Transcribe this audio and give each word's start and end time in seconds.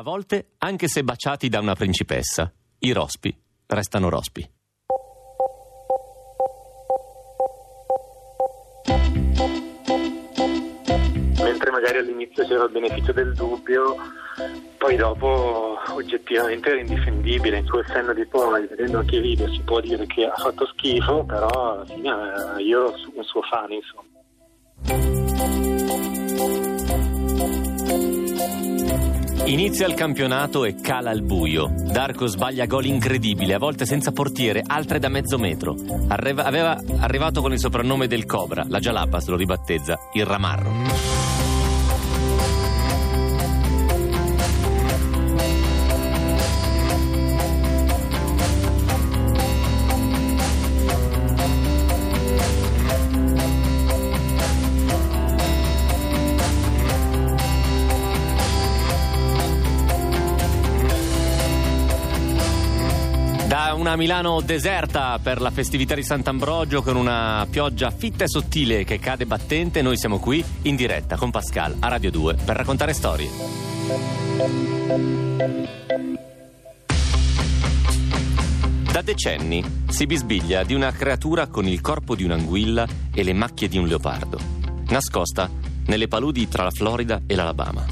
A 0.00 0.02
volte, 0.02 0.52
anche 0.60 0.88
se 0.88 1.04
baciati 1.04 1.50
da 1.50 1.60
una 1.60 1.74
principessa, 1.74 2.50
i 2.78 2.92
rospi 2.92 3.38
restano 3.66 4.08
rospi. 4.08 4.40
Mentre 11.42 11.70
magari 11.70 11.98
all'inizio 11.98 12.46
c'era 12.46 12.64
il 12.64 12.70
beneficio 12.70 13.12
del 13.12 13.34
dubbio, 13.34 13.96
poi 14.78 14.96
dopo 14.96 15.76
oggettivamente 15.90 16.70
era 16.70 16.80
indifendibile. 16.80 17.58
In 17.58 17.66
suo 17.66 17.84
senno 17.84 18.14
di 18.14 18.24
poi, 18.24 18.66
vedendo 18.68 19.00
anche 19.00 19.16
i 19.16 19.20
video, 19.20 19.52
si 19.52 19.60
può 19.60 19.80
dire 19.80 20.06
che 20.06 20.24
ha 20.24 20.34
fatto 20.34 20.64
schifo, 20.68 21.24
però 21.24 21.84
eh, 21.84 22.62
io 22.62 22.96
sono 22.96 23.12
un 23.16 23.24
suo 23.24 23.42
fan, 23.42 23.70
insomma. 23.70 24.09
Inizia 29.46 29.86
il 29.86 29.94
campionato 29.94 30.64
e 30.64 30.76
cala 30.80 31.10
il 31.10 31.22
buio. 31.22 31.72
Darko 31.74 32.26
sbaglia 32.26 32.66
gol 32.66 32.84
incredibili, 32.84 33.52
a 33.52 33.58
volte 33.58 33.84
senza 33.86 34.12
portiere, 34.12 34.62
altre 34.64 34.98
da 34.98 35.08
mezzo 35.08 35.38
metro. 35.38 35.74
Arriva, 36.08 36.44
aveva 36.44 36.80
arrivato 36.98 37.40
con 37.40 37.52
il 37.52 37.58
soprannome 37.58 38.06
del 38.06 38.26
Cobra, 38.26 38.64
la 38.68 38.78
Jalapas 38.78 39.26
lo 39.26 39.36
ribattezza, 39.36 39.98
il 40.12 40.24
Ramarro. 40.24 41.19
Una 63.90 63.98
Milano 63.98 64.40
deserta 64.40 65.18
per 65.20 65.40
la 65.40 65.50
festività 65.50 65.96
di 65.96 66.04
Sant'Ambrogio 66.04 66.80
con 66.80 66.94
una 66.94 67.44
pioggia 67.50 67.90
fitta 67.90 68.22
e 68.22 68.28
sottile 68.28 68.84
che 68.84 69.00
cade 69.00 69.26
battente, 69.26 69.82
noi 69.82 69.96
siamo 69.96 70.20
qui 70.20 70.44
in 70.62 70.76
diretta 70.76 71.16
con 71.16 71.32
Pascal 71.32 71.74
a 71.80 71.88
Radio 71.88 72.12
2 72.12 72.36
per 72.44 72.54
raccontare 72.54 72.92
storie. 72.92 73.28
Da 78.92 79.02
decenni 79.02 79.64
si 79.88 80.06
bisbiglia 80.06 80.62
di 80.62 80.74
una 80.74 80.92
creatura 80.92 81.48
con 81.48 81.66
il 81.66 81.80
corpo 81.80 82.14
di 82.14 82.22
un'anguilla 82.22 82.86
e 83.12 83.24
le 83.24 83.32
macchie 83.32 83.66
di 83.66 83.76
un 83.76 83.88
leopardo, 83.88 84.38
nascosta 84.86 85.50
nelle 85.86 86.06
paludi 86.06 86.46
tra 86.46 86.62
la 86.62 86.70
Florida 86.70 87.22
e 87.26 87.34
l'Alabama. 87.34 87.84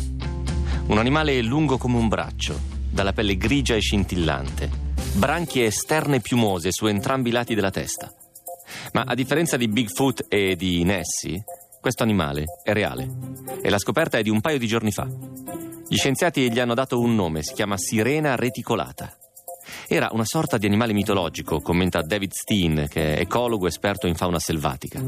Un 0.86 0.98
animale 0.98 1.42
lungo 1.42 1.76
come 1.76 1.96
un 1.96 2.06
braccio, 2.06 2.56
dalla 2.88 3.12
pelle 3.12 3.36
grigia 3.36 3.74
e 3.74 3.80
scintillante, 3.80 4.86
branchie 5.14 5.66
esterne 5.66 6.20
piumose 6.20 6.70
su 6.70 6.86
entrambi 6.86 7.30
i 7.30 7.32
lati 7.32 7.54
della 7.54 7.70
testa. 7.70 8.12
Ma 8.92 9.02
a 9.06 9.14
differenza 9.14 9.56
di 9.56 9.68
Bigfoot 9.68 10.26
e 10.28 10.54
di 10.56 10.84
Nessie, 10.84 11.42
questo 11.80 12.02
animale 12.02 12.44
è 12.62 12.72
reale 12.72 13.08
e 13.62 13.70
la 13.70 13.78
scoperta 13.78 14.18
è 14.18 14.22
di 14.22 14.30
un 14.30 14.40
paio 14.40 14.58
di 14.58 14.66
giorni 14.66 14.92
fa. 14.92 15.06
Gli 15.88 15.96
scienziati 15.96 16.52
gli 16.52 16.60
hanno 16.60 16.74
dato 16.74 17.00
un 17.00 17.14
nome, 17.14 17.42
si 17.42 17.54
chiama 17.54 17.76
sirena 17.76 18.36
reticolata. 18.36 19.17
Era 19.90 20.10
una 20.12 20.26
sorta 20.26 20.58
di 20.58 20.66
animale 20.66 20.92
mitologico, 20.92 21.60
commenta 21.62 22.02
David 22.02 22.32
Steen, 22.32 22.88
che 22.90 23.14
è 23.14 23.20
ecologo 23.20 23.66
esperto 23.66 24.06
in 24.06 24.16
fauna 24.16 24.38
selvatica. 24.38 25.00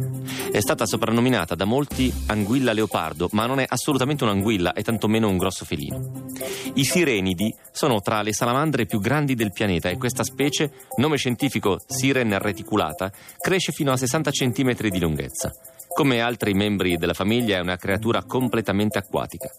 È 0.50 0.58
stata 0.58 0.86
soprannominata 0.86 1.54
da 1.54 1.66
molti 1.66 2.10
anguilla 2.28 2.72
leopardo, 2.72 3.28
ma 3.32 3.44
non 3.44 3.60
è 3.60 3.66
assolutamente 3.68 4.24
un'anguilla 4.24 4.72
e 4.72 4.82
tantomeno 4.82 5.28
un 5.28 5.36
grosso 5.36 5.66
felino. 5.66 6.28
I 6.72 6.84
sirenidi 6.84 7.54
sono 7.70 8.00
tra 8.00 8.22
le 8.22 8.32
salamandre 8.32 8.86
più 8.86 9.00
grandi 9.00 9.34
del 9.34 9.52
pianeta 9.52 9.90
e 9.90 9.98
questa 9.98 10.24
specie, 10.24 10.72
nome 10.96 11.18
scientifico 11.18 11.78
Siren 11.86 12.38
reticulata, 12.38 13.12
cresce 13.38 13.72
fino 13.72 13.92
a 13.92 13.98
60 13.98 14.30
cm 14.30 14.88
di 14.88 14.98
lunghezza. 14.98 15.52
Come 15.92 16.20
altri 16.20 16.54
membri 16.54 16.96
della 16.96 17.14
famiglia 17.14 17.56
è 17.56 17.60
una 17.60 17.76
creatura 17.76 18.22
completamente 18.24 18.96
acquatica. 18.96 19.50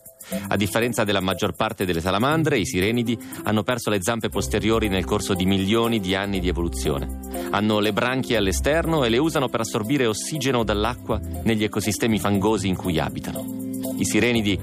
A 0.48 0.56
differenza 0.56 1.04
della 1.04 1.20
maggior 1.20 1.54
parte 1.54 1.86
delle 1.86 2.00
salamandre, 2.00 2.58
i 2.58 2.66
sirenidi 2.66 3.20
hanno 3.44 3.64
perso 3.64 3.90
le 3.90 4.02
zampe 4.02 4.30
posteriori 4.30 4.88
nel 4.88 5.06
corso 5.06 5.34
di 5.34 5.46
milioni 5.46 6.00
di 6.00 6.16
anni 6.16 6.40
di 6.40 6.48
evoluzione. 6.48 7.20
Hanno 7.52 7.80
le 7.80 7.94
branchie 7.94 8.38
all'esterno 8.38 9.04
e 9.04 9.10
le 9.10 9.18
usano 9.18 9.50
per 9.50 9.60
assorbire 9.60 10.08
ossigeno 10.08 10.64
dall'acqua 10.64 11.20
negli 11.44 11.64
ecosistemi 11.64 12.18
fangosi 12.18 12.68
in 12.68 12.76
cui 12.76 12.98
abitano. 12.98 13.46
I 13.98 14.06
sirenidi 14.06 14.60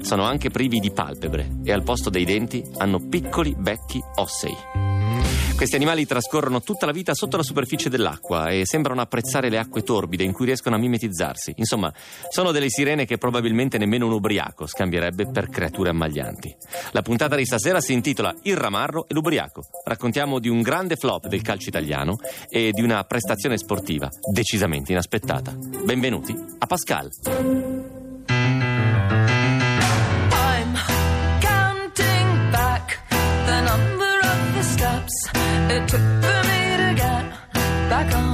sono 0.00 0.24
anche 0.24 0.50
privi 0.50 0.80
di 0.80 0.90
palpebre 0.90 1.60
e 1.64 1.72
al 1.72 1.84
posto 1.84 2.10
dei 2.10 2.24
denti 2.24 2.62
hanno 2.78 2.98
piccoli 3.08 3.54
becchi 3.56 4.02
ossei. 4.16 5.01
Questi 5.62 5.78
animali 5.78 6.06
trascorrono 6.06 6.60
tutta 6.60 6.86
la 6.86 6.92
vita 6.92 7.14
sotto 7.14 7.36
la 7.36 7.44
superficie 7.44 7.88
dell'acqua 7.88 8.48
e 8.48 8.66
sembrano 8.66 9.00
apprezzare 9.00 9.48
le 9.48 9.58
acque 9.58 9.84
torbide 9.84 10.24
in 10.24 10.32
cui 10.32 10.44
riescono 10.44 10.74
a 10.74 10.78
mimetizzarsi. 10.80 11.54
Insomma, 11.58 11.94
sono 12.30 12.50
delle 12.50 12.68
sirene 12.68 13.04
che 13.04 13.16
probabilmente 13.16 13.78
nemmeno 13.78 14.06
un 14.06 14.12
ubriaco 14.12 14.66
scambierebbe 14.66 15.30
per 15.30 15.48
creature 15.48 15.90
ammaglianti. 15.90 16.52
La 16.90 17.02
puntata 17.02 17.36
di 17.36 17.46
stasera 17.46 17.80
si 17.80 17.92
intitola 17.92 18.34
Il 18.42 18.56
ramarro 18.56 19.06
e 19.06 19.14
l'ubriaco. 19.14 19.62
Raccontiamo 19.84 20.40
di 20.40 20.48
un 20.48 20.62
grande 20.62 20.96
flop 20.96 21.28
del 21.28 21.42
calcio 21.42 21.68
italiano 21.68 22.16
e 22.48 22.72
di 22.72 22.82
una 22.82 23.04
prestazione 23.04 23.56
sportiva 23.56 24.08
decisamente 24.32 24.90
inaspettata. 24.90 25.56
Benvenuti 25.84 26.34
a 26.58 26.66
Pascal. 26.66 27.91
It 35.72 35.88
took 35.88 36.00
for 36.00 36.38
me 36.50 36.76
to 36.76 36.94
get 36.94 37.24
back 37.88 38.14
on 38.14 38.31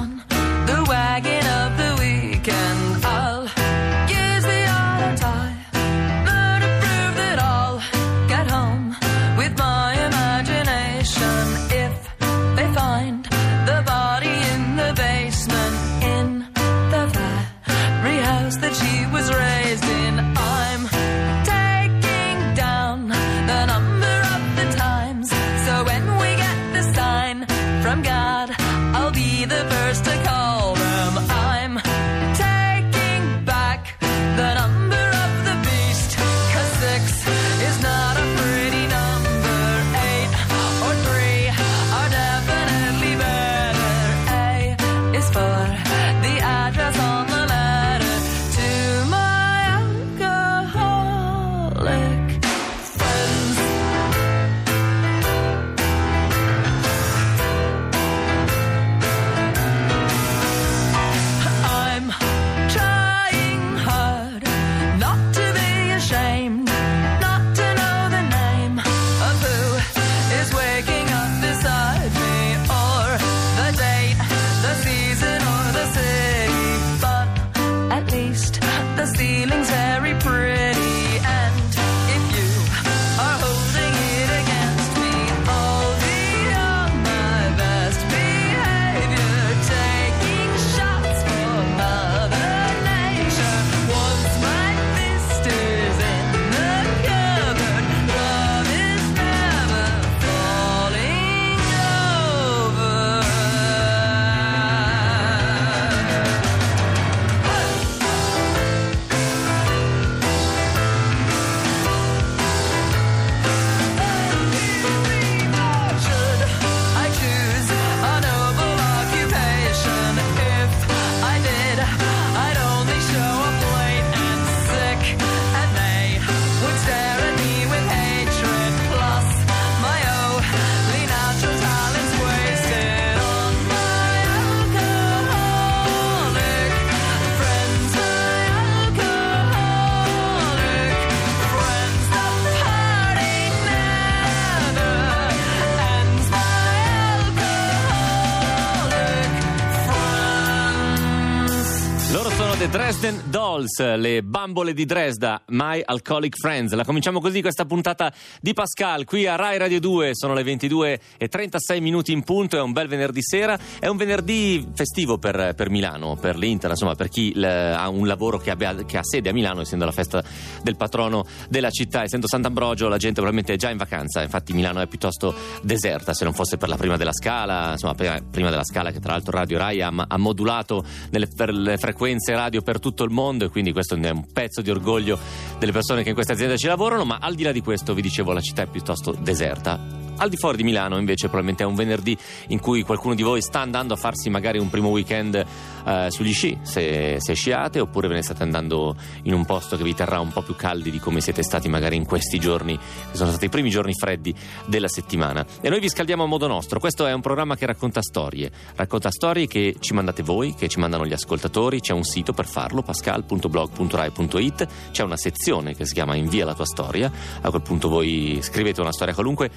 The 152.59 152.69
Dresden 152.69 153.23
Dolls, 153.27 153.79
le 153.79 154.25
bambole 154.25 154.75
di 154.75 154.85
Dresda, 154.85 155.43
My 155.51 155.81
Alcoholic 155.85 156.37
Friends. 156.37 156.73
La 156.73 156.83
cominciamo 156.83 157.21
così 157.21 157.41
questa 157.41 157.65
puntata 157.67 158.13
di 158.41 158.53
Pascal 158.53 159.05
qui 159.05 159.29
a 159.29 159.37
Rai 159.37 159.59
Radio 159.59 159.79
2. 159.79 160.11
Sono 160.15 160.35
le 160.35 160.43
22 160.43 161.01
e 161.19 161.29
36 161.29 161.81
minuti 161.81 162.11
in 162.11 162.25
punto. 162.25 162.57
È 162.57 162.61
un 162.61 162.73
bel 162.73 162.89
venerdì 162.89 163.23
sera. 163.23 163.57
È 163.79 163.87
un 163.87 163.97
venerdì 163.97 164.71
festivo 164.75 165.19
per, 165.19 165.55
per 165.55 165.71
Milano, 165.71 166.17
per 166.17 166.37
l'Inter, 166.37 166.71
insomma, 166.71 166.97
per 166.97 167.09
chi 167.09 167.33
l, 167.33 167.45
ha 167.45 167.89
un 167.89 168.09
lavoro 168.09 168.39
che, 168.39 168.51
abbia, 168.51 168.75
che, 168.75 168.99
ha 168.99 169.05
sede 169.05 169.29
a 169.29 169.33
Milano, 169.33 169.61
essendo 169.61 169.85
la 169.85 169.93
festa 169.93 170.21
del 170.61 170.75
patrono 170.75 171.25
della 171.49 171.71
città. 171.71 172.03
Essendo 172.03 172.27
Sant'Ambrogio, 172.27 172.89
la 172.89 172.99
gente 172.99 173.21
probabilmente 173.21 173.53
è 173.53 173.57
già 173.57 173.71
in 173.71 173.77
vacanza. 173.77 174.21
Infatti, 174.21 174.53
Milano 174.53 174.81
è 174.81 174.89
piuttosto 174.89 175.33
deserta. 175.63 176.13
Se 176.13 176.25
non 176.25 176.35
fosse 176.35 176.57
per 176.57 176.69
la 176.69 176.77
prima 176.77 176.97
della 176.97 177.13
scala, 177.13 177.71
insomma, 177.71 177.95
prima 177.95 178.51
della 178.51 178.65
scala, 178.65 178.91
che 178.91 178.99
tra 178.99 179.13
l'altro 179.13 179.31
Radio 179.31 179.59
Rai 179.59 179.81
ha, 179.81 179.93
ha 179.95 180.19
modulato 180.19 180.85
nelle, 181.11 181.29
per 181.29 181.53
le 181.53 181.77
frequenze 181.77 182.35
radio 182.35 182.47
per 182.63 182.81
tutto 182.81 183.05
il 183.05 183.11
mondo 183.11 183.45
e 183.45 183.49
quindi 183.49 183.73
questo 183.73 183.95
è 183.95 184.11
un 184.11 184.27
pezzo 184.33 184.63
di 184.63 184.71
orgoglio 184.71 185.19
delle 185.59 185.73
persone 185.73 186.03
che 186.03 186.09
in 186.09 186.15
questa 186.15 186.33
azienda 186.33 186.57
ci 186.57 186.67
lavorano, 186.67 187.05
ma 187.05 187.19
al 187.21 187.35
di 187.35 187.43
là 187.43 187.53
di 187.53 187.61
questo 187.61 187.95
vi 187.95 188.03
dicevo 188.03 188.33
la 188.33 188.41
città 188.41 188.63
è 188.63 188.67
piuttosto 188.67 189.13
deserta. 189.13 190.08
Al 190.21 190.29
di 190.29 190.37
fuori 190.37 190.57
di 190.57 190.65
Milano 190.65 190.99
invece 190.99 191.29
probabilmente 191.29 191.63
è 191.63 191.67
un 191.67 191.77
venerdì 191.77 192.19
in 192.49 192.59
cui 192.59 192.83
qualcuno 192.83 193.15
di 193.15 193.23
voi 193.23 193.41
sta 193.41 193.61
andando 193.61 193.95
a 193.95 193.97
farsi 193.97 194.29
magari 194.31 194.59
un 194.59 194.69
primo 194.69 194.89
weekend 194.89 195.47
eh, 195.85 196.07
sugli 196.11 196.33
sci, 196.33 196.59
se, 196.63 197.19
se, 197.21 197.35
sciate, 197.35 197.79
oppure 197.79 198.09
ve 198.09 198.15
ne 198.15 198.23
state 198.23 198.43
andando 198.43 198.97
in 199.23 199.33
un 199.33 199.45
posto 199.45 199.77
che 199.77 199.85
vi 199.85 199.95
terrà 199.95 200.19
un 200.19 200.33
po' 200.33 200.43
più 200.43 200.57
caldi 200.57 200.91
di 200.91 200.99
come 200.99 201.21
siete 201.21 201.45
stati 201.45 201.69
magari 201.69 201.95
in 201.95 202.05
questi 202.05 202.41
giorni, 202.41 202.77
che 202.77 203.17
sono 203.17 203.31
stati 203.31 203.45
i 203.45 203.49
primi 203.49 203.71
giorni 203.71 203.93
freddi 203.95 204.35
della 204.67 204.89
settimana. 204.89 205.47
E 205.61 205.69
noi 205.69 205.79
vi 205.79 205.89
scaldiamo 205.89 206.25
a 206.25 206.27
modo 206.27 206.49
nostro. 206.49 206.81
Questo 206.81 207.07
è 207.07 207.13
un 207.13 207.21
programma 207.21 207.55
che 207.55 207.67
racconta 207.67 208.03
storie, 208.03 208.51
racconta 208.75 209.13
storie 209.13 209.47
che 209.47 209.77
ci 209.79 209.95
mandate 209.95 210.25
voi, 210.25 210.53
che 210.55 210.67
ci 210.67 210.81
mandano 210.81 211.07
gli 211.07 211.13
ascoltatori. 211.13 211.81
C'è 211.81 211.93
un 211.93 212.03
sito 212.03 212.33
per 212.33 212.47
farlo, 212.47 212.83
pascal.blog.rai.it, 212.83 214.67
c'è 214.91 215.05
una 215.05 215.17
sezione 215.17 215.77
che 215.77 215.87
si 215.87 215.95
chiama 215.95 216.17
Invia 216.17 216.45
la 216.45 216.55
tua 216.55 216.67
storia. 216.67 217.11
A 217.41 217.51
quel 217.51 217.63
punto 217.63 217.89
voi 217.89 218.41
scrivete 218.43 218.81
una 218.81 218.93
storia 218.93 219.15
qualunque 219.15 219.51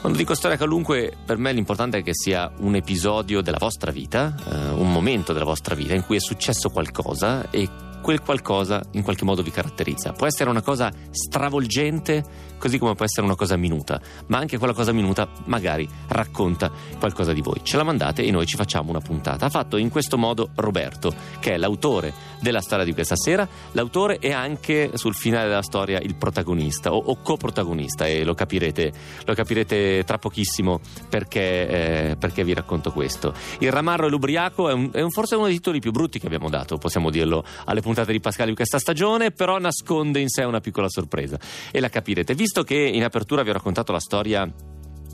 quando 0.00 0.18
dico 0.18 0.34
storia 0.34 0.56
qualunque, 0.56 1.16
per 1.24 1.38
me 1.38 1.52
l'importante 1.52 1.98
è 1.98 2.02
che 2.02 2.14
sia 2.14 2.50
un 2.58 2.74
episodio 2.74 3.40
della 3.40 3.58
vostra 3.58 3.90
vita, 3.90 4.34
eh, 4.48 4.68
un 4.70 4.92
momento 4.92 5.32
della 5.32 5.44
vostra 5.44 5.74
vita 5.74 5.94
in 5.94 6.04
cui 6.04 6.16
è 6.16 6.20
successo 6.20 6.70
qualcosa 6.70 7.50
e 7.50 7.68
quel 8.08 8.22
qualcosa 8.22 8.82
in 8.92 9.02
qualche 9.02 9.26
modo 9.26 9.42
vi 9.42 9.50
caratterizza. 9.50 10.12
Può 10.12 10.26
essere 10.26 10.48
una 10.48 10.62
cosa 10.62 10.90
stravolgente, 11.10 12.24
così 12.56 12.78
come 12.78 12.94
può 12.94 13.04
essere 13.04 13.26
una 13.26 13.34
cosa 13.34 13.58
minuta, 13.58 14.00
ma 14.28 14.38
anche 14.38 14.56
quella 14.56 14.72
cosa 14.72 14.92
minuta 14.92 15.28
magari 15.44 15.86
racconta 16.06 16.72
qualcosa 16.98 17.34
di 17.34 17.42
voi. 17.42 17.60
Ce 17.62 17.76
la 17.76 17.82
mandate 17.82 18.24
e 18.24 18.30
noi 18.30 18.46
ci 18.46 18.56
facciamo 18.56 18.88
una 18.88 19.00
puntata. 19.00 19.44
Ha 19.44 19.50
fatto 19.50 19.76
in 19.76 19.90
questo 19.90 20.16
modo 20.16 20.48
Roberto, 20.54 21.14
che 21.38 21.52
è 21.52 21.56
l'autore 21.58 22.14
della 22.40 22.62
storia 22.62 22.86
di 22.86 22.94
questa 22.94 23.14
sera, 23.14 23.46
l'autore 23.72 24.16
è 24.20 24.32
anche 24.32 24.92
sul 24.94 25.14
finale 25.14 25.48
della 25.48 25.60
storia 25.60 25.98
il 25.98 26.16
protagonista 26.16 26.94
o, 26.94 26.98
o 26.98 27.20
coprotagonista 27.20 28.06
e 28.06 28.24
lo 28.24 28.32
capirete, 28.32 28.90
lo 29.26 29.34
capirete 29.34 30.02
tra 30.04 30.16
pochissimo 30.16 30.80
perché, 31.10 31.68
eh, 32.12 32.16
perché, 32.16 32.42
vi 32.42 32.54
racconto 32.54 32.90
questo. 32.90 33.34
Il 33.58 33.70
Ramarro 33.70 34.06
e 34.06 34.08
l'Ubriaco 34.08 34.70
è, 34.70 34.72
un, 34.72 34.88
è 34.94 35.02
un, 35.02 35.10
forse 35.10 35.34
uno 35.34 35.44
dei 35.44 35.56
titoli 35.56 35.78
più 35.78 35.90
brutti 35.90 36.18
che 36.18 36.24
abbiamo 36.24 36.48
dato, 36.48 36.78
possiamo 36.78 37.10
dirlo, 37.10 37.44
alle 37.66 37.82
puntate 37.82 37.96
di 38.04 38.20
Pascal 38.20 38.48
di 38.48 38.54
questa 38.54 38.78
stagione, 38.78 39.30
però 39.30 39.58
nasconde 39.58 40.20
in 40.20 40.28
sé 40.28 40.44
una 40.44 40.60
piccola 40.60 40.88
sorpresa 40.88 41.38
e 41.70 41.80
la 41.80 41.88
capirete. 41.88 42.34
Visto 42.34 42.62
che 42.62 42.76
in 42.76 43.04
apertura 43.04 43.42
vi 43.42 43.50
ho 43.50 43.54
raccontato 43.54 43.92
la 43.92 44.00
storia 44.00 44.50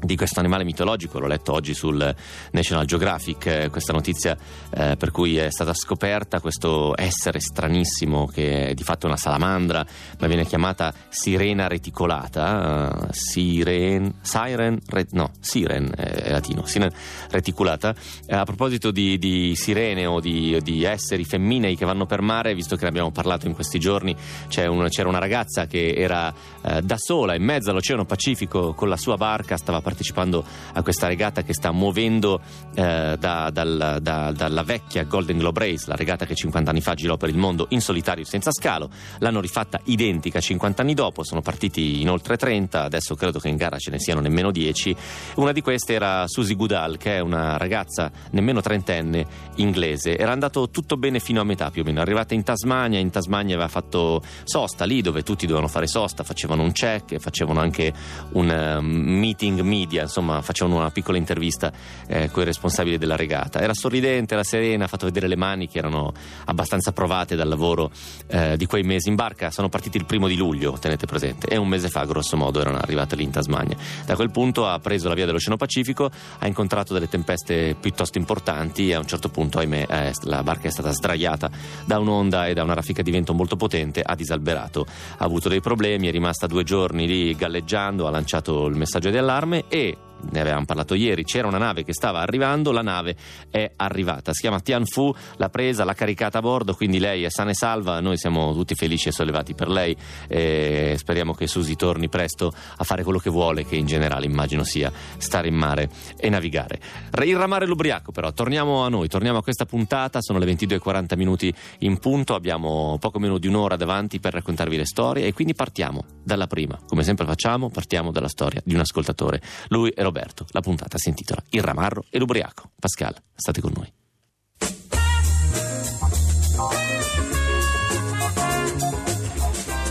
di 0.00 0.16
questo 0.16 0.40
animale 0.40 0.64
mitologico, 0.64 1.18
l'ho 1.18 1.26
letto 1.26 1.52
oggi 1.52 1.74
sul 1.74 2.14
National 2.52 2.84
Geographic, 2.84 3.46
eh, 3.46 3.70
questa 3.70 3.92
notizia 3.92 4.36
eh, 4.70 4.96
per 4.96 5.10
cui 5.10 5.36
è 5.36 5.50
stata 5.50 5.72
scoperta 5.74 6.40
questo 6.40 6.94
essere 6.96 7.40
stranissimo 7.40 8.26
che 8.26 8.68
è 8.68 8.74
di 8.74 8.82
fatto 8.82 9.06
una 9.06 9.16
salamandra, 9.16 9.84
ma 10.18 10.26
viene 10.26 10.44
chiamata 10.44 10.92
sirena 11.08 11.68
reticolata, 11.68 13.06
uh, 13.06 13.06
siren, 13.10 14.14
siren, 14.20 14.78
re, 14.88 15.06
no, 15.12 15.30
siren 15.40 15.92
è 15.96 16.30
latino, 16.30 16.64
siren 16.66 16.90
reticulata. 17.30 17.94
Eh, 18.26 18.34
a 18.34 18.44
proposito 18.44 18.90
di, 18.90 19.18
di 19.18 19.54
sirene 19.54 20.06
o 20.06 20.20
di, 20.20 20.58
di, 20.62 20.84
esseri 20.84 21.24
femminei 21.24 21.76
che 21.76 21.84
vanno 21.84 22.06
per 22.06 22.20
mare, 22.20 22.54
visto 22.54 22.76
che 22.76 22.82
ne 22.82 22.88
abbiamo 22.88 23.10
parlato 23.10 23.46
in 23.46 23.54
questi 23.54 23.78
giorni, 23.78 24.14
un, 24.56 24.86
c'era 24.88 25.08
una 25.08 25.18
ragazza 25.18 25.66
che 25.66 25.94
era 25.96 26.32
eh, 26.62 26.82
da 26.82 26.96
sola 26.98 27.34
in 27.34 27.42
mezzo 27.42 27.70
all'Oceano 27.70 28.04
Pacifico 28.04 28.74
con 28.74 28.88
la 28.88 28.96
sua 28.96 29.16
barca, 29.16 29.56
stava 29.56 29.80
partecipando 29.84 30.42
a 30.72 30.82
questa 30.82 31.06
regata 31.06 31.42
che 31.42 31.52
sta 31.52 31.70
muovendo 31.70 32.40
eh, 32.74 33.16
da, 33.18 33.50
dal, 33.50 33.98
da, 34.00 34.32
dalla 34.32 34.62
vecchia 34.62 35.04
Golden 35.04 35.38
Globe 35.38 35.60
Race, 35.60 35.84
la 35.86 35.94
regata 35.94 36.24
che 36.24 36.34
50 36.34 36.70
anni 36.70 36.80
fa 36.80 36.94
girò 36.94 37.16
per 37.16 37.28
il 37.28 37.36
mondo 37.36 37.66
in 37.68 37.80
solitario 37.80 38.24
senza 38.24 38.50
scalo. 38.50 38.90
L'hanno 39.18 39.40
rifatta 39.40 39.80
identica 39.84 40.40
50 40.40 40.82
anni 40.82 40.94
dopo, 40.94 41.22
sono 41.22 41.42
partiti 41.42 42.00
in 42.00 42.10
oltre 42.10 42.36
30, 42.36 42.82
adesso 42.82 43.14
credo 43.14 43.38
che 43.38 43.48
in 43.48 43.56
gara 43.56 43.76
ce 43.76 43.90
ne 43.90 44.00
siano 44.00 44.20
nemmeno 44.20 44.50
10. 44.50 44.96
Una 45.36 45.52
di 45.52 45.60
queste 45.60 45.92
era 45.92 46.26
Susie 46.26 46.56
Goodall, 46.56 46.96
che 46.96 47.16
è 47.16 47.20
una 47.20 47.58
ragazza 47.58 48.10
nemmeno 48.30 48.62
trentenne 48.62 49.26
inglese. 49.56 50.16
Era 50.16 50.32
andato 50.32 50.70
tutto 50.70 50.96
bene 50.96 51.20
fino 51.20 51.42
a 51.42 51.44
metà 51.44 51.70
più 51.70 51.82
o 51.82 51.84
meno. 51.84 52.00
Arrivata 52.00 52.32
in 52.32 52.42
Tasmania, 52.42 52.98
in 52.98 53.10
Tasmania 53.10 53.54
aveva 53.54 53.68
fatto 53.68 54.22
sosta 54.44 54.86
lì 54.86 55.02
dove 55.02 55.22
tutti 55.22 55.44
dovevano 55.44 55.68
fare 55.68 55.86
sosta, 55.86 56.24
facevano 56.24 56.62
un 56.62 56.72
check, 56.72 57.18
facevano 57.18 57.60
anche 57.60 57.92
un 58.32 58.80
meeting 58.80 59.34
meeting 59.34 59.60
media, 59.74 60.02
insomma, 60.02 60.40
facevano 60.40 60.78
una 60.78 60.90
piccola 60.90 61.18
intervista 61.18 61.72
eh, 62.06 62.30
con 62.30 62.42
i 62.42 62.46
responsabili 62.46 62.96
della 62.96 63.16
regata. 63.16 63.60
Era 63.60 63.74
sorridente, 63.74 64.34
era 64.34 64.44
serena, 64.44 64.84
ha 64.84 64.88
fatto 64.88 65.06
vedere 65.06 65.26
le 65.26 65.36
mani 65.36 65.68
che 65.68 65.78
erano 65.78 66.12
abbastanza 66.44 66.92
provate 66.92 67.34
dal 67.34 67.48
lavoro 67.48 67.90
eh, 68.28 68.56
di 68.56 68.66
quei 68.66 68.82
mesi 68.84 69.08
in 69.08 69.16
barca. 69.16 69.50
Sono 69.50 69.68
partiti 69.68 69.96
il 69.96 70.04
primo 70.04 70.28
di 70.28 70.36
luglio, 70.36 70.78
tenete 70.78 71.06
presente, 71.06 71.48
e 71.48 71.56
un 71.56 71.68
mese 71.68 71.88
fa, 71.88 72.04
grosso 72.04 72.36
modo, 72.36 72.60
erano 72.60 72.78
arrivate 72.78 73.16
lì 73.16 73.24
in 73.24 73.30
Tasmania. 73.30 73.76
Da 74.06 74.14
quel 74.14 74.30
punto 74.30 74.66
ha 74.66 74.78
preso 74.78 75.08
la 75.08 75.14
via 75.14 75.26
dell'Oceano 75.26 75.56
Pacifico, 75.56 76.10
ha 76.38 76.46
incontrato 76.46 76.92
delle 76.92 77.08
tempeste 77.08 77.74
piuttosto 77.78 78.18
importanti 78.18 78.90
e 78.90 78.94
a 78.94 78.98
un 78.98 79.06
certo 79.06 79.28
punto, 79.28 79.58
ahimè, 79.58 79.86
eh, 79.88 80.12
la 80.22 80.42
barca 80.42 80.68
è 80.68 80.70
stata 80.70 80.92
sdraiata 80.92 81.50
da 81.84 81.98
un'onda 81.98 82.46
e 82.46 82.54
da 82.54 82.62
una 82.62 82.74
raffica 82.74 83.02
di 83.02 83.10
vento 83.10 83.34
molto 83.34 83.56
potente, 83.56 84.02
ha 84.02 84.14
disalberato, 84.14 84.86
ha 85.18 85.24
avuto 85.24 85.48
dei 85.48 85.60
problemi, 85.60 86.08
è 86.08 86.10
rimasta 86.10 86.46
due 86.46 86.62
giorni 86.62 87.06
lì 87.06 87.34
galleggiando, 87.34 88.06
ha 88.06 88.10
lanciato 88.10 88.66
il 88.66 88.76
messaggio 88.76 89.10
di 89.10 89.18
allarme 89.18 89.63
e 89.70 89.96
ne 90.30 90.40
avevamo 90.40 90.64
parlato 90.64 90.94
ieri, 90.94 91.24
c'era 91.24 91.46
una 91.46 91.58
nave 91.58 91.84
che 91.84 91.92
stava 91.92 92.20
arrivando, 92.20 92.72
la 92.72 92.82
nave 92.82 93.16
è 93.50 93.70
arrivata, 93.76 94.32
si 94.32 94.40
chiama 94.40 94.60
Tianfu, 94.60 95.14
l'ha 95.36 95.48
presa, 95.48 95.84
l'ha 95.84 95.94
caricata 95.94 96.38
a 96.38 96.40
bordo, 96.40 96.74
quindi 96.74 96.98
lei 96.98 97.24
è 97.24 97.30
sana 97.30 97.50
e 97.50 97.54
salva, 97.54 98.00
noi 98.00 98.16
siamo 98.16 98.52
tutti 98.52 98.74
felici 98.74 99.08
e 99.08 99.12
sollevati 99.12 99.54
per 99.54 99.68
lei 99.68 99.96
e 100.28 100.94
speriamo 100.98 101.34
che 101.34 101.46
Susi 101.46 101.76
torni 101.76 102.08
presto 102.08 102.52
a 102.76 102.84
fare 102.84 103.02
quello 103.02 103.18
che 103.18 103.30
vuole, 103.30 103.64
che 103.64 103.76
in 103.76 103.86
generale 103.86 104.26
immagino 104.26 104.64
sia 104.64 104.90
stare 105.18 105.48
in 105.48 105.54
mare 105.54 105.88
e 106.16 106.28
navigare. 106.28 106.80
Il 107.22 107.36
ramare 107.36 107.66
l'ubriaco 107.66 108.12
però, 108.12 108.32
torniamo 108.32 108.84
a 108.84 108.88
noi, 108.88 109.08
torniamo 109.08 109.38
a 109.38 109.42
questa 109.42 109.66
puntata, 109.66 110.20
sono 110.20 110.38
le 110.38 110.46
22.40 110.46 111.16
minuti 111.16 111.54
in 111.80 111.98
punto, 111.98 112.34
abbiamo 112.34 112.96
poco 112.98 113.18
meno 113.18 113.38
di 113.38 113.46
un'ora 113.46 113.76
davanti 113.76 114.20
per 114.20 114.32
raccontarvi 114.32 114.76
le 114.76 114.86
storie 114.86 115.26
e 115.26 115.32
quindi 115.32 115.54
partiamo 115.54 116.04
dalla 116.22 116.46
prima, 116.46 116.78
come 116.86 117.02
sempre 117.02 117.26
facciamo, 117.26 117.70
partiamo 117.70 118.10
dalla 118.10 118.28
storia 118.28 118.60
di 118.64 118.74
un 118.74 118.80
ascoltatore. 118.80 119.40
Lui 119.68 119.90
è 119.90 120.02
Roberto. 120.02 120.13
La 120.50 120.60
puntata 120.60 120.98
si 120.98 121.08
intitola 121.08 121.42
Il 121.50 121.62
ramarro 121.62 122.04
e 122.10 122.18
l'ubriaco. 122.18 122.70
Pascal, 122.78 123.14
state 123.34 123.60
con 123.60 123.72
noi. 123.74 123.92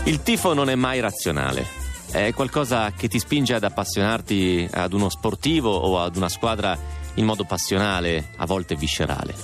Il 0.06 0.22
tifo 0.22 0.52
non 0.52 0.68
è 0.68 0.74
mai 0.74 1.00
razionale. 1.00 1.66
È 2.10 2.32
qualcosa 2.34 2.92
che 2.92 3.08
ti 3.08 3.18
spinge 3.18 3.54
ad 3.54 3.64
appassionarti 3.64 4.68
ad 4.70 4.92
uno 4.92 5.08
sportivo 5.08 5.70
o 5.70 5.98
ad 5.98 6.16
una 6.16 6.28
squadra 6.28 6.78
in 7.14 7.24
modo 7.24 7.44
passionale, 7.44 8.30
a 8.36 8.46
volte 8.46 8.76
viscerale. 8.76 9.34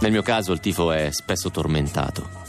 Nel 0.00 0.10
mio 0.10 0.22
caso 0.22 0.52
il 0.52 0.60
tifo 0.60 0.92
è 0.92 1.10
spesso 1.12 1.50
tormentato. 1.50 2.41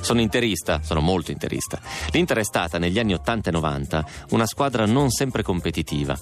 Sono 0.00 0.20
interista, 0.20 0.80
sono 0.82 1.00
molto 1.00 1.30
interista. 1.30 1.80
L'Inter 2.12 2.38
è 2.38 2.44
stata 2.44 2.78
negli 2.78 2.98
anni 2.98 3.14
80 3.14 3.50
e 3.50 3.52
90 3.52 4.06
una 4.30 4.46
squadra 4.46 4.86
non 4.86 5.10
sempre 5.10 5.42
competitiva. 5.42 6.18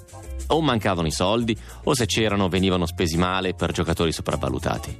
O 0.48 0.60
mancavano 0.60 1.06
i 1.06 1.12
soldi, 1.12 1.56
o 1.84 1.94
se 1.94 2.06
c'erano 2.06 2.48
venivano 2.48 2.86
spesi 2.86 3.16
male 3.16 3.54
per 3.54 3.72
giocatori 3.72 4.12
sopravvalutati. 4.12 4.98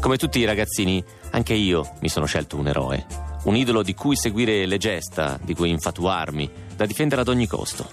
Come 0.00 0.16
tutti 0.16 0.40
i 0.40 0.44
ragazzini, 0.44 1.02
anche 1.30 1.54
io 1.54 1.88
mi 2.00 2.08
sono 2.08 2.26
scelto 2.26 2.56
un 2.56 2.66
eroe, 2.66 3.06
un 3.44 3.54
idolo 3.54 3.82
di 3.82 3.94
cui 3.94 4.16
seguire 4.16 4.66
le 4.66 4.78
gesta, 4.78 5.38
di 5.40 5.54
cui 5.54 5.70
infatuarmi, 5.70 6.50
da 6.74 6.86
difendere 6.86 7.20
ad 7.20 7.28
ogni 7.28 7.46
costo. 7.46 7.88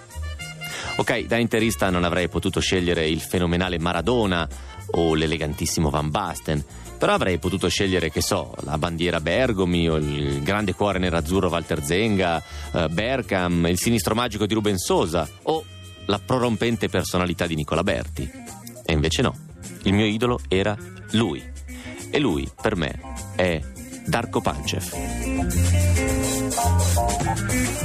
Ok, 0.96 1.26
da 1.26 1.38
interista 1.38 1.88
non 1.88 2.04
avrei 2.04 2.28
potuto 2.28 2.60
scegliere 2.60 3.06
il 3.06 3.20
fenomenale 3.20 3.78
Maradona 3.78 4.46
o 4.92 5.14
l'elegantissimo 5.14 5.88
Van 5.88 6.10
Basten, 6.10 6.62
però 7.00 7.14
avrei 7.14 7.38
potuto 7.38 7.66
scegliere, 7.66 8.10
che 8.10 8.20
so, 8.20 8.54
la 8.60 8.76
bandiera 8.76 9.22
Bergomi 9.22 9.88
o 9.88 9.96
il 9.96 10.42
grande 10.42 10.74
cuore 10.74 10.98
nerazzurro 10.98 11.48
Walter 11.48 11.82
Zenga, 11.82 12.42
eh, 12.72 12.88
Berkham, 12.90 13.64
il 13.68 13.78
sinistro 13.78 14.14
magico 14.14 14.44
di 14.44 14.52
Ruben 14.52 14.76
Sosa 14.76 15.26
o 15.44 15.64
la 16.04 16.18
prorompente 16.18 16.90
personalità 16.90 17.46
di 17.46 17.54
Nicola 17.54 17.82
Berti. 17.82 18.30
E 18.84 18.92
invece 18.92 19.22
no, 19.22 19.34
il 19.84 19.94
mio 19.94 20.04
idolo 20.04 20.40
era 20.46 20.76
lui. 21.12 21.42
E 22.10 22.18
lui, 22.18 22.46
per 22.60 22.76
me, 22.76 23.00
è 23.34 23.58
Darko 24.04 24.42
Pancev. 24.42 26.09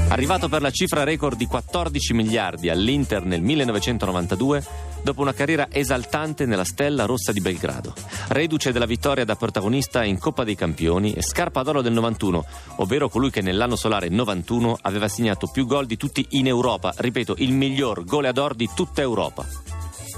Arrivato 0.08 0.48
per 0.48 0.62
la 0.62 0.70
cifra 0.70 1.04
record 1.04 1.36
di 1.36 1.48
14 1.48 2.14
miliardi 2.14 2.70
all'Inter 2.70 3.26
nel 3.26 3.42
1992, 3.42 4.64
dopo 5.04 5.22
una 5.22 5.34
carriera 5.34 5.68
esaltante 5.70 6.46
nella 6.46 6.64
stella 6.64 7.06
rossa 7.06 7.32
di 7.32 7.42
Belgrado. 7.42 7.94
Reduce 8.30 8.72
della 8.72 8.86
vittoria 8.86 9.26
da 9.26 9.36
protagonista 9.36 10.04
in 10.04 10.20
Coppa 10.20 10.44
dei 10.44 10.56
Campioni 10.56 11.14
e 11.14 11.22
scarpa 11.22 11.64
d'oro 11.64 11.82
del 11.82 11.92
91, 11.94 12.46
ovvero 12.78 13.10
colui 13.10 13.32
che 13.32 13.42
nell'anno 13.42 13.76
solare 13.76 14.08
91 14.08 14.78
aveva 14.82 15.08
segnato 15.08 15.48
più 15.48 15.66
gol 15.66 15.88
di 15.88 15.98
tutti 15.98 16.26
in 16.32 16.48
Europa, 16.48 16.94
ripeto, 16.96 17.36
il 17.40 17.52
miglior 17.52 18.06
goleador 18.06 18.54
di 18.54 18.70
tutta 18.74 19.02
Europa. 19.02 19.46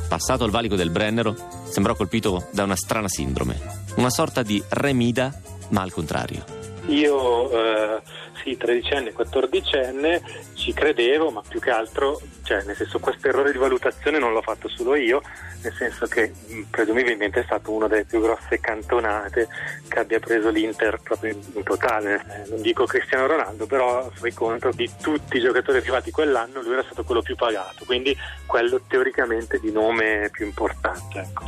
Passato 0.09 0.45
il 0.45 0.51
valico 0.51 0.75
del 0.75 0.91
Brennero, 0.91 1.35
sembrò 1.69 1.95
colpito 1.95 2.49
da 2.51 2.63
una 2.63 2.75
strana 2.75 3.07
sindrome, 3.07 3.59
una 3.95 4.09
sorta 4.09 4.43
di 4.43 4.61
remida, 4.69 5.33
ma 5.69 5.81
al 5.81 5.91
contrario. 5.91 6.43
Io 6.87 7.51
eh, 7.51 8.01
sì, 8.47 8.55
tredicenne, 8.55 9.11
quattordicenne, 9.11 10.21
ci 10.53 10.71
credevo, 10.71 11.31
ma 11.31 11.41
più 11.45 11.59
che 11.59 11.69
altro, 11.69 12.21
cioè, 12.43 12.63
nel 12.63 12.77
senso, 12.77 12.99
questo 12.99 13.27
errore 13.27 13.51
di 13.51 13.57
valutazione 13.57 14.19
non 14.19 14.31
l'ho 14.31 14.41
fatto 14.41 14.69
solo 14.69 14.95
io, 14.95 15.21
nel 15.61 15.73
senso 15.73 16.05
che 16.05 16.31
mh, 16.47 16.61
presumibilmente 16.69 17.41
è 17.41 17.43
stato 17.43 17.71
una 17.71 17.87
delle 17.87 18.05
più 18.05 18.21
grosse 18.21 18.61
cantonate 18.61 19.49
che 19.89 19.99
abbia 19.99 20.19
preso 20.19 20.49
l'Inter 20.49 20.99
proprio 21.03 21.33
in, 21.33 21.63
totale. 21.63 22.15
Eh, 22.15 22.49
non 22.49 22.61
dico 22.61 22.85
Cristiano 22.85 23.27
Ronaldo, 23.27 23.65
però 23.65 24.09
fai 24.13 24.33
conto 24.33 24.69
di 24.71 24.89
tutti 25.01 25.37
i 25.37 25.41
giocatori 25.41 25.79
arrivati 25.79 26.11
quell'anno, 26.11 26.61
lui 26.61 26.71
era 26.73 26.83
stato 26.83 27.03
quello 27.03 27.21
più 27.21 27.35
pagato, 27.35 27.83
quindi 27.85 28.15
quello 28.45 28.79
teoricamente 28.87 29.59
di 29.59 29.71
nome 29.73 30.29
più 30.31 30.45
importante. 30.45 31.19
Ecco. 31.19 31.43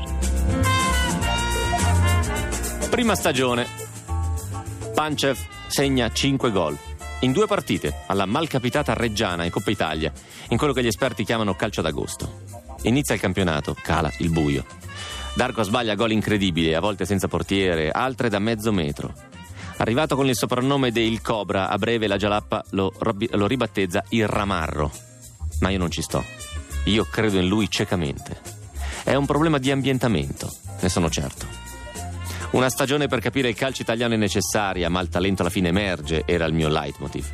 Prima 2.89 3.15
stagione. 3.15 3.65
Pancev 4.93 5.37
segna 5.67 6.09
5 6.11 6.51
gol. 6.51 6.88
In 7.21 7.33
due 7.33 7.47
partite, 7.47 8.03
alla 8.07 8.25
malcapitata 8.25 8.93
Reggiana 8.93 9.43
in 9.43 9.51
Coppa 9.51 9.71
Italia, 9.71 10.09
in 10.49 10.57
quello 10.57 10.71
che 10.71 10.81
gli 10.81 10.87
esperti 10.87 11.25
chiamano 11.25 11.53
calcio 11.53 11.81
d'agosto. 11.81 12.43
Inizia 12.83 13.13
il 13.13 13.19
campionato, 13.19 13.75
cala 13.81 14.09
il 14.19 14.29
buio. 14.29 14.63
Darko 15.33 15.63
sbaglia 15.63 15.95
gol 15.95 16.11
incredibili, 16.11 16.73
a 16.73 16.79
volte 16.79 17.05
senza 17.05 17.27
portiere, 17.27 17.91
altre 17.91 18.29
da 18.29 18.39
mezzo 18.39 18.71
metro. 18.71 19.13
Arrivato 19.77 20.15
con 20.15 20.27
il 20.27 20.35
soprannome 20.35 20.91
di 20.91 21.01
Il 21.01 21.21
Cobra, 21.21 21.67
a 21.67 21.77
breve 21.77 22.07
la 22.07 22.15
Gialappa 22.15 22.63
lo, 22.71 22.93
lo 22.97 23.47
ribattezza 23.47 24.03
il 24.09 24.27
Ramarro. 24.27 24.89
Ma 25.59 25.69
io 25.69 25.77
non 25.77 25.91
ci 25.91 26.01
sto. 26.01 26.23
Io 26.85 27.03
credo 27.03 27.37
in 27.37 27.47
lui 27.47 27.69
ciecamente. 27.69 28.39
È 29.03 29.13
un 29.15 29.25
problema 29.25 29.57
di 29.57 29.71
ambientamento, 29.71 30.49
ne 30.79 30.87
sono 30.87 31.09
certo. 31.09 31.68
Una 32.51 32.69
stagione 32.69 33.07
per 33.07 33.19
capire 33.19 33.49
il 33.49 33.55
calcio 33.55 33.83
italiano 33.83 34.15
è 34.15 34.17
necessaria, 34.17 34.89
ma 34.89 35.01
il 35.01 35.09
talento 35.09 35.43
alla 35.43 35.51
fine 35.51 35.67
emerge, 35.67 36.23
era 36.25 36.45
il 36.45 36.53
mio 36.53 36.67
leitmotiv. 36.67 37.25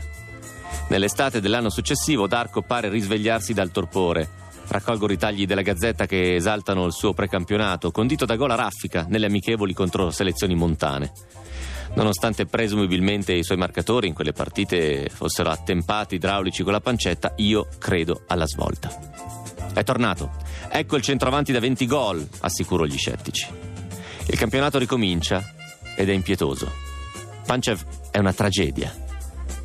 Nell'estate 0.90 1.40
dell'anno 1.40 1.70
successivo 1.70 2.28
Darko 2.28 2.62
pare 2.62 2.90
risvegliarsi 2.90 3.54
dal 3.54 3.72
torpore. 3.72 4.30
Raccolgo 4.68 5.08
ritagli 5.08 5.46
della 5.46 5.62
Gazzetta 5.62 6.06
che 6.06 6.36
esaltano 6.36 6.86
il 6.86 6.92
suo 6.92 7.14
precampionato, 7.14 7.92
condito 7.92 8.26
da 8.26 8.36
gol 8.36 8.52
a 8.52 8.56
raffica 8.56 9.06
nelle 9.08 9.28
amichevoli 9.28 9.74
contro 9.74 10.12
selezioni 10.12 10.54
montane. 10.54 11.14
Nonostante 11.94 12.46
presumibilmente 12.46 13.32
i 13.32 13.44
suoi 13.44 13.58
marcatori 13.58 14.08
in 14.08 14.14
quelle 14.14 14.34
partite 14.34 15.10
fossero 15.10 15.50
attempati 15.50 16.16
idraulici 16.16 16.62
con 16.62 16.74
la 16.74 16.82
pancetta, 16.82 17.34
io 17.38 17.70
credo 17.80 18.24
alla 18.28 18.46
svolta. 18.46 18.90
È 19.74 19.84
tornato. 19.84 20.32
Ecco 20.70 20.98
il 20.98 21.02
centroavanti 21.02 21.54
da 21.54 21.62
20 21.62 21.86
gol, 21.86 22.28
assicuro 22.42 22.86
gli 22.86 22.98
scettici. 22.98 23.75
Il 24.28 24.38
campionato 24.38 24.78
ricomincia 24.78 25.54
ed 25.96 26.10
è 26.10 26.14
impietoso. 26.14 26.72
Pancev 27.46 27.84
è 28.12 28.18
una 28.18 28.34
tragedia. 28.34 28.94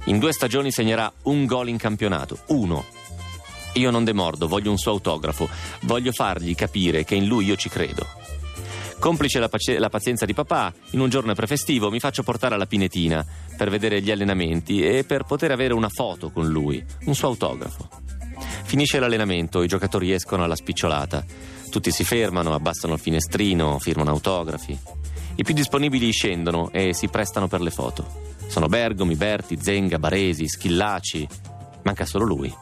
In 0.05 0.19
due 0.19 0.33
stagioni 0.33 0.71
segnerà 0.71 1.11
un 1.25 1.47
gol 1.47 1.69
in 1.69 1.79
campionato, 1.79 2.39
uno. 2.49 2.85
Io 3.75 3.91
non 3.91 4.05
demordo, 4.05 4.49
voglio 4.49 4.71
un 4.71 4.79
suo 4.79 4.93
autografo, 4.93 5.49
voglio 5.83 6.13
fargli 6.13 6.55
capire 6.55 7.05
che 7.05 7.15
in 7.15 7.27
lui 7.27 7.47
io 7.47 7.57
ci 7.57 7.69
credo. 7.69 8.07
Complice 8.99 9.39
la, 9.39 9.49
pace- 9.49 9.79
la, 9.79 9.89
pazienza 9.89 10.27
di 10.27 10.35
papà, 10.35 10.73
in 10.91 11.01
un 11.01 11.09
giorno 11.09 11.33
prefestivo 11.33 11.91
mi 11.91 12.01
faccio 12.01 12.23
portare 12.23 12.55
alla 12.55 12.67
Pinetina 12.67 13.25
per 13.57 13.71
vedere 13.71 14.03
gli 14.03 14.11
allenamenti 14.11 14.83
e 14.83 15.05
per 15.05 15.25
poter 15.25 15.53
avere 15.53 15.73
una 15.73 15.89
foto 15.89 16.31
con 16.31 16.49
lui, 16.49 16.85
un 17.05 17.15
suo 17.15 17.29
autografo. 17.29 17.89
Finisce 18.65 18.99
l'allenamento, 18.99 19.63
i 19.63 19.69
giocatori 19.69 20.13
escono 20.13 20.45
alla 20.45 20.55
spicciolata. 20.55 21.25
Tutti 21.71 21.93
si 21.93 22.03
fermano, 22.03 22.53
abbassano 22.53 22.95
il 22.95 23.01
finestrino, 23.01 23.79
firmano 23.79 24.11
autografi. 24.11 24.77
I 25.37 25.43
più 25.45 25.55
disponibili 25.55 26.11
scendono 26.11 26.71
e 26.73 26.93
si 26.93 27.09
prestano 27.09 27.47
per 27.47 27.61
le 27.61 27.71
foto. 27.71 28.05
Sono 28.49 28.67
Bergomi, 28.67 29.15
Berti, 29.15 29.57
Zenga, 29.59 30.01
Baresi, 30.01 30.49
Schillaci. 30.49 31.27
Manca 31.85 32.05
solo 32.05 32.25
lui. 32.25 32.53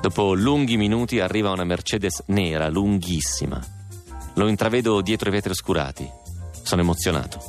Dopo 0.00 0.34
lunghi 0.34 0.76
minuti 0.76 1.18
arriva 1.18 1.50
una 1.50 1.64
Mercedes 1.64 2.22
nera, 2.26 2.68
lunghissima. 2.68 3.60
Lo 4.34 4.46
intravedo 4.46 5.00
dietro 5.00 5.28
i 5.28 5.32
vetri 5.32 5.50
oscurati. 5.50 6.08
Sono 6.62 6.82
emozionato. 6.82 7.40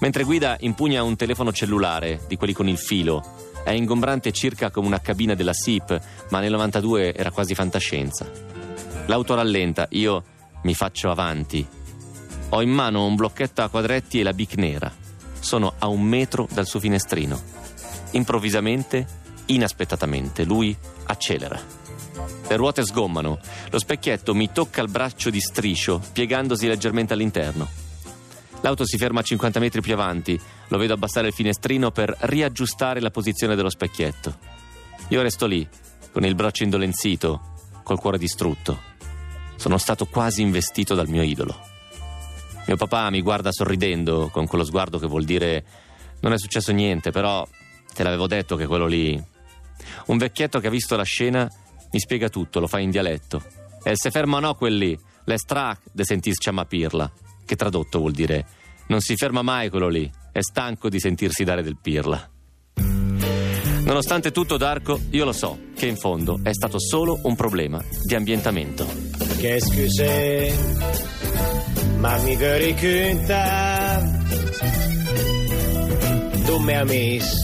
Mentre 0.00 0.22
guida 0.22 0.56
impugna 0.60 1.02
un 1.02 1.16
telefono 1.16 1.52
cellulare, 1.52 2.20
di 2.28 2.36
quelli 2.36 2.52
con 2.52 2.68
il 2.68 2.78
filo. 2.78 3.24
È 3.64 3.70
ingombrante 3.72 4.30
circa 4.30 4.70
come 4.70 4.86
una 4.86 5.00
cabina 5.00 5.34
della 5.34 5.52
SIP, 5.52 6.00
ma 6.30 6.38
nel 6.38 6.52
92 6.52 7.12
era 7.12 7.32
quasi 7.32 7.54
fantascienza. 7.54 8.55
L'auto 9.06 9.34
rallenta, 9.34 9.86
io 9.90 10.24
mi 10.62 10.74
faccio 10.74 11.10
avanti. 11.10 11.66
Ho 12.50 12.62
in 12.62 12.70
mano 12.70 13.06
un 13.06 13.14
blocchetto 13.14 13.62
a 13.62 13.68
quadretti 13.68 14.20
e 14.20 14.22
la 14.22 14.32
bic 14.32 14.54
nera. 14.56 14.92
Sono 15.38 15.74
a 15.78 15.86
un 15.86 16.02
metro 16.02 16.48
dal 16.50 16.66
suo 16.66 16.80
finestrino. 16.80 17.40
Improvvisamente, 18.12 19.06
inaspettatamente, 19.46 20.44
lui 20.44 20.76
accelera. 21.06 21.60
Le 22.48 22.56
ruote 22.56 22.84
sgommano. 22.84 23.38
Lo 23.70 23.78
specchietto 23.78 24.34
mi 24.34 24.50
tocca 24.50 24.82
il 24.82 24.90
braccio 24.90 25.30
di 25.30 25.40
striscio, 25.40 26.00
piegandosi 26.12 26.66
leggermente 26.66 27.12
all'interno. 27.12 27.68
L'auto 28.62 28.84
si 28.84 28.96
ferma 28.96 29.20
a 29.20 29.24
50 29.24 29.60
metri 29.60 29.80
più 29.80 29.92
avanti. 29.92 30.40
Lo 30.68 30.78
vedo 30.78 30.94
abbassare 30.94 31.28
il 31.28 31.32
finestrino 31.32 31.92
per 31.92 32.16
riaggiustare 32.20 33.00
la 33.00 33.10
posizione 33.10 33.54
dello 33.54 33.70
specchietto. 33.70 34.36
Io 35.08 35.22
resto 35.22 35.46
lì, 35.46 35.66
con 36.10 36.24
il 36.24 36.34
braccio 36.34 36.64
indolenzito, 36.64 37.54
col 37.84 38.00
cuore 38.00 38.18
distrutto. 38.18 38.94
Sono 39.56 39.78
stato 39.78 40.06
quasi 40.06 40.42
investito 40.42 40.94
dal 40.94 41.08
mio 41.08 41.22
idolo. 41.22 41.58
Mio 42.66 42.76
papà 42.76 43.10
mi 43.10 43.22
guarda 43.22 43.52
sorridendo, 43.52 44.28
con 44.32 44.46
quello 44.46 44.64
sguardo 44.64 44.98
che 44.98 45.06
vuol 45.06 45.24
dire 45.24 45.64
non 46.20 46.32
è 46.32 46.38
successo 46.38 46.72
niente, 46.72 47.10
però 47.10 47.46
te 47.94 48.02
l'avevo 48.02 48.26
detto 48.26 48.56
che 48.56 48.66
quello 48.66 48.86
lì. 48.86 49.22
Un 50.06 50.18
vecchietto 50.18 50.58
che 50.60 50.66
ha 50.66 50.70
visto 50.70 50.96
la 50.96 51.04
scena 51.04 51.50
mi 51.90 52.00
spiega 52.00 52.28
tutto, 52.28 52.60
lo 52.60 52.66
fa 52.66 52.78
in 52.78 52.90
dialetto. 52.90 53.42
E 53.82 53.92
se 53.94 54.10
ferma 54.10 54.40
no 54.40 54.54
quel 54.54 54.76
lì, 54.76 54.98
le 55.24 55.38
strach 55.38 55.80
de 55.92 56.04
sentis 56.04 56.38
pirla, 56.68 57.10
che 57.44 57.56
tradotto 57.56 57.98
vuol 57.98 58.12
dire 58.12 58.46
non 58.88 59.00
si 59.00 59.16
ferma 59.16 59.42
mai 59.42 59.68
quello 59.68 59.88
lì, 59.88 60.10
è 60.32 60.40
stanco 60.40 60.88
di 60.88 61.00
sentirsi 61.00 61.44
dare 61.44 61.62
del 61.62 61.76
pirla. 61.80 62.30
Nonostante 63.84 64.32
tutto, 64.32 64.56
Darko, 64.56 65.00
io 65.10 65.24
lo 65.24 65.32
so 65.32 65.58
che 65.76 65.86
in 65.86 65.96
fondo 65.96 66.40
è 66.42 66.52
stato 66.52 66.78
solo 66.80 67.20
un 67.22 67.36
problema 67.36 67.82
di 68.02 68.14
ambientamento. 68.14 69.25
Che 69.38 69.60
scuse, 69.60 70.52
ma 71.98 72.16
mi 72.18 72.36
riconta, 72.36 74.02
tu 76.44 76.58
mi 76.58 76.74
amici, 76.74 77.36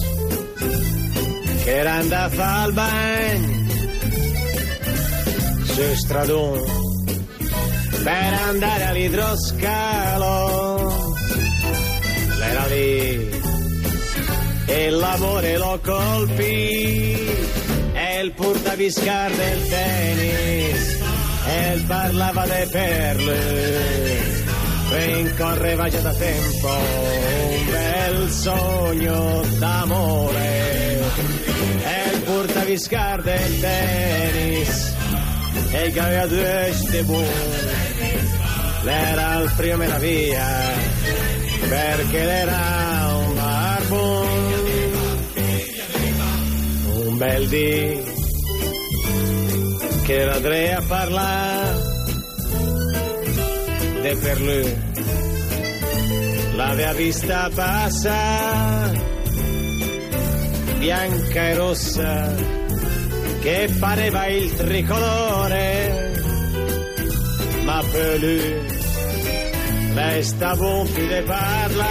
che 1.64 1.76
era 1.76 1.92
andata 1.92 2.24
a 2.24 2.28
fare 2.30 2.68
il 2.68 2.74
bagno, 2.74 3.68
su 5.64 5.94
stradone, 5.94 6.62
per 8.02 8.32
andare 8.48 8.84
all'idroscalo, 8.84 10.34
l'era 12.38 12.66
lì 12.66 13.40
e 14.66 14.90
l'amore 14.90 15.58
lo 15.58 15.78
colpì 15.82 17.16
e 17.92 18.20
il 18.22 18.32
portaviscar 18.32 19.30
del 19.30 19.68
tennis 19.68 21.01
il 21.74 21.82
parlava 21.86 22.46
de 22.46 22.68
perle 22.70 24.40
rincorreva 24.90 25.88
già 25.88 26.00
da 26.00 26.12
tempo 26.12 26.68
un 26.68 27.70
bel 27.70 28.30
sogno 28.30 29.42
d'amore. 29.58 31.00
E 31.84 32.14
il 32.14 32.20
portaviscar 32.22 33.22
del 33.22 33.60
tennis 33.60 34.94
e 35.72 35.86
il 35.86 35.98
aveva 35.98 36.26
due 36.26 36.70
stebù 36.72 37.24
l'era 38.82 39.40
il 39.40 39.52
primo 39.56 39.76
meraviglia 39.76 40.46
perché 41.68 42.18
era 42.18 43.16
un 43.16 43.34
barbone 43.34 44.90
un 47.06 47.16
bel 47.16 47.48
dì 47.48 48.11
che 50.04 50.22
andrei 50.28 50.72
a 50.72 50.82
parlare 50.86 51.90
de 54.02 54.16
per 54.16 54.40
lui. 54.40 54.76
L'aveva 56.54 56.92
vista 56.92 57.48
bassa, 57.54 58.90
bianca 60.78 61.48
e 61.48 61.54
rossa, 61.54 62.34
che 63.40 63.74
pareva 63.78 64.26
il 64.26 64.54
tricolore, 64.54 66.12
ma 67.64 67.82
per 67.90 68.18
lui 68.18 68.80
lei 69.94 70.22
stava 70.22 70.66
un 70.66 70.86
filo 70.86 71.22
parla, 71.24 71.86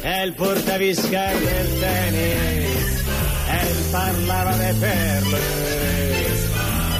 e 0.00 0.24
il 0.24 0.32
portavisca 0.34 1.30
del 1.32 1.78
tennis, 1.78 3.02
e 3.48 3.90
parlava 3.90 4.52
de 4.52 4.74
perle, 4.78 5.87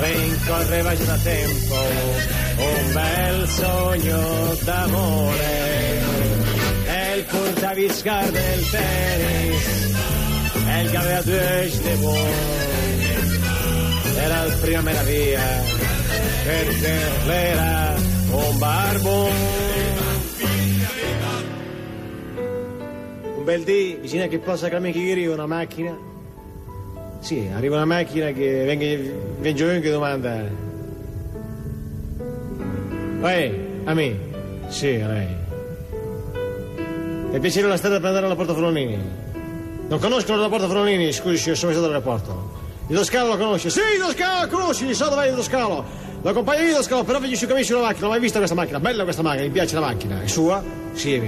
rincorreva 0.01 0.97
già 0.97 1.05
da 1.05 1.17
tempo 1.17 1.75
un 2.57 2.93
bel 2.93 3.49
sogno 3.49 4.57
d'amore, 4.63 6.01
e 6.87 7.17
il 7.17 7.25
portavisca 7.25 8.31
del 8.31 8.71
tennis, 8.71 9.97
e 10.67 10.83
il 10.83 10.91
due 10.91 11.71
de 11.83 11.97
era 14.21 14.45
la 14.45 14.55
prima 14.55 14.81
meraviglia, 14.81 15.63
perché 16.45 16.99
l'era 17.27 17.95
un 18.31 18.59
barbon. 18.59 19.33
Un 23.37 23.45
bel 23.45 23.63
dì, 23.63 23.99
vicino 24.01 24.25
a 24.25 24.27
che 24.27 24.39
possa 24.39 24.69
camminare 24.69 25.27
una 25.27 25.47
macchina. 25.47 26.18
Sì, 27.21 27.49
arriva 27.55 27.77
una 27.77 27.85
macchina 27.85 28.31
che 28.31 28.65
venga, 28.65 28.87
viene 29.41 29.81
che 29.81 29.91
domanda. 29.91 30.67
Ehi, 33.23 33.83
a 33.85 33.95
me? 33.95 34.17
Sì, 34.69 34.95
a 34.95 35.09
lei. 35.09 35.27
Per 37.31 37.41
piacere 37.41 37.67
la 37.67 37.77
strada 37.77 37.97
per 37.97 38.07
andare 38.07 38.27
alla 38.27 38.37
Porta 38.37 38.55
Forlonini. 38.55 38.99
Non 39.89 39.99
conoscono 39.99 40.41
la 40.41 40.49
Porta 40.49 40.67
Forlonini? 40.67 41.13
Scusi, 41.13 41.55
sono 41.55 41.73
stato 41.73 41.85
all'aeroporto. 41.87 42.57
Il 42.87 42.97
Toscano 42.97 43.29
lo 43.29 43.37
conosce? 43.37 43.69
Sì, 43.69 43.81
il 43.81 44.01
Toscano 44.01 44.45
lo 44.45 44.49
conosci, 44.49 44.95
so 44.95 45.09
dov'è 45.09 45.29
il 45.29 45.35
Toscano. 45.35 45.85
Lo 46.23 46.31
accompagno 46.31 46.63
io, 46.63 46.77
Toscano, 46.77 47.05
però 47.05 47.19
vedi 47.19 47.37
su 47.37 47.47
cammino 47.47 47.65
sulla 47.65 47.81
macchina, 47.81 48.01
non 48.01 48.09
ho 48.09 48.13
mai 48.13 48.21
visto 48.21 48.39
questa 48.39 48.57
macchina. 48.57 48.81
Bella 48.81 49.03
questa 49.03 49.23
macchina, 49.23 49.43
mi 49.43 49.51
piace 49.51 49.75
la 49.75 49.81
macchina. 49.81 50.23
È 50.23 50.27
sua? 50.27 50.63
Sì, 50.93 51.21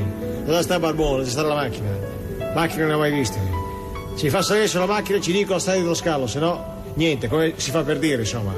dove 0.44 0.62
sta 0.62 0.78
Barbone, 0.78 1.18
dove 1.18 1.30
sta 1.30 1.42
la 1.42 1.54
macchina? 1.54 1.90
Macchina 2.54 2.86
non 2.86 2.92
ne 2.92 2.96
mai 2.96 3.12
viste. 3.12 3.49
Si 4.20 4.28
fa 4.28 4.42
salire 4.42 4.66
sulla 4.66 4.84
macchina 4.84 5.16
e 5.16 5.22
ci 5.22 5.32
dico 5.32 5.54
la 5.54 5.58
strada 5.58 5.78
di 5.78 5.84
Toscano, 5.86 6.26
se 6.26 6.40
no, 6.40 6.82
niente, 6.96 7.26
come 7.26 7.54
si 7.56 7.70
fa 7.70 7.82
per 7.82 7.98
dire, 7.98 8.20
insomma. 8.20 8.52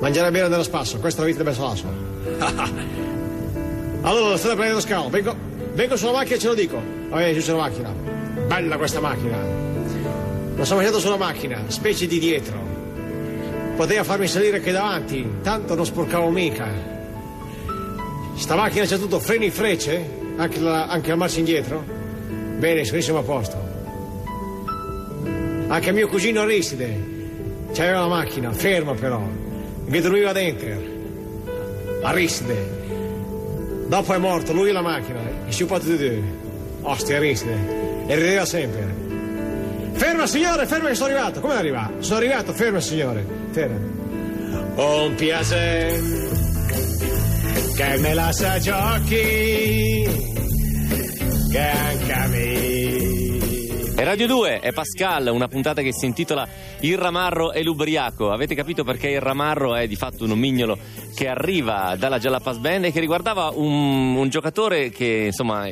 Mangiare 0.00 0.30
bene 0.30 0.48
nello 0.48 0.62
spasso, 0.62 0.98
questa 0.98 1.22
è 1.22 1.24
la 1.24 1.30
vita 1.30 1.42
del 1.42 1.54
salasso. 1.54 1.86
allora, 4.02 4.28
la 4.28 4.36
strada 4.36 4.60
per 4.60 4.72
lo 4.72 4.80
scalo, 4.80 5.08
vengo, 5.08 5.34
vengo 5.72 5.96
sulla 5.96 6.12
macchina 6.12 6.36
e 6.36 6.38
ce 6.38 6.48
lo 6.48 6.52
dico. 6.52 6.78
Va 7.08 7.32
giù 7.32 7.40
sulla 7.40 7.56
macchina. 7.56 7.90
Bella 8.46 8.76
questa 8.76 9.00
macchina. 9.00 9.38
Lo 10.56 10.64
sono 10.66 10.80
mangiato 10.80 11.00
sulla 11.00 11.16
macchina, 11.16 11.62
specie 11.68 12.06
di 12.06 12.18
dietro. 12.18 12.58
Poteva 13.76 14.04
farmi 14.04 14.26
salire 14.26 14.58
anche 14.58 14.72
davanti, 14.72 15.26
tanto 15.42 15.74
non 15.74 15.86
sporcavo 15.86 16.28
mica. 16.28 16.68
Sta 18.34 18.56
macchina 18.56 18.84
c'è 18.84 18.98
tutto 18.98 19.20
freni 19.20 19.46
e 19.46 19.50
frecce, 19.50 20.06
anche 20.36 20.60
la, 20.60 20.84
anche 20.84 21.08
la 21.08 21.16
marcia 21.16 21.38
indietro. 21.38 21.82
Bene, 22.58 22.82
benissimo 22.82 23.20
a 23.20 23.22
posto. 23.22 23.63
Anche 25.74 25.90
mio 25.90 26.06
cugino 26.06 26.42
Aristide 26.42 26.96
c'aveva 27.74 28.02
la 28.02 28.06
macchina, 28.06 28.52
ferma 28.52 28.94
però, 28.94 29.20
che 29.90 30.00
dormiva 30.00 30.30
dentro. 30.30 30.68
Aristide. 32.00 33.86
Dopo 33.88 34.14
è 34.14 34.18
morto, 34.18 34.52
lui 34.52 34.68
e 34.68 34.72
la 34.72 34.82
macchina, 34.82 35.18
e 35.44 35.50
sciupato 35.50 35.86
di 35.86 35.96
due. 35.96 36.22
Ostia 36.82 37.16
Aristide. 37.16 38.06
E 38.06 38.14
rideva 38.14 38.44
sempre. 38.44 38.94
Ferma 39.94 40.28
signore, 40.28 40.64
ferma 40.64 40.90
che 40.90 40.94
sono 40.94 41.12
arrivato. 41.12 41.40
Come 41.40 41.54
arriva? 41.54 41.90
Sono 41.98 42.18
arrivato, 42.18 42.52
ferma 42.52 42.78
signore. 42.78 43.26
Ferma. 43.50 43.76
Un 44.76 45.14
piacere 45.16 46.00
che 47.74 47.96
me 47.98 48.14
la 48.14 48.30
sa 48.30 48.60
giochi 48.60 50.08
che 51.50 51.58
anche 51.58 52.12
a 52.12 52.26
me. 52.28 52.73
È 53.96 54.02
Radio 54.02 54.26
2, 54.26 54.58
è 54.58 54.72
Pascal, 54.72 55.28
una 55.28 55.46
puntata 55.46 55.80
che 55.80 55.92
si 55.92 56.06
intitola 56.06 56.48
Il 56.80 56.98
ramarro 56.98 57.52
e 57.52 57.62
l'ubriaco. 57.62 58.32
Avete 58.32 58.56
capito 58.56 58.82
perché 58.82 59.10
il 59.10 59.20
ramarro 59.20 59.76
è 59.76 59.86
di 59.86 59.94
fatto 59.94 60.24
un 60.24 60.30
nomignolo 60.30 60.76
che 61.14 61.28
arriva 61.28 61.94
dalla 61.96 62.18
Jalapas 62.18 62.58
Band 62.58 62.86
e 62.86 62.90
che 62.92 62.98
riguardava 62.98 63.52
un, 63.54 64.16
un 64.16 64.28
giocatore 64.28 64.90
che 64.90 65.26
insomma 65.26 65.68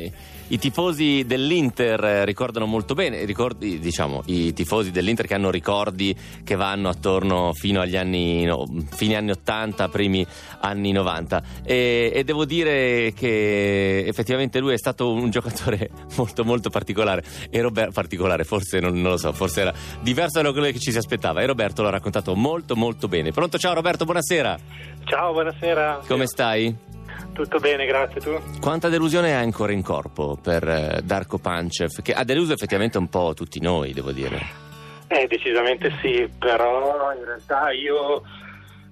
i 0.47 0.59
tifosi 0.59 1.23
dell'Inter 1.25 2.03
eh, 2.03 2.25
ricordano 2.25 2.65
molto 2.65 2.93
bene, 2.93 3.23
ricordi, 3.25 3.79
diciamo, 3.79 4.23
i 4.25 4.53
tifosi 4.53 4.91
dell'Inter 4.91 5.25
che 5.25 5.33
hanno 5.33 5.49
ricordi 5.49 6.15
che 6.43 6.55
vanno 6.55 6.89
attorno 6.89 7.53
fino 7.53 7.81
agli 7.81 7.95
anni, 7.95 8.43
no, 8.43 8.65
fine 8.91 9.15
anni 9.15 9.31
80, 9.31 9.87
primi 9.89 10.25
anni 10.59 10.91
90. 10.91 11.43
E, 11.63 12.11
e, 12.13 12.23
devo 12.23 12.45
dire 12.45 13.13
che 13.13 14.03
effettivamente 14.05 14.59
lui 14.59 14.73
è 14.73 14.77
stato 14.77 15.11
un 15.11 15.29
giocatore 15.29 15.89
molto 16.17 16.43
molto 16.43 16.69
particolare. 16.69 17.23
E 17.49 17.61
Roberto, 17.61 17.91
particolare, 17.91 18.43
forse 18.43 18.79
non, 18.79 18.99
non 18.99 19.11
lo 19.11 19.17
so, 19.17 19.31
forse 19.31 19.61
era 19.61 19.73
diverso 20.01 20.41
da 20.41 20.51
quello 20.51 20.67
che 20.67 20.79
ci 20.79 20.91
si 20.91 20.97
aspettava. 20.97 21.41
E 21.41 21.45
Roberto 21.45 21.81
l'ha 21.81 21.89
raccontato 21.89 22.35
molto 22.35 22.75
molto 22.75 23.07
bene. 23.07 23.31
Pronto, 23.31 23.57
ciao 23.57 23.73
Roberto, 23.73 24.05
buonasera. 24.05 24.59
Ciao, 25.05 25.31
buonasera. 25.31 26.01
Come 26.07 26.27
stai? 26.27 26.91
Tutto 27.33 27.59
bene, 27.59 27.85
grazie. 27.85 28.21
Tu? 28.21 28.59
Quanta 28.59 28.89
delusione 28.89 29.35
hai 29.35 29.43
ancora 29.43 29.71
in 29.71 29.81
corpo 29.81 30.37
per 30.41 30.67
eh, 30.67 31.01
Darko 31.03 31.39
Pancev, 31.39 32.01
che 32.01 32.13
ha 32.13 32.23
deluso 32.23 32.53
effettivamente 32.53 32.97
un 32.97 33.09
po' 33.09 33.33
tutti 33.33 33.59
noi, 33.59 33.91
devo 33.91 34.11
dire? 34.11 34.61
Eh, 35.07 35.27
decisamente 35.27 35.91
sì, 36.01 36.29
però 36.39 37.11
in 37.13 37.25
realtà 37.25 37.71
io 37.71 38.21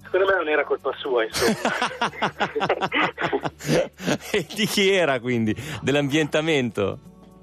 secondo 0.04 0.26
me 0.26 0.36
non 0.36 0.50
era 0.50 0.64
colpa 0.64 0.92
sua, 0.98 1.24
insomma. 1.24 1.54
e 4.32 4.46
di 4.54 4.66
chi 4.66 4.92
era 4.92 5.20
quindi? 5.20 5.56
Dell'ambientamento? 5.82 7.00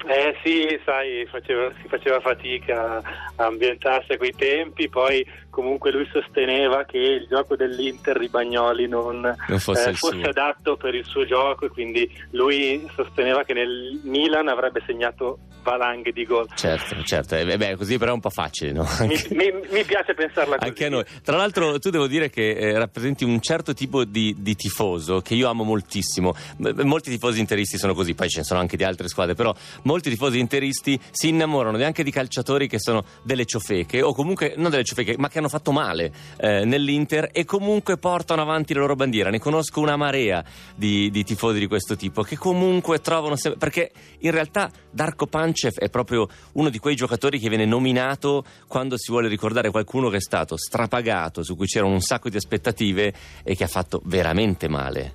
Eh 0.07 0.37
sì, 0.45 0.81
sai, 0.85 1.27
faceva, 1.27 1.73
si 1.83 1.89
faceva 1.89 2.21
fatica 2.21 3.03
a 3.37 3.45
ambientarsi 3.45 4.13
a 4.13 4.17
quei 4.17 4.33
tempi, 4.37 4.89
poi 4.89 5.27
comunque 5.59 5.91
lui 5.91 6.09
sosteneva 6.13 6.85
che 6.85 6.99
il 6.99 7.27
gioco 7.29 7.57
dell'Inter 7.57 8.17
di 8.21 8.29
Bagnoli 8.29 8.87
non, 8.87 9.21
non 9.49 9.59
fosse, 9.59 9.91
eh, 9.91 9.95
fosse 9.95 10.23
adatto 10.23 10.77
per 10.77 10.95
il 10.95 11.05
suo 11.05 11.27
gioco 11.27 11.65
e 11.65 11.69
quindi 11.69 12.09
lui 12.31 12.89
sosteneva 12.95 13.43
che 13.43 13.55
nel 13.55 13.99
Milan 14.05 14.47
avrebbe 14.47 14.81
segnato 14.87 15.41
valanghe 15.69 16.13
di 16.13 16.25
gol. 16.25 16.47
Certo, 16.55 17.03
certo, 17.03 17.35
eh, 17.35 17.57
beh, 17.57 17.77
così 17.77 17.99
però 17.99 18.13
è 18.13 18.15
un 18.15 18.21
po' 18.21 18.31
facile, 18.31 18.73
no? 18.73 18.87
Mi, 19.01 19.17
mi, 19.31 19.53
mi 19.71 19.85
piace 19.85 20.15
pensarla 20.15 20.57
così. 20.57 20.69
Anche 20.69 20.87
a 20.87 20.89
noi. 20.89 21.05
Tra 21.23 21.37
l'altro 21.37 21.79
tu 21.79 21.91
devo 21.91 22.07
dire 22.07 22.31
che 22.31 22.51
eh, 22.51 22.79
rappresenti 22.79 23.25
un 23.25 23.41
certo 23.41 23.75
tipo 23.75 24.05
di, 24.05 24.35
di, 24.39 24.55
tifoso 24.55 25.21
che 25.21 25.35
io 25.35 25.49
amo 25.49 25.65
moltissimo. 25.65 26.35
Molti 26.57 27.11
tifosi 27.11 27.41
interisti 27.41 27.77
sono 27.79 27.95
così, 27.95 28.15
poi 28.15 28.29
ce 28.29 28.39
ne 28.39 28.45
sono 28.45 28.61
anche 28.61 28.77
di 28.77 28.85
altre 28.85 29.09
squadre, 29.09 29.35
però 29.35 29.55
molti 29.83 30.11
tifosi 30.11 30.39
interisti 30.39 30.99
si 31.11 31.29
innamorano 31.29 31.83
anche 31.85 32.03
di 32.03 32.11
calciatori 32.11 32.69
che 32.69 32.79
sono 32.79 33.05
delle 33.23 33.45
ciofeche 33.45 34.03
o 34.03 34.15
comunque 34.15 34.55
non 34.57 34.71
delle 34.71 34.85
ciofeche, 34.85 35.17
ma 35.19 35.29
che 35.29 35.39
hanno 35.39 35.48
fatto 35.49 35.73
male 35.73 36.13
eh, 36.39 36.65
nell'Inter 36.65 37.29
e 37.33 37.45
comunque 37.45 37.97
portano 37.97 38.43
avanti 38.43 38.75
la 38.75 38.81
loro 38.81 38.95
bandiera. 38.95 39.31
Ne 39.31 39.39
conosco 39.39 39.81
una 39.81 39.97
marea 39.97 40.45
di, 40.75 41.11
di 41.11 41.25
tifosi 41.25 41.59
di 41.59 41.67
questo 41.67 41.97
tipo 41.97 42.23
che 42.23 42.37
comunque 42.37 43.01
trovano 43.01 43.37
sempre. 43.37 43.59
perché 43.59 43.91
in 44.21 44.31
realtà 44.31 44.71
Darko 44.91 45.27
Pancev 45.27 45.79
è 45.79 45.89
proprio 45.89 46.27
uno 46.53 46.69
di 46.69 46.79
quei 46.79 46.95
giocatori 46.95 47.39
che 47.39 47.49
viene 47.49 47.67
nominato 47.67 48.45
quando 48.67 48.97
si 48.97 49.11
vuole 49.11 49.29
ricordare 49.29 49.71
qualcuno 49.71 50.09
che 50.09 50.17
è 50.17 50.21
stato 50.21 50.57
strapagato, 50.57 51.43
su 51.43 51.57
cui 51.57 51.67
c'erano 51.67 51.93
un 51.93 52.01
sacco 52.01 52.29
di 52.29 52.37
aspettative 52.37 53.13
e 53.43 53.55
che 53.55 53.65
ha 53.65 53.69
fatto 53.69 54.01
veramente 54.05 54.69
male. 54.69 55.15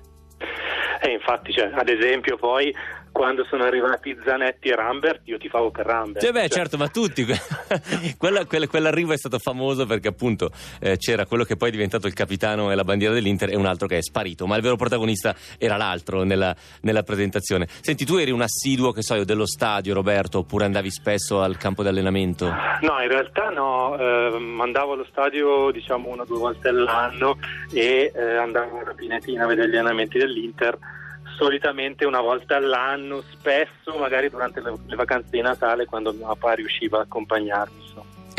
E 1.00 1.08
eh, 1.08 1.12
infatti, 1.12 1.52
cioè, 1.52 1.70
ad 1.74 1.88
esempio, 1.88 2.36
poi 2.36 2.74
quando 3.14 3.44
sono 3.44 3.62
arrivati 3.62 4.18
Zanetti 4.24 4.70
e 4.70 4.74
Rambert, 4.74 5.20
io 5.26 5.38
ti 5.38 5.48
favo 5.48 5.70
per 5.70 5.86
Rambert. 5.86 6.24
Cioè, 6.24 6.32
beh, 6.32 6.48
cioè. 6.48 6.48
certo, 6.48 6.76
ma 6.76 6.88
tutti. 6.88 7.24
quella, 8.18 8.44
quella, 8.44 8.66
quell'arrivo 8.66 9.12
è 9.12 9.16
stato 9.16 9.38
famoso 9.38 9.86
perché 9.86 10.08
appunto 10.08 10.50
eh, 10.80 10.96
c'era 10.96 11.24
quello 11.24 11.44
che 11.44 11.54
poi 11.54 11.68
è 11.68 11.70
diventato 11.70 12.08
il 12.08 12.12
capitano 12.12 12.72
e 12.72 12.74
la 12.74 12.82
bandiera 12.82 13.14
dell'Inter 13.14 13.50
e 13.50 13.56
un 13.56 13.66
altro 13.66 13.86
che 13.86 13.98
è 13.98 14.02
sparito, 14.02 14.48
ma 14.48 14.56
il 14.56 14.62
vero 14.62 14.74
protagonista 14.74 15.32
era 15.58 15.76
l'altro 15.76 16.24
nella, 16.24 16.56
nella 16.80 17.04
presentazione. 17.04 17.68
Senti, 17.68 18.04
tu 18.04 18.16
eri 18.16 18.32
un 18.32 18.42
assiduo, 18.42 18.90
che 18.90 19.02
so 19.02 19.14
io, 19.14 19.24
dello 19.24 19.46
stadio, 19.46 19.94
Roberto, 19.94 20.38
oppure 20.38 20.64
andavi 20.64 20.90
spesso 20.90 21.40
al 21.40 21.56
campo 21.56 21.82
di 21.82 21.90
allenamento? 21.90 22.46
No, 22.46 23.00
in 23.00 23.08
realtà 23.08 23.50
no, 23.50 23.96
eh, 23.96 24.56
andavo 24.58 24.94
allo 24.94 25.06
stadio 25.08 25.70
diciamo 25.70 26.08
una 26.08 26.22
o 26.22 26.26
due 26.26 26.38
volte 26.38 26.66
all'anno 26.66 27.38
e 27.72 28.10
eh, 28.12 28.36
andavo 28.36 28.80
a 28.80 28.84
Rapinetina 28.86 29.44
a 29.44 29.46
vedere 29.46 29.68
gli 29.68 29.76
allenamenti 29.76 30.18
dell'Inter 30.18 31.02
solitamente 31.36 32.04
una 32.04 32.20
volta 32.20 32.56
all'anno, 32.56 33.22
spesso 33.22 33.96
magari 33.98 34.28
durante 34.28 34.60
le, 34.60 34.74
le 34.86 34.96
vacanze 34.96 35.28
di 35.30 35.40
Natale 35.40 35.84
quando 35.84 36.12
mio 36.12 36.26
papà 36.26 36.54
riusciva 36.54 36.98
ad 36.98 37.04
accompagnarmi. 37.04 37.83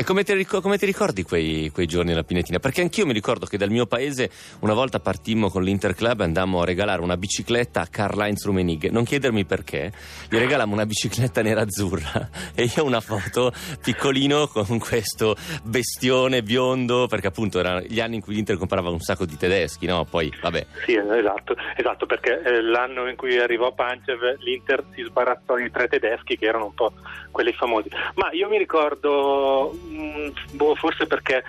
Come 0.05 0.23
ti, 0.23 0.45
come 0.45 0.77
ti 0.77 0.85
ricordi 0.85 1.23
quei, 1.23 1.71
quei 1.71 1.87
giorni 1.87 2.11
alla 2.11 2.21
Pinetina? 2.21 2.59
Perché 2.59 2.81
anch'io 2.81 3.07
mi 3.07 3.11
ricordo 3.11 3.47
che 3.47 3.57
dal 3.57 3.71
mio 3.71 3.87
paese 3.87 4.29
una 4.59 4.75
volta 4.75 4.99
partimmo 4.99 5.49
con 5.49 5.63
l'Interclub 5.63 6.21
e 6.21 6.23
andammo 6.25 6.61
a 6.61 6.65
regalare 6.65 7.01
una 7.01 7.17
bicicletta 7.17 7.81
a 7.81 7.87
Karl-Heinz 7.89 8.45
Rummenigge. 8.45 8.91
Non 8.91 9.03
chiedermi 9.03 9.45
perché, 9.45 9.91
gli 10.29 10.37
regalammo 10.37 10.73
una 10.73 10.85
bicicletta 10.85 11.41
nera-azzurra 11.41 12.29
e 12.53 12.69
io 12.75 12.85
una 12.85 13.01
foto 13.01 13.51
piccolino 13.81 14.45
con 14.45 14.77
questo 14.77 15.35
bestione 15.63 16.43
biondo, 16.43 17.07
perché 17.07 17.25
appunto 17.25 17.57
erano 17.57 17.79
gli 17.79 17.99
anni 17.99 18.17
in 18.17 18.21
cui 18.21 18.35
l'Inter 18.35 18.57
comprava 18.57 18.91
un 18.91 18.99
sacco 18.99 19.25
di 19.25 19.37
tedeschi, 19.37 19.87
no? 19.87 20.05
Poi, 20.07 20.31
vabbè. 20.39 20.67
Sì, 20.85 20.93
esatto, 20.95 21.55
esatto 21.75 22.05
perché 22.05 22.43
eh, 22.43 22.61
l'anno 22.61 23.09
in 23.09 23.15
cui 23.15 23.39
arrivò 23.39 23.73
Pancev 23.73 24.37
l'Inter 24.37 24.83
si 24.93 25.01
sbarazzò 25.01 25.55
di 25.55 25.71
tre 25.71 25.87
tedeschi 25.87 26.37
che 26.37 26.45
erano 26.45 26.65
un 26.65 26.73
po' 26.75 26.93
quelli 27.31 27.51
famosi. 27.51 27.89
Ma 28.15 28.31
io 28.31 28.47
mi 28.47 28.57
ricordo, 28.57 29.77
mh, 29.95 30.33
boh, 30.51 30.75
forse 30.75 31.07
perché 31.07 31.43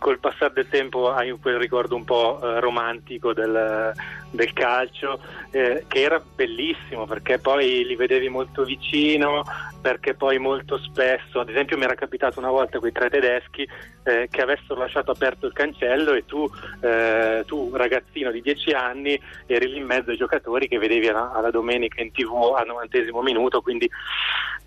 col 0.00 0.18
passare 0.18 0.54
del 0.54 0.68
tempo 0.68 1.12
hai 1.12 1.30
quel 1.40 1.58
ricordo 1.58 1.94
un 1.94 2.04
po' 2.04 2.40
eh, 2.42 2.58
romantico 2.58 3.32
del, 3.32 3.92
del 4.30 4.52
calcio, 4.52 5.20
eh, 5.50 5.84
che 5.86 6.00
era 6.00 6.20
bellissimo 6.20 7.06
perché 7.06 7.38
poi 7.38 7.84
li 7.84 7.94
vedevi 7.94 8.28
molto 8.28 8.64
vicino, 8.64 9.44
perché 9.80 10.14
poi 10.14 10.38
molto 10.38 10.78
spesso, 10.78 11.38
ad 11.38 11.50
esempio 11.50 11.76
mi 11.76 11.84
era 11.84 11.94
capitato 11.94 12.38
una 12.38 12.50
volta 12.50 12.78
quei 12.78 12.92
tre 12.92 13.10
tedeschi 13.10 13.68
eh, 14.04 14.28
che 14.30 14.40
avessero 14.40 14.80
lasciato 14.80 15.10
aperto 15.10 15.46
il 15.46 15.52
cancello 15.52 16.14
e 16.14 16.24
tu, 16.24 16.50
eh, 16.80 17.44
tu, 17.46 17.70
ragazzino 17.74 18.30
di 18.30 18.40
10 18.40 18.70
anni 18.70 19.20
eri 19.46 19.68
lì 19.68 19.76
in 19.76 19.84
mezzo 19.84 20.10
ai 20.10 20.16
giocatori 20.16 20.66
che 20.66 20.78
vedevi 20.78 21.08
alla, 21.08 21.32
alla 21.32 21.50
domenica 21.50 22.00
in 22.00 22.10
tv 22.10 22.54
al 22.56 22.66
novantesimo 22.66 23.20
minuto, 23.20 23.60
quindi 23.60 23.88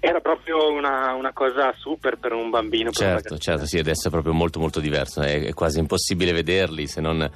era 0.05 0.19
proprio 0.19 0.69
una, 0.69 1.13
una, 1.13 1.31
cosa 1.31 1.73
super 1.77 2.17
per 2.17 2.33
un 2.33 2.49
bambino. 2.49 2.89
Per 2.89 2.93
certo, 2.93 3.33
un 3.33 3.39
certo, 3.39 3.65
sì, 3.65 3.77
adesso 3.77 4.09
è 4.09 4.11
proprio 4.11 4.33
molto 4.33 4.59
molto 4.59 4.81
diverso, 4.81 5.21
è, 5.23 5.53
quasi 5.53 5.79
impossibile 5.79 6.31
vederli 6.31 6.87
se 6.87 7.01
non, 7.01 7.29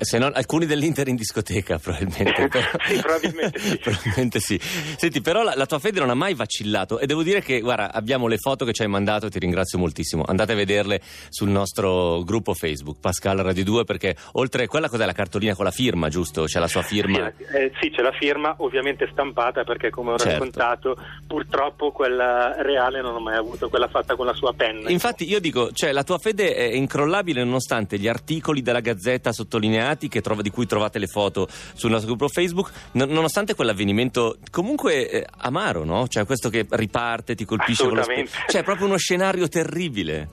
se 0.00 0.18
non, 0.18 0.32
alcuni 0.34 0.66
dell'Inter 0.66 1.08
in 1.08 1.16
discoteca 1.16 1.78
probabilmente. 1.82 2.24
Sì, 2.86 3.00
probabilmente 3.00 3.58
sì. 3.58 3.78
probabilmente 3.82 4.40
sì. 4.40 4.58
Senti, 4.60 5.20
però 5.20 5.42
la, 5.42 5.54
la, 5.56 5.66
tua 5.66 5.78
fede 5.78 6.00
non 6.00 6.10
ha 6.10 6.14
mai 6.14 6.34
vacillato 6.34 6.98
e 6.98 7.06
devo 7.06 7.22
dire 7.22 7.40
che, 7.40 7.60
guarda, 7.60 7.92
abbiamo 7.92 8.26
le 8.28 8.38
foto 8.38 8.64
che 8.64 8.72
ci 8.72 8.82
hai 8.82 8.88
mandato 8.88 9.26
e 9.26 9.30
ti 9.30 9.38
ringrazio 9.38 9.78
moltissimo. 9.78 10.24
Andate 10.26 10.52
a 10.52 10.54
vederle 10.54 11.00
sul 11.28 11.48
nostro 11.48 12.22
gruppo 12.22 12.54
Facebook, 12.54 13.00
Pascal 13.00 13.38
Radio 13.38 13.64
2, 13.64 13.84
perché 13.84 14.16
oltre 14.32 14.64
a 14.64 14.66
quella 14.68 14.88
cos'è 14.88 15.04
la 15.04 15.12
cartolina 15.12 15.54
con 15.54 15.64
la 15.64 15.70
firma, 15.70 16.08
giusto? 16.08 16.44
C'è 16.44 16.58
la 16.58 16.68
sua 16.68 16.82
firma? 16.82 17.32
Sì, 17.36 17.42
eh, 17.56 17.72
sì 17.80 17.90
c'è 17.90 18.02
la 18.02 18.12
firma, 18.12 18.54
ovviamente 18.58 19.08
stampata 19.10 19.64
perché 19.64 19.90
come 19.90 20.12
ho 20.12 20.18
certo. 20.18 20.32
raccontato 20.32 20.96
purtroppo 21.26 21.90
quella 21.90 22.54
reale 22.62 23.00
non 23.00 23.14
ho 23.14 23.20
mai 23.20 23.36
avuto, 23.36 23.68
quella 23.68 23.88
fatta 23.88 24.14
con 24.14 24.26
la 24.26 24.34
sua 24.34 24.52
penna. 24.52 24.90
Infatti 24.90 25.28
io 25.28 25.40
dico, 25.40 25.72
cioè 25.72 25.92
la 25.92 26.04
tua 26.04 26.18
fede 26.18 26.54
è 26.54 26.74
incrollabile 26.96 27.44
nonostante 27.44 27.98
gli 27.98 28.08
articoli 28.08 28.62
della 28.62 28.80
Gazzetta 28.80 29.30
sottolineati 29.30 30.08
trova, 30.22 30.40
di 30.40 30.48
cui 30.48 30.64
trovate 30.64 30.98
le 30.98 31.06
foto 31.06 31.46
sul 31.74 31.90
nostro 31.90 32.14
gruppo 32.14 32.28
Facebook, 32.28 32.70
n- 32.92 33.04
nonostante 33.08 33.54
quell'avvenimento 33.54 34.38
comunque 34.50 35.10
eh, 35.10 35.26
amaro, 35.40 35.84
no? 35.84 36.08
Cioè 36.08 36.24
questo 36.24 36.48
che 36.48 36.66
riparte, 36.70 37.34
ti 37.34 37.44
colpisce 37.44 37.86
con 37.86 37.98
lo 37.98 38.02
sp- 38.02 38.48
Cioè 38.48 38.62
è 38.62 38.64
proprio 38.64 38.86
uno 38.86 38.96
scenario 38.96 39.46
terribile. 39.46 40.28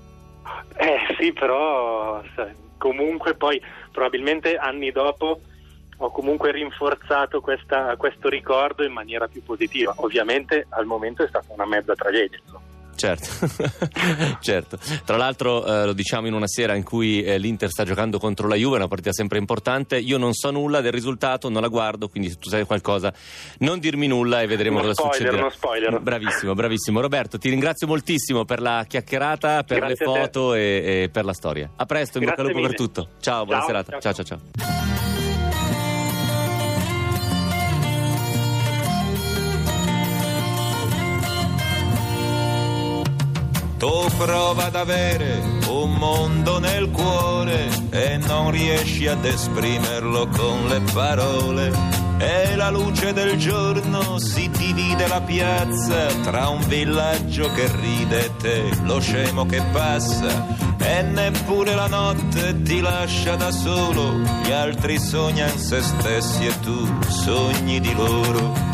Eh 0.78 1.16
sì, 1.20 1.34
però 1.34 2.24
comunque 2.78 3.36
poi 3.36 3.62
probabilmente 3.92 4.56
anni 4.56 4.92
dopo 4.92 5.42
ho 5.98 6.12
comunque 6.12 6.52
rinforzato 6.52 7.42
questa, 7.42 7.96
questo 7.98 8.30
ricordo 8.30 8.86
in 8.86 8.94
maniera 8.94 9.28
più 9.28 9.44
positiva. 9.44 9.94
Ovviamente 9.98 10.66
al 10.70 10.86
momento 10.86 11.24
è 11.24 11.28
stata 11.28 11.48
una 11.50 11.66
mezza 11.66 11.94
tragedia. 11.94 12.40
Insomma. 12.42 12.63
Certo, 12.96 13.28
certo. 14.40 14.78
Tra 15.04 15.18
l'altro 15.18 15.66
eh, 15.66 15.86
lo 15.86 15.94
diciamo 15.94 16.28
in 16.28 16.34
una 16.34 16.48
sera 16.48 16.76
in 16.76 16.84
cui 16.84 17.24
eh, 17.24 17.38
l'Inter 17.38 17.70
sta 17.70 17.84
giocando 17.84 18.20
contro 18.20 18.48
la 18.48 18.56
Juve, 18.56 18.78
una 18.78 18.88
partita 18.88 19.12
sempre 19.12 19.38
importante. 19.38 19.98
Io 19.98 20.18
non 20.18 20.34
so 20.34 20.52
nulla 20.52 20.82
del 20.82 20.92
risultato, 20.92 21.50
non 21.50 21.62
la 21.62 21.68
guardo, 21.68 22.08
quindi 22.08 22.30
se 22.30 22.38
tu 22.38 22.50
sai 22.50 22.66
qualcosa 22.66 23.14
non 23.60 23.80
dirmi 23.80 24.08
nulla 24.08 24.42
e 24.42 24.48
vedremo 24.48 24.80
uno 24.80 24.88
cosa 24.88 25.02
spoiler, 25.02 25.16
succederà. 25.16 25.42
Uno 25.42 25.52
spoiler. 25.52 26.00
Bravissimo, 26.00 26.54
bravissimo. 26.54 27.02
Roberto, 27.02 27.38
ti 27.38 27.50
ringrazio 27.50 27.88
moltissimo 27.88 28.46
per 28.46 28.62
la 28.62 28.86
chiacchierata, 28.88 29.64
per 29.64 29.80
Grazie 29.80 30.06
le 30.06 30.12
foto 30.12 30.54
e, 30.54 30.62
e, 31.04 31.10
per 31.12 31.26
la 31.26 31.34
storia. 31.34 31.70
A 31.76 31.86
presto, 31.86 32.20
in 32.20 32.26
bocca 32.26 32.42
al 32.42 32.48
lupo 32.48 32.62
per 32.62 32.76
tutto. 32.76 33.10
Ciao, 33.20 33.46
buona 33.46 33.62
ciao, 33.62 33.68
serata. 33.68 34.00
ciao, 34.00 34.14
ciao. 34.14 34.26
ciao. 34.26 34.93
Tu 43.84 44.08
prova 44.16 44.68
ad 44.68 44.76
avere 44.76 45.42
un 45.68 45.96
mondo 45.96 46.58
nel 46.58 46.90
cuore 46.90 47.68
e 47.90 48.16
non 48.16 48.50
riesci 48.50 49.08
ad 49.08 49.26
esprimerlo 49.26 50.30
con 50.30 50.68
le 50.70 50.80
parole. 50.94 51.70
E 52.18 52.56
la 52.56 52.70
luce 52.70 53.12
del 53.12 53.38
giorno 53.38 54.20
si 54.20 54.50
divide 54.50 55.06
la 55.08 55.20
piazza 55.20 56.06
tra 56.24 56.48
un 56.48 56.66
villaggio 56.66 57.52
che 57.52 57.70
ride 57.82 58.24
e 58.24 58.36
te, 58.38 58.70
lo 58.84 59.02
scemo 59.02 59.46
che 59.46 59.62
passa. 59.74 60.48
E 60.78 61.02
neppure 61.02 61.76
la 61.76 61.88
notte 61.88 62.62
ti 62.62 62.80
lascia 62.80 63.36
da 63.36 63.52
solo, 63.52 64.18
gli 64.46 64.52
altri 64.52 64.98
sognano 64.98 65.58
se 65.58 65.82
stessi 65.82 66.46
e 66.46 66.58
tu 66.62 66.88
sogni 67.10 67.82
di 67.82 67.94
loro. 67.94 68.73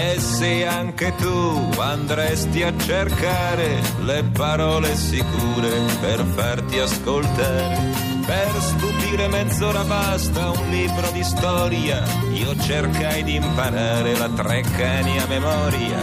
E 0.00 0.20
se 0.20 0.64
anche 0.64 1.12
tu 1.16 1.70
andresti 1.76 2.62
a 2.62 2.72
cercare 2.78 3.82
le 4.02 4.22
parole 4.32 4.94
sicure 4.94 5.70
per 6.00 6.24
farti 6.24 6.78
ascoltare, 6.78 7.76
per 8.24 8.48
stupire 8.60 9.26
mezz'ora 9.26 9.82
basta 9.82 10.50
un 10.50 10.70
libro 10.70 11.10
di 11.10 11.24
storia, 11.24 12.04
io 12.32 12.56
cercai 12.60 13.24
di 13.24 13.34
imparare 13.34 14.16
la 14.16 14.28
Treccani 14.28 15.20
memoria. 15.26 15.98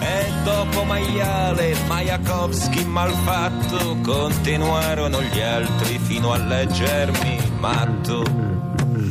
E 0.00 0.32
dopo 0.42 0.82
maiale, 0.82 1.76
Majakovski 1.86 2.84
malfatto, 2.84 3.96
continuarono 4.02 5.22
gli 5.22 5.40
altri 5.40 6.00
fino 6.00 6.32
a 6.32 6.38
leggermi 6.38 7.52
matto 7.60 8.65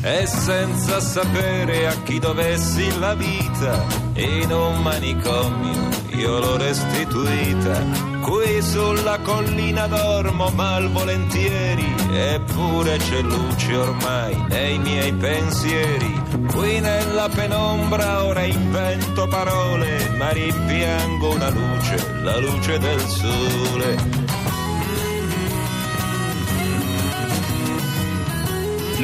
e 0.06 0.28
senza 0.28 1.00
sapere 1.00 1.88
a 1.88 1.96
chi 2.04 2.20
dovessi 2.20 3.00
la 3.00 3.16
vita 3.16 3.84
in 4.14 4.52
un 4.52 4.84
manicomio 4.84 5.90
io 6.10 6.40
l'ho 6.40 6.58
restituita. 6.58 7.82
Qui 8.22 8.62
sulla 8.62 9.18
collina 9.20 9.88
dormo 9.88 10.50
malvolentieri 10.50 11.94
eppure 12.12 12.98
c'è 12.98 13.22
luce 13.22 13.76
ormai 13.76 14.46
nei 14.48 14.78
miei 14.78 15.12
pensieri. 15.12 16.22
Qui 16.54 16.80
nella 16.80 17.28
penombra 17.28 18.24
ora 18.24 18.44
invento 18.44 19.28
parole 19.28 20.10
ma 20.18 20.30
rimpiango 20.30 21.34
una 21.34 21.50
luce 21.50 22.14
la 22.22 22.38
luce 22.38 22.78
del 22.78 23.02
sole 23.02 24.25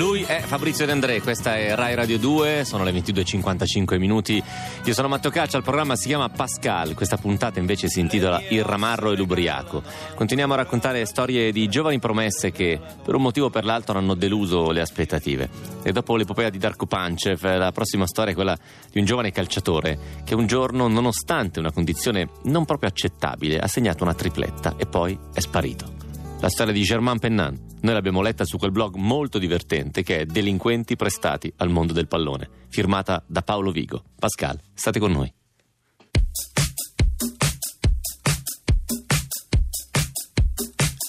Lui 0.01 0.23
è 0.23 0.39
Fabrizio 0.39 0.87
De 0.87 0.93
André, 0.93 1.21
questa 1.21 1.57
è 1.57 1.75
Rai 1.75 1.93
Radio 1.93 2.17
2, 2.17 2.63
sono 2.65 2.83
le 2.83 2.91
22.55 2.91 3.99
minuti. 3.99 4.41
Io 4.83 4.93
sono 4.95 5.07
Matteo 5.07 5.29
Caccia, 5.29 5.57
il 5.57 5.63
programma 5.63 5.95
si 5.95 6.07
chiama 6.07 6.27
Pascal, 6.27 6.95
questa 6.95 7.17
puntata 7.17 7.59
invece 7.59 7.87
si 7.87 7.99
intitola 7.99 8.41
Il 8.49 8.63
ramarro 8.63 9.11
e 9.11 9.15
l'ubriaco. 9.15 9.83
Continuiamo 10.15 10.53
a 10.53 10.55
raccontare 10.55 11.05
storie 11.05 11.51
di 11.51 11.67
giovani 11.67 11.99
promesse 11.99 12.49
che 12.49 12.79
per 13.03 13.13
un 13.13 13.21
motivo 13.21 13.45
o 13.45 13.49
per 13.51 13.63
l'altro 13.63 13.95
hanno 13.99 14.15
deluso 14.15 14.71
le 14.71 14.81
aspettative. 14.81 15.47
E 15.83 15.91
dopo 15.91 16.15
l'epopea 16.15 16.49
di 16.49 16.57
Darko 16.57 16.87
Pancev, 16.87 17.43
la 17.43 17.71
prossima 17.71 18.07
storia 18.07 18.31
è 18.31 18.35
quella 18.35 18.57
di 18.91 18.97
un 18.97 19.05
giovane 19.05 19.31
calciatore 19.31 20.23
che 20.23 20.33
un 20.33 20.47
giorno, 20.47 20.87
nonostante 20.87 21.59
una 21.59 21.71
condizione 21.71 22.27
non 22.45 22.65
proprio 22.65 22.89
accettabile, 22.89 23.59
ha 23.59 23.67
segnato 23.67 24.03
una 24.03 24.15
tripletta 24.15 24.73
e 24.77 24.87
poi 24.87 25.15
è 25.31 25.39
sparito. 25.39 26.00
La 26.41 26.49
storia 26.49 26.73
di 26.73 26.81
Germain 26.81 27.19
Pennan. 27.19 27.55
Noi 27.81 27.93
l'abbiamo 27.93 28.23
letta 28.23 28.45
su 28.45 28.57
quel 28.57 28.71
blog 28.71 28.95
molto 28.95 29.37
divertente 29.37 30.01
che 30.01 30.21
è 30.21 30.25
Delinquenti 30.25 30.95
prestati 30.95 31.53
al 31.57 31.69
mondo 31.69 31.93
del 31.93 32.07
pallone, 32.07 32.49
firmata 32.67 33.23
da 33.27 33.43
Paolo 33.43 33.69
Vigo. 33.69 34.03
Pascal, 34.17 34.59
state 34.73 34.97
con 34.97 35.11
noi. 35.11 35.31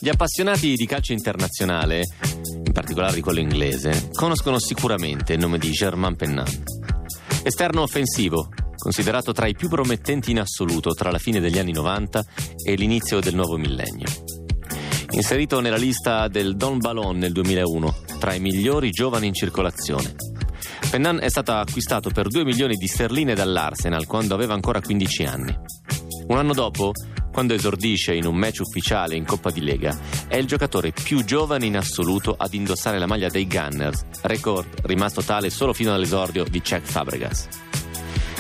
Gli 0.03 0.09
appassionati 0.11 0.75
di 0.75 0.85
calcio 0.85 1.15
internazionale, 1.15 2.03
in 2.67 2.73
particolare 2.73 3.15
di 3.15 3.23
quello 3.23 3.41
inglese, 3.41 4.11
conoscono 4.13 4.59
sicuramente 4.59 5.33
il 5.33 5.39
nome 5.39 5.57
di 5.57 5.71
Germain 5.71 6.15
Pennan. 6.15 6.65
Esterno 7.43 7.81
offensivo, 7.81 8.51
considerato 8.77 9.33
tra 9.33 9.47
i 9.47 9.55
più 9.55 9.71
promettenti 9.71 10.31
in 10.31 10.41
assoluto 10.41 10.91
tra 10.91 11.11
la 11.11 11.19
fine 11.19 11.41
degli 11.41 11.59
anni 11.59 11.73
90 11.73 12.23
e 12.67 12.75
l'inizio 12.75 13.19
del 13.21 13.35
nuovo 13.35 13.57
millennio 13.57 14.32
inserito 15.13 15.61
nella 15.61 15.77
lista 15.77 16.29
del 16.29 16.57
Don 16.57 16.79
Ballon 16.79 17.19
nel 17.19 17.33
2001 17.33 17.97
tra 18.19 18.35
i 18.35 18.41
migliori 18.41 18.91
giovani 18.91 19.27
in 19.27 19.35
circolazione. 19.35 20.15
Pennan 20.91 21.21
è 21.21 21.29
stato 21.29 21.53
acquistato 21.53 22.11
per 22.11 22.29
2 22.29 22.45
milioni 22.45 22.77
di 22.77 22.87
sterline 22.87 23.35
dall'Arsenal 23.35 24.07
quando 24.07 24.35
aveva 24.35 24.55
ancora 24.55 24.81
15 24.81 25.25
anni. 25.25 25.57
Un 26.29 26.37
anno 26.37 26.53
dopo, 26.53 26.93
quando 27.33 27.55
esordisce 27.55 28.15
in 28.15 28.27
un 28.27 28.37
match 28.37 28.61
ufficiale 28.61 29.17
in 29.17 29.25
Coppa 29.25 29.51
di 29.51 29.63
Lega, 29.63 29.99
è 30.29 30.37
il 30.37 30.47
giocatore 30.47 30.93
più 30.93 31.25
giovane 31.25 31.67
in 31.67 31.77
assoluto 31.77 32.35
ad 32.37 32.55
indossare 32.55 32.99
la 32.99 33.07
maglia 33.07 33.29
dei 33.29 33.47
Gunners, 33.47 34.05
record 34.23 34.67
rimasto 34.85 35.23
tale 35.23 35.51
solo 35.51 35.73
fino 35.73 35.95
all'esordio 35.95 36.45
di 36.45 36.63
Czech 36.63 36.85
Fabregas. 36.85 37.49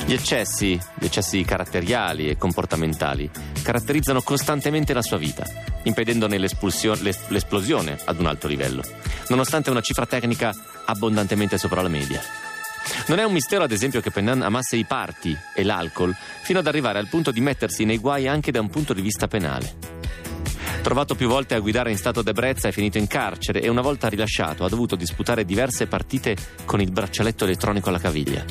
Gli 0.04 0.14
eccessi, 0.14 0.78
gli 0.98 1.04
eccessi 1.04 1.42
caratteriali 1.44 2.28
e 2.28 2.36
comportamentali 2.36 3.30
caratterizzano 3.62 4.20
costantemente 4.20 4.92
la 4.92 5.00
sua 5.00 5.16
vita, 5.16 5.46
impedendone 5.84 6.38
l'esplosione 6.38 7.98
ad 8.04 8.18
un 8.18 8.26
alto 8.26 8.48
livello, 8.48 8.82
nonostante 9.28 9.70
una 9.70 9.80
cifra 9.80 10.04
tecnica 10.04 10.52
abbondantemente 10.86 11.56
sopra 11.56 11.82
la 11.82 11.88
media. 11.88 12.20
Non 13.06 13.20
è 13.20 13.24
un 13.24 13.32
mistero, 13.32 13.62
ad 13.62 13.70
esempio, 13.70 14.00
che 14.00 14.10
Pennan 14.10 14.42
amasse 14.42 14.76
i 14.76 14.84
parti 14.84 15.36
e 15.54 15.62
l'alcol 15.62 16.14
fino 16.42 16.58
ad 16.58 16.66
arrivare 16.66 16.98
al 16.98 17.08
punto 17.08 17.30
di 17.30 17.40
mettersi 17.40 17.84
nei 17.84 17.98
guai 17.98 18.26
anche 18.26 18.50
da 18.50 18.60
un 18.60 18.68
punto 18.68 18.92
di 18.92 19.02
vista 19.02 19.28
penale. 19.28 19.72
Trovato 20.82 21.14
più 21.14 21.28
volte 21.28 21.54
a 21.54 21.60
guidare 21.60 21.92
in 21.92 21.96
stato 21.96 22.22
d'ebbrezza, 22.22 22.66
è 22.66 22.72
finito 22.72 22.98
in 22.98 23.06
carcere 23.06 23.62
e 23.62 23.68
una 23.68 23.82
volta 23.82 24.08
rilasciato 24.08 24.64
ha 24.64 24.68
dovuto 24.68 24.96
disputare 24.96 25.44
diverse 25.44 25.86
partite 25.86 26.36
con 26.64 26.80
il 26.80 26.90
braccialetto 26.90 27.44
elettronico 27.44 27.88
alla 27.88 28.00
caviglia. 28.00 28.44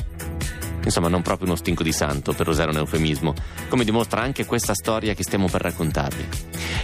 Insomma, 0.84 1.08
non 1.08 1.22
proprio 1.22 1.46
uno 1.46 1.56
stinco 1.56 1.82
di 1.82 1.92
santo, 1.92 2.32
per 2.32 2.48
usare 2.48 2.70
un 2.70 2.78
eufemismo, 2.78 3.34
come 3.68 3.84
dimostra 3.84 4.20
anche 4.20 4.44
questa 4.44 4.74
storia 4.74 5.14
che 5.14 5.22
stiamo 5.22 5.48
per 5.48 5.62
raccontarvi. 5.62 6.28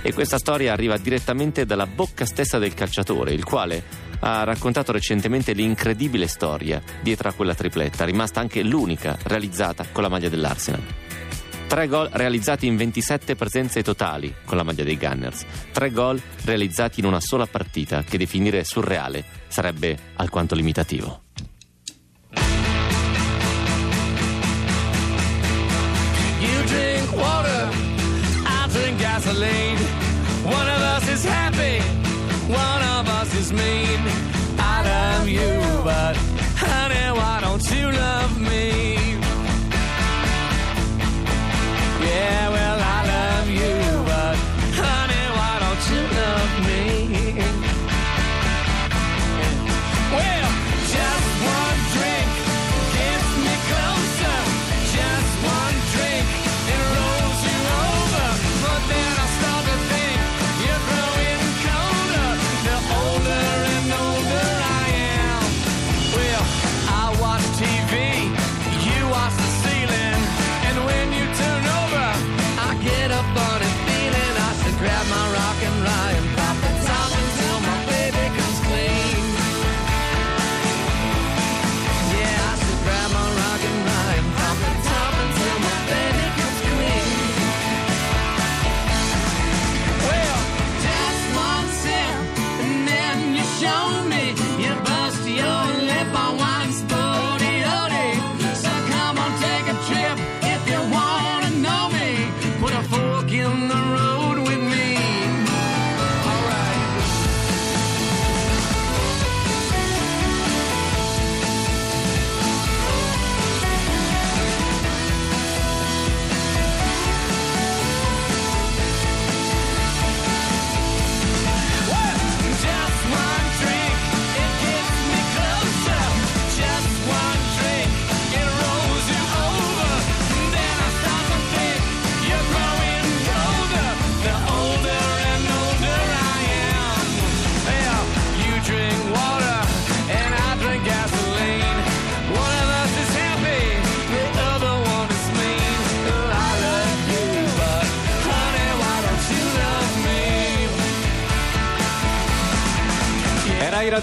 E 0.03 0.13
questa 0.13 0.39
storia 0.39 0.73
arriva 0.73 0.97
direttamente 0.97 1.67
dalla 1.67 1.87
bocca 1.87 2.25
stessa 2.25 2.59
del 2.59 2.75
calciatore, 2.75 3.33
il 3.33 3.45
quale 3.45 4.07
ha 4.21 4.45
raccontato 4.45 4.93
recentemente 4.93 5.53
l'incredibile 5.53 6.27
storia 6.27 6.83
dietro 7.03 7.29
a 7.29 7.33
quella 7.33 7.55
tripletta, 7.55 8.05
rimasta 8.05 8.41
anche 8.41 8.63
l'unica 8.63 9.17
realizzata 9.25 9.87
con 9.93 10.03
la 10.03 10.09
maglia 10.09 10.29
dell'Arsenal. 10.29 10.83
Tre 11.69 11.87
gol 11.87 12.09
realizzati 12.11 12.67
in 12.67 12.77
27 12.77 13.35
presenze 13.37 13.83
totali 13.83 14.35
con 14.47 14.57
la 14.57 14.63
maglia 14.63 14.85
dei 14.85 14.97
Gunners. 14.97 15.45
Tre 15.71 15.91
gol 15.91 16.21
realizzati 16.45 17.01
in 17.01 17.07
una 17.07 17.21
sola 17.21 17.47
partita 17.47 18.03
che 18.05 18.17
definire 18.17 18.65
surreale 18.65 19.23
sarebbe 19.49 19.97
alquanto 20.15 20.55
limitativo. 20.55 21.28
Gasoline. 29.19 29.79
One 30.45 30.69
of 30.69 30.81
us 30.95 31.09
is 31.09 31.25
happy, 31.25 31.81
one 32.49 32.83
of 32.97 33.09
us 33.09 33.35
is 33.35 33.53
mean. 33.53 34.01
I 34.59 34.83
love 34.85 35.29
you, 35.29 35.61
but 35.85 36.17
honey, 36.57 37.19
why 37.19 37.41
don't 37.43 37.71
you 37.71 37.91
love 37.91 38.41
me? 38.41 38.88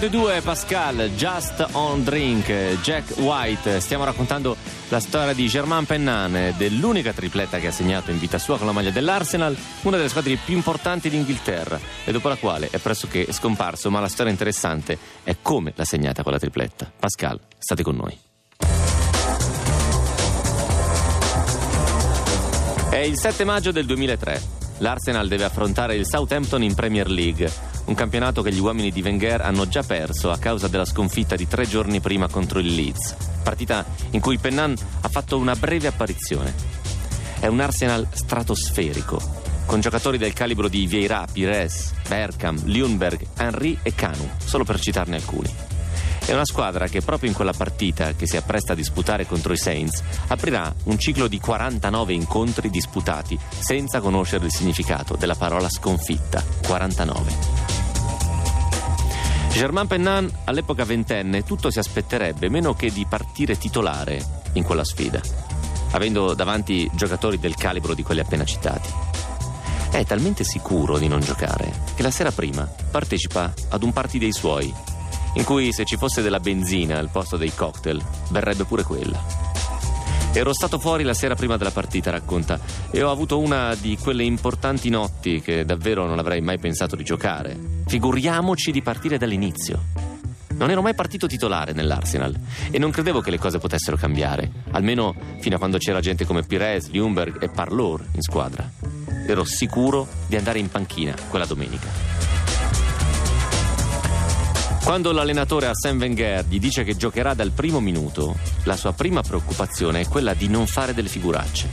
2 0.10 0.42
Pascal, 0.42 1.12
Just 1.16 1.66
on 1.72 2.04
Drink, 2.04 2.52
Jack 2.82 3.18
White. 3.18 3.80
Stiamo 3.80 4.04
raccontando 4.04 4.56
la 4.90 5.00
storia 5.00 5.34
di 5.34 5.48
Germain 5.48 5.86
Pennan, 5.86 6.54
dell'unica 6.58 7.14
tripletta 7.14 7.60
che 7.60 7.68
ha 7.68 7.72
segnato 7.72 8.12
in 8.12 8.20
vita 8.20 8.38
sua 8.38 8.58
con 8.58 8.68
la 8.68 8.74
maglia 8.74 8.92
dell'Arsenal, 8.92 9.56
una 9.82 9.98
delle 9.98 10.10
squadre 10.10 10.38
più 10.44 10.56
importanti 10.56 11.10
d'Inghilterra 11.10 11.80
e 12.04 12.12
dopo 12.12 12.28
la 12.28 12.36
quale 12.36 12.70
è 12.70 12.78
pressoché 12.78 13.32
scomparso, 13.32 13.90
ma 13.90 14.00
la 14.00 14.08
storia 14.08 14.32
interessante 14.32 14.98
è 15.24 15.38
come 15.42 15.74
l'ha 15.76 15.86
segnata 15.86 16.24
quella 16.24 16.40
tripletta. 16.40 16.92
Pascal, 16.98 17.40
state 17.58 17.84
con 17.84 17.96
noi. 17.96 18.18
È 22.90 22.98
il 22.98 23.18
7 23.18 23.44
maggio 23.44 23.72
del 23.72 23.86
2003. 23.86 24.42
L'Arsenal 24.80 25.28
deve 25.28 25.46
affrontare 25.46 25.96
il 25.96 26.06
Southampton 26.06 26.62
in 26.62 26.74
Premier 26.76 27.10
League, 27.10 27.50
un 27.86 27.94
campionato 27.94 28.42
che 28.42 28.52
gli 28.52 28.60
uomini 28.60 28.92
di 28.92 29.02
Wenger 29.02 29.42
hanno 29.42 29.68
già 29.68 29.84
perso 29.84 30.32
a 30.32 30.38
causa 30.38 30.68
della 30.68 30.86
sconfitta 30.86 31.36
di 31.36 31.48
tre 31.48 31.68
giorni 31.68 32.00
prima 32.00 32.28
contro 32.28 32.60
il 32.60 32.74
Leeds, 32.74 33.16
partita 33.44 33.86
in 34.12 34.20
cui 34.20 34.38
Pennan 34.38 34.76
ha 35.02 35.10
fatto 35.10 35.38
una 35.38 35.56
breve 35.56 35.88
apparizione. 35.88 36.54
È 37.40 37.48
un 37.48 37.60
Arsenal 37.60 38.08
stratosferico, 38.12 39.22
con 39.66 39.82
giocatori 39.82 40.18
del 40.18 40.34
calibro 40.34 40.68
di 40.68 40.88
Vieira, 40.88 41.26
Pires, 41.32 41.94
Berkham, 42.08 42.60
Lundberg, 42.66 43.26
Henry 43.38 43.78
e 43.84 43.94
Kanu, 43.94 44.30
solo 44.44 44.64
per 44.64 44.80
citarne 44.80 45.16
alcuni. 45.18 45.75
È 46.26 46.34
una 46.34 46.44
squadra 46.44 46.88
che 46.88 47.02
proprio 47.02 47.30
in 47.30 47.36
quella 47.36 47.54
partita 47.54 48.14
che 48.14 48.26
si 48.26 48.36
appresta 48.36 48.74
a 48.74 48.76
disputare 48.76 49.28
contro 49.28 49.54
i 49.54 49.58
Saints 49.58 50.02
aprirà 50.28 50.74
un 50.86 50.98
ciclo 50.98 51.28
di 51.28 51.40
49 51.40 52.14
incontri 52.14 52.72
disputati 52.72 53.38
senza 53.60 54.00
conoscere 54.00 54.46
il 54.46 54.52
significato 54.52 55.16
della 55.16 55.36
parola 55.36 55.70
sconfitta. 55.70 56.44
49. 56.66 57.76
Germain 59.52 59.86
Pennan, 59.86 60.30
all'epoca 60.46 60.84
ventenne, 60.84 61.44
tutto 61.44 61.70
si 61.70 61.78
aspetterebbe 61.78 62.50
meno 62.50 62.74
che 62.74 62.92
di 62.92 63.06
partire 63.08 63.58
titolare 63.58 64.42
in 64.54 64.64
quella 64.64 64.84
sfida, 64.84 65.22
avendo 65.92 66.34
davanti 66.34 66.90
giocatori 66.94 67.38
del 67.38 67.56
calibro 67.56 67.94
di 67.94 68.02
quelli 68.02 68.22
appena 68.22 68.44
citati. 68.44 68.90
È 69.92 70.04
talmente 70.04 70.44
sicuro 70.44 70.98
di 70.98 71.08
non 71.08 71.22
giocare 71.22 71.72
che 71.96 72.02
la 72.02 72.12
sera 72.12 72.32
prima 72.32 72.68
partecipa 72.92 73.54
ad 73.70 73.84
un 73.84 73.94
party 73.94 74.18
dei 74.18 74.34
suoi, 74.34 74.74
in 75.36 75.44
cui 75.44 75.72
se 75.72 75.86
ci 75.86 75.98
fosse 75.98 76.22
della 76.22 76.40
benzina 76.40 76.98
al 76.98 77.10
posto 77.10 77.38
dei 77.38 77.54
cocktail, 77.54 78.04
berrebbe 78.30 78.66
pure 78.66 78.84
quella. 78.84 79.22
Ero 80.34 80.54
stato 80.54 80.80
fuori 80.80 81.04
la 81.04 81.14
sera 81.14 81.36
prima 81.36 81.56
della 81.56 81.72
partita, 81.72 82.12
racconta, 82.12 82.60
e 82.92 83.02
ho 83.02 83.10
avuto 83.10 83.40
una 83.40 83.74
di 83.76 83.98
quelle 83.98 84.24
importanti 84.24 84.90
notti 84.90 85.40
che 85.40 85.64
davvero 85.64 86.06
non 86.06 86.20
avrei 86.20 86.42
mai 86.42 86.60
pensato 86.60 86.98
di 86.98 87.06
giocare. 87.06 87.58
Figuriamoci 87.86 88.72
di 88.72 88.82
partire 88.82 89.18
dall'inizio. 89.18 89.84
Non 90.58 90.72
ero 90.72 90.82
mai 90.82 90.94
partito 90.94 91.28
titolare 91.28 91.74
nell'Arsenal 91.74 92.34
e 92.70 92.78
non 92.80 92.92
credevo 92.92 93.22
che 93.22 93.30
le 93.30 93.40
cose 93.40 93.60
potessero 93.60 93.98
cambiare, 93.98 94.52
almeno 94.72 95.14
fino 95.40 95.56
a 95.56 95.58
quando 95.58 95.78
c'era 95.78 96.00
gente 96.00 96.26
come 96.26 96.44
Pires, 96.44 96.90
Ljungberg 96.90 97.42
e 97.42 97.50
Parlour 97.50 98.04
in 98.14 98.22
squadra. 98.22 98.70
Ero 99.28 99.44
sicuro 99.44 100.08
di 100.28 100.36
andare 100.36 100.60
in 100.60 100.70
panchina 100.70 101.14
quella 101.30 101.46
domenica. 101.46 101.88
Quando 104.86 105.12
l'allenatore 105.12 105.66
Arsène 105.66 105.98
Wenger 105.98 106.46
gli 106.48 106.60
dice 106.60 106.84
che 106.84 106.96
giocherà 106.96 107.34
dal 107.34 107.50
primo 107.50 107.80
minuto, 107.80 108.36
la 108.66 108.78
sua 108.78 108.94
prima 108.94 109.24
preoccupazione 109.24 110.02
è 110.02 110.08
quella 110.08 110.36
di 110.36 110.48
non 110.48 110.68
fare 110.68 110.94
delle 110.94 111.10
figuracce. 111.10 111.68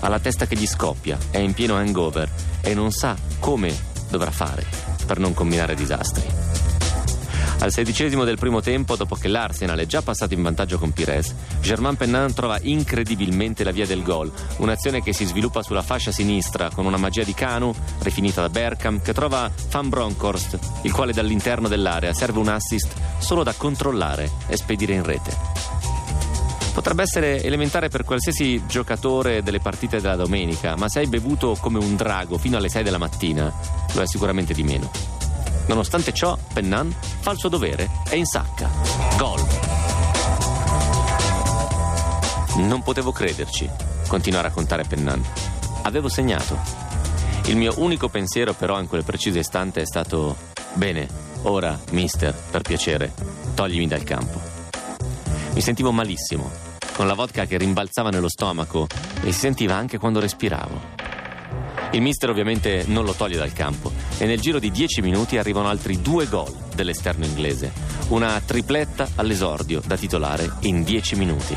Ha 0.00 0.08
la 0.10 0.20
testa 0.20 0.46
che 0.46 0.54
gli 0.54 0.66
scoppia, 0.66 1.16
è 1.30 1.38
in 1.38 1.54
pieno 1.54 1.76
hangover 1.76 2.28
e 2.60 2.74
non 2.74 2.92
sa 2.92 3.16
come 3.38 3.74
dovrà 4.10 4.30
fare 4.30 4.66
per 5.06 5.18
non 5.18 5.32
combinare 5.32 5.74
disastri. 5.74 6.71
Al 7.58 7.72
sedicesimo 7.72 8.24
del 8.24 8.38
primo 8.38 8.60
tempo, 8.60 8.96
dopo 8.96 9.14
che 9.14 9.28
l'Arsenal 9.28 9.78
è 9.78 9.86
già 9.86 10.02
passato 10.02 10.34
in 10.34 10.42
vantaggio 10.42 10.78
con 10.78 10.92
Pires, 10.92 11.34
Germain 11.60 11.96
Pennan 11.96 12.34
trova 12.34 12.58
incredibilmente 12.60 13.62
la 13.62 13.70
via 13.70 13.86
del 13.86 14.02
gol, 14.02 14.32
un'azione 14.56 15.02
che 15.02 15.12
si 15.12 15.24
sviluppa 15.24 15.62
sulla 15.62 15.82
fascia 15.82 16.10
sinistra 16.10 16.70
con 16.70 16.86
una 16.86 16.96
magia 16.96 17.22
di 17.22 17.34
Canu, 17.34 17.72
rifinita 18.00 18.40
da 18.40 18.48
Berkham, 18.48 19.00
che 19.00 19.12
trova 19.12 19.50
Van 19.70 19.88
Bronckhorst, 19.88 20.58
il 20.82 20.92
quale 20.92 21.12
dall'interno 21.12 21.68
dell'area 21.68 22.12
serve 22.12 22.40
un 22.40 22.48
assist 22.48 22.92
solo 23.18 23.42
da 23.42 23.54
controllare 23.56 24.30
e 24.48 24.56
spedire 24.56 24.94
in 24.94 25.04
rete. 25.04 25.62
Potrebbe 26.72 27.02
essere 27.02 27.42
elementare 27.42 27.90
per 27.90 28.02
qualsiasi 28.02 28.64
giocatore 28.66 29.42
delle 29.42 29.60
partite 29.60 30.00
della 30.00 30.16
domenica, 30.16 30.74
ma 30.74 30.88
se 30.88 31.00
hai 31.00 31.06
bevuto 31.06 31.56
come 31.60 31.78
un 31.78 31.96
drago 31.96 32.38
fino 32.38 32.56
alle 32.56 32.70
6 32.70 32.82
della 32.82 32.98
mattina, 32.98 33.52
lo 33.92 34.00
è 34.00 34.06
sicuramente 34.06 34.54
di 34.54 34.62
meno. 34.62 35.21
Nonostante 35.66 36.12
ciò, 36.12 36.36
Pennan 36.52 36.94
fa 37.20 37.30
il 37.30 37.38
suo 37.38 37.48
dovere 37.48 37.88
e 38.08 38.16
insacca. 38.16 38.68
Gol. 39.16 39.46
Non 42.56 42.82
potevo 42.82 43.12
crederci, 43.12 43.68
continua 44.08 44.40
a 44.40 44.42
raccontare 44.42 44.84
Pennan. 44.84 45.24
Avevo 45.82 46.08
segnato. 46.08 46.58
Il 47.46 47.56
mio 47.56 47.74
unico 47.78 48.08
pensiero 48.08 48.52
però 48.52 48.78
in 48.80 48.86
quel 48.86 49.04
preciso 49.04 49.38
istante 49.38 49.80
è 49.80 49.86
stato 49.86 50.36
bene, 50.74 51.08
ora, 51.42 51.78
mister, 51.90 52.34
per 52.34 52.62
piacere, 52.62 53.12
toglimi 53.54 53.86
dal 53.86 54.04
campo. 54.04 54.40
Mi 55.54 55.60
sentivo 55.60 55.92
malissimo, 55.92 56.50
con 56.94 57.06
la 57.06 57.14
vodka 57.14 57.46
che 57.46 57.56
rimbalzava 57.56 58.10
nello 58.10 58.28
stomaco 58.28 58.86
e 59.22 59.32
si 59.32 59.40
sentiva 59.40 59.74
anche 59.74 59.98
quando 59.98 60.20
respiravo. 60.20 61.00
Il 61.92 62.00
mister 62.00 62.30
ovviamente 62.30 62.84
non 62.86 63.04
lo 63.04 63.12
toglie 63.12 63.36
dal 63.36 63.52
campo 63.52 63.92
e 64.22 64.26
nel 64.26 64.40
giro 64.40 64.60
di 64.60 64.70
10 64.70 65.02
minuti 65.02 65.36
arrivano 65.36 65.68
altri 65.68 66.00
due 66.00 66.28
gol 66.28 66.54
dell'esterno 66.76 67.24
inglese. 67.24 67.72
Una 68.10 68.40
tripletta 68.40 69.08
all'esordio 69.16 69.82
da 69.84 69.96
titolare 69.96 70.48
in 70.60 70.84
10 70.84 71.16
minuti. 71.16 71.56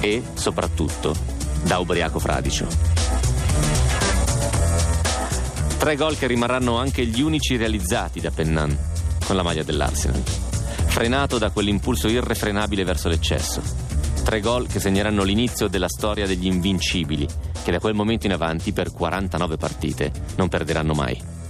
E, 0.00 0.24
soprattutto, 0.34 1.14
da 1.62 1.78
ubriaco 1.78 2.18
fradicio. 2.18 2.66
Tre 5.78 5.94
gol 5.94 6.18
che 6.18 6.26
rimarranno 6.26 6.78
anche 6.78 7.06
gli 7.06 7.20
unici 7.20 7.56
realizzati 7.56 8.18
da 8.18 8.32
Pennan 8.32 8.76
con 9.24 9.36
la 9.36 9.44
maglia 9.44 9.62
dell'Arsenal. 9.62 10.20
Frenato 10.20 11.38
da 11.38 11.50
quell'impulso 11.50 12.08
irrefrenabile 12.08 12.82
verso 12.82 13.08
l'eccesso. 13.08 13.62
Tre 14.24 14.40
gol 14.40 14.66
che 14.66 14.80
segneranno 14.80 15.22
l'inizio 15.22 15.68
della 15.68 15.88
storia 15.88 16.26
degli 16.26 16.46
invincibili 16.46 17.24
che 17.62 17.70
da 17.70 17.78
quel 17.78 17.94
momento 17.94 18.26
in 18.26 18.32
avanti 18.32 18.72
per 18.72 18.90
49 18.90 19.56
partite 19.56 20.10
non 20.34 20.48
perderanno 20.48 20.94
mai. 20.94 21.41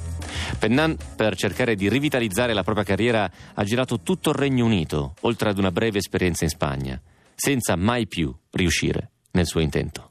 Pennan, 0.58 0.96
per 1.16 1.36
cercare 1.36 1.74
di 1.74 1.88
rivitalizzare 1.88 2.52
la 2.52 2.62
propria 2.62 2.84
carriera, 2.84 3.30
ha 3.54 3.64
girato 3.64 4.00
tutto 4.00 4.30
il 4.30 4.36
Regno 4.36 4.64
Unito, 4.64 5.14
oltre 5.20 5.50
ad 5.50 5.58
una 5.58 5.70
breve 5.70 5.98
esperienza 5.98 6.44
in 6.44 6.50
Spagna, 6.50 7.00
senza 7.34 7.76
mai 7.76 8.06
più 8.06 8.34
riuscire 8.50 9.10
nel 9.32 9.46
suo 9.46 9.60
intento. 9.60 10.10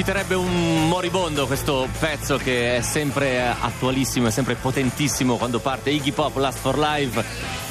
Susciterebbe 0.00 0.34
un 0.34 0.88
moribondo 0.88 1.46
questo 1.46 1.86
pezzo 1.98 2.38
che 2.38 2.76
è 2.76 2.80
sempre 2.80 3.46
attualissimo, 3.48 4.28
è 4.28 4.30
sempre 4.30 4.54
potentissimo 4.54 5.36
quando 5.36 5.58
parte 5.58 5.90
Iggy 5.90 6.12
Pop 6.12 6.34
Last 6.36 6.58
for 6.60 6.78
Live. 6.78 7.22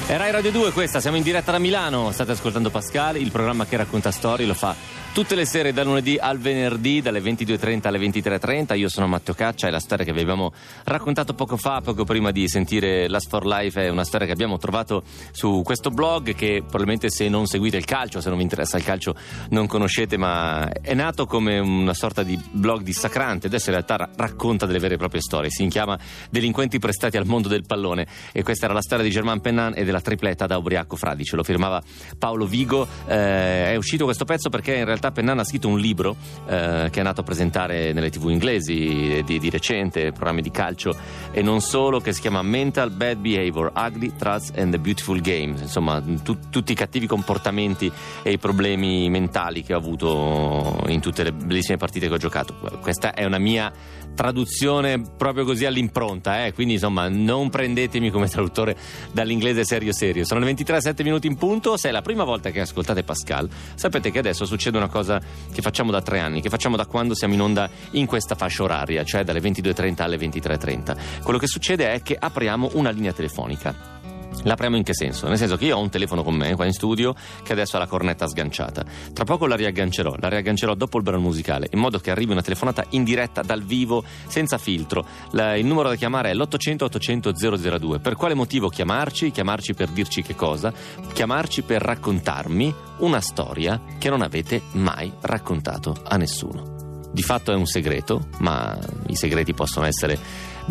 E 0.06 0.16
Rai 0.16 0.30
Radio 0.30 0.52
2 0.52 0.70
questa, 0.70 1.00
siamo 1.00 1.16
in 1.16 1.24
diretta 1.24 1.50
da 1.50 1.58
Milano, 1.58 2.12
state 2.12 2.30
ascoltando 2.30 2.70
Pascal, 2.70 3.16
il 3.16 3.32
programma 3.32 3.66
che 3.66 3.76
racconta 3.76 4.12
storie, 4.12 4.46
lo 4.46 4.54
fa 4.54 4.99
tutte 5.12 5.34
le 5.34 5.44
sere 5.44 5.72
dal 5.72 5.86
lunedì 5.86 6.18
al 6.20 6.38
venerdì 6.38 7.00
dalle 7.00 7.20
22.30 7.20 7.88
alle 7.88 7.98
23.30. 7.98 8.78
Io 8.78 8.88
sono 8.88 9.08
Matteo 9.08 9.34
Caccia 9.34 9.66
e 9.66 9.70
la 9.70 9.80
storia 9.80 10.04
che 10.04 10.12
vi 10.12 10.20
abbiamo 10.20 10.52
raccontato 10.84 11.34
poco 11.34 11.56
fa, 11.56 11.80
poco 11.80 12.04
prima 12.04 12.30
di 12.30 12.48
sentire 12.48 13.08
Last 13.08 13.28
for 13.28 13.44
Life, 13.44 13.80
è 13.80 13.88
una 13.88 14.04
storia 14.04 14.26
che 14.26 14.32
abbiamo 14.32 14.56
trovato 14.58 15.02
su 15.32 15.62
questo 15.64 15.90
blog 15.90 16.34
che 16.34 16.60
probabilmente 16.60 17.10
se 17.10 17.28
non 17.28 17.46
seguite 17.46 17.76
il 17.76 17.84
calcio, 17.84 18.20
se 18.20 18.28
non 18.28 18.38
vi 18.38 18.44
interessa 18.44 18.76
il 18.76 18.84
calcio, 18.84 19.16
non 19.50 19.66
conoscete, 19.66 20.16
ma 20.16 20.70
è 20.70 20.94
nato 20.94 21.26
come 21.26 21.58
una 21.58 21.94
sorta 21.94 22.22
di 22.22 22.38
blog 22.52 22.82
dissacrante. 22.82 23.48
Adesso 23.48 23.70
in 23.70 23.74
realtà 23.74 23.96
ra- 23.96 24.10
racconta 24.14 24.64
delle 24.64 24.78
vere 24.78 24.94
e 24.94 24.98
proprie 24.98 25.20
storie. 25.20 25.50
Si 25.50 25.66
chiama 25.66 25.98
Delinquenti 26.30 26.78
prestati 26.78 27.16
al 27.16 27.26
mondo 27.26 27.48
del 27.48 27.64
pallone 27.66 28.06
e 28.30 28.44
questa 28.44 28.66
era 28.66 28.74
la 28.74 28.82
storia 28.82 29.04
di 29.04 29.10
Germain 29.10 29.40
Pennan 29.40 29.72
e 29.74 29.84
della 29.84 30.00
tripletta 30.00 30.46
da 30.46 30.56
ubriaco 30.56 30.94
fradicio. 30.94 31.34
Lo 31.34 31.42
firmava 31.42 31.82
Paolo 32.16 32.46
Vigo. 32.46 32.86
Eh, 33.06 33.72
è 33.72 33.76
uscito 33.76 34.04
questo 34.04 34.24
pezzo 34.24 34.50
perché 34.50 34.76
in 34.76 34.84
realtà 34.84 34.99
Pennan 35.08 35.38
ha 35.38 35.44
scritto 35.44 35.68
un 35.68 35.78
libro 35.78 36.16
eh, 36.46 36.88
che 36.90 37.00
è 37.00 37.02
nato 37.02 37.22
a 37.22 37.24
presentare 37.24 37.92
nelle 37.92 38.10
tv 38.10 38.28
inglesi 38.28 39.22
di, 39.24 39.38
di, 39.38 39.50
recente, 39.50 40.12
programmi 40.12 40.42
di 40.42 40.50
calcio 40.50 40.94
e 41.30 41.40
non 41.40 41.60
solo, 41.62 42.00
che 42.00 42.12
si 42.12 42.20
chiama 42.20 42.42
Mental 42.42 42.90
Bad 42.90 43.16
Behavior, 43.16 43.72
Ugly 43.74 44.12
Truths 44.16 44.52
and 44.54 44.72
the 44.72 44.78
Beautiful 44.78 45.20
Game. 45.20 45.58
Insomma, 45.58 46.02
tu, 46.22 46.38
tutti 46.50 46.72
i 46.72 46.74
cattivi 46.74 47.06
comportamenti 47.06 47.90
e 48.22 48.32
i 48.32 48.38
problemi 48.38 49.08
mentali 49.08 49.62
che 49.62 49.72
ho 49.72 49.78
avuto 49.78 50.84
in 50.88 51.00
tutte 51.00 51.22
le 51.22 51.32
bellissime 51.32 51.78
partite 51.78 52.06
che 52.06 52.12
ho 52.12 52.18
giocato. 52.18 52.54
Questa 52.80 53.14
è 53.14 53.24
una 53.24 53.38
mia 53.38 53.72
traduzione 54.14 55.00
proprio 55.00 55.44
così 55.44 55.64
all'impronta, 55.64 56.44
eh? 56.44 56.52
quindi 56.52 56.74
insomma 56.74 57.08
non 57.08 57.50
prendetemi 57.50 58.10
come 58.10 58.28
traduttore 58.28 58.76
dall'inglese 59.12 59.64
serio 59.64 59.92
serio. 59.92 60.24
Sono 60.24 60.40
le 60.40 60.46
23 60.46 60.80
7 60.80 61.02
minuti 61.02 61.26
in 61.26 61.36
punto, 61.36 61.76
se 61.76 61.88
è 61.88 61.92
la 61.92 62.02
prima 62.02 62.24
volta 62.24 62.50
che 62.50 62.60
ascoltate 62.60 63.02
Pascal, 63.02 63.48
sapete 63.74 64.10
che 64.10 64.18
adesso 64.18 64.44
succede 64.44 64.76
una 64.76 64.88
cosa 64.88 65.20
che 65.52 65.62
facciamo 65.62 65.90
da 65.90 66.02
tre 66.02 66.20
anni, 66.20 66.40
che 66.40 66.48
facciamo 66.48 66.76
da 66.76 66.86
quando 66.86 67.14
siamo 67.14 67.34
in 67.34 67.42
onda 67.42 67.68
in 67.92 68.06
questa 68.06 68.34
fascia 68.34 68.62
oraria, 68.62 69.04
cioè 69.04 69.24
dalle 69.24 69.40
22.30 69.40 70.02
alle 70.02 70.16
23.30. 70.16 71.22
Quello 71.22 71.38
che 71.38 71.46
succede 71.46 71.92
è 71.92 72.02
che 72.02 72.16
apriamo 72.18 72.70
una 72.74 72.90
linea 72.90 73.12
telefonica. 73.12 73.99
L'apriamo 74.44 74.76
in 74.76 74.82
che 74.82 74.94
senso? 74.94 75.28
Nel 75.28 75.36
senso 75.36 75.56
che 75.56 75.66
io 75.66 75.76
ho 75.76 75.80
un 75.80 75.90
telefono 75.90 76.22
con 76.22 76.34
me 76.34 76.54
qua 76.54 76.64
in 76.64 76.72
studio 76.72 77.14
che 77.42 77.52
adesso 77.52 77.76
ha 77.76 77.78
la 77.78 77.86
cornetta 77.86 78.26
sganciata. 78.26 78.84
Tra 79.12 79.24
poco 79.24 79.46
la 79.46 79.56
riaggancerò, 79.56 80.14
la 80.18 80.28
riaggancerò 80.28 80.74
dopo 80.74 80.96
il 80.96 81.02
brano 81.02 81.20
musicale, 81.20 81.68
in 81.72 81.78
modo 81.78 81.98
che 81.98 82.10
arrivi 82.10 82.32
una 82.32 82.42
telefonata 82.42 82.84
in 82.90 83.04
diretta 83.04 83.42
dal 83.42 83.62
vivo, 83.62 84.02
senza 84.26 84.58
filtro. 84.58 85.04
La, 85.32 85.56
il 85.56 85.66
numero 85.66 85.88
da 85.88 85.94
chiamare 85.96 86.30
è 86.30 86.34
l'800 86.34 86.84
800 86.84 87.32
002. 87.78 87.98
Per 88.00 88.16
quale 88.16 88.34
motivo 88.34 88.68
chiamarci? 88.68 89.30
Chiamarci 89.30 89.74
per 89.74 89.88
dirci 89.88 90.22
che 90.22 90.34
cosa? 90.34 90.72
Chiamarci 91.12 91.62
per 91.62 91.82
raccontarmi 91.82 92.74
una 92.98 93.20
storia 93.20 93.80
che 93.98 94.08
non 94.08 94.22
avete 94.22 94.62
mai 94.72 95.12
raccontato 95.20 95.94
a 96.04 96.16
nessuno. 96.16 96.78
Di 97.12 97.22
fatto 97.22 97.50
è 97.50 97.56
un 97.56 97.66
segreto, 97.66 98.28
ma 98.38 98.78
i 99.08 99.16
segreti 99.16 99.52
possono 99.52 99.84
essere 99.84 100.16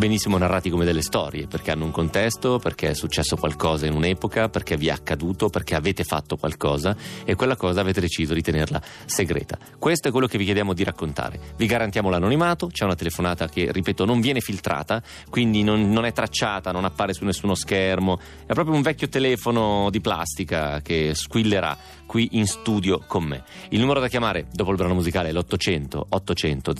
benissimo 0.00 0.38
narrati 0.38 0.70
come 0.70 0.86
delle 0.86 1.02
storie, 1.02 1.46
perché 1.46 1.70
hanno 1.70 1.84
un 1.84 1.90
contesto, 1.90 2.58
perché 2.58 2.88
è 2.88 2.94
successo 2.94 3.36
qualcosa 3.36 3.84
in 3.84 3.92
un'epoca, 3.92 4.48
perché 4.48 4.78
vi 4.78 4.86
è 4.86 4.92
accaduto, 4.92 5.50
perché 5.50 5.74
avete 5.74 6.04
fatto 6.04 6.38
qualcosa 6.38 6.96
e 7.22 7.34
quella 7.34 7.54
cosa 7.54 7.82
avete 7.82 8.00
deciso 8.00 8.32
di 8.32 8.40
tenerla 8.40 8.80
segreta. 9.04 9.58
Questo 9.78 10.08
è 10.08 10.10
quello 10.10 10.26
che 10.26 10.38
vi 10.38 10.46
chiediamo 10.46 10.72
di 10.72 10.84
raccontare. 10.84 11.38
Vi 11.54 11.66
garantiamo 11.66 12.08
l'anonimato, 12.08 12.68
c'è 12.68 12.84
una 12.84 12.94
telefonata 12.94 13.46
che, 13.46 13.70
ripeto, 13.70 14.06
non 14.06 14.22
viene 14.22 14.40
filtrata, 14.40 15.02
quindi 15.28 15.62
non, 15.62 15.90
non 15.90 16.06
è 16.06 16.12
tracciata, 16.12 16.72
non 16.72 16.86
appare 16.86 17.12
su 17.12 17.26
nessuno 17.26 17.54
schermo, 17.54 18.18
è 18.46 18.54
proprio 18.54 18.74
un 18.74 18.80
vecchio 18.80 19.10
telefono 19.10 19.90
di 19.90 20.00
plastica 20.00 20.80
che 20.80 21.12
squillerà 21.14 21.76
qui 22.10 22.30
in 22.32 22.48
studio 22.48 23.04
con 23.06 23.22
me. 23.22 23.44
Il 23.68 23.78
numero 23.78 24.00
da 24.00 24.08
chiamare 24.08 24.48
dopo 24.50 24.72
il 24.72 24.76
brano 24.76 24.94
musicale 24.94 25.28
è 25.28 25.32
l'800 25.32 26.06
800 26.08 26.72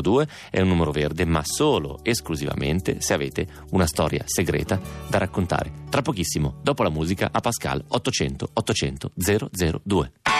002, 0.00 0.28
è 0.48 0.62
un 0.62 0.68
numero 0.68 0.92
verde, 0.92 1.26
ma 1.26 1.42
solo 1.44 2.00
esclusivamente 2.02 3.02
se 3.02 3.12
avete 3.12 3.46
una 3.72 3.86
storia 3.86 4.22
segreta 4.24 4.80
da 5.10 5.18
raccontare. 5.18 5.70
Tra 5.90 6.00
pochissimo, 6.00 6.60
dopo 6.62 6.84
la 6.84 6.88
musica, 6.88 7.28
a 7.30 7.40
Pascal 7.40 7.84
800 7.86 8.48
800 8.54 9.12
002. 9.14 10.37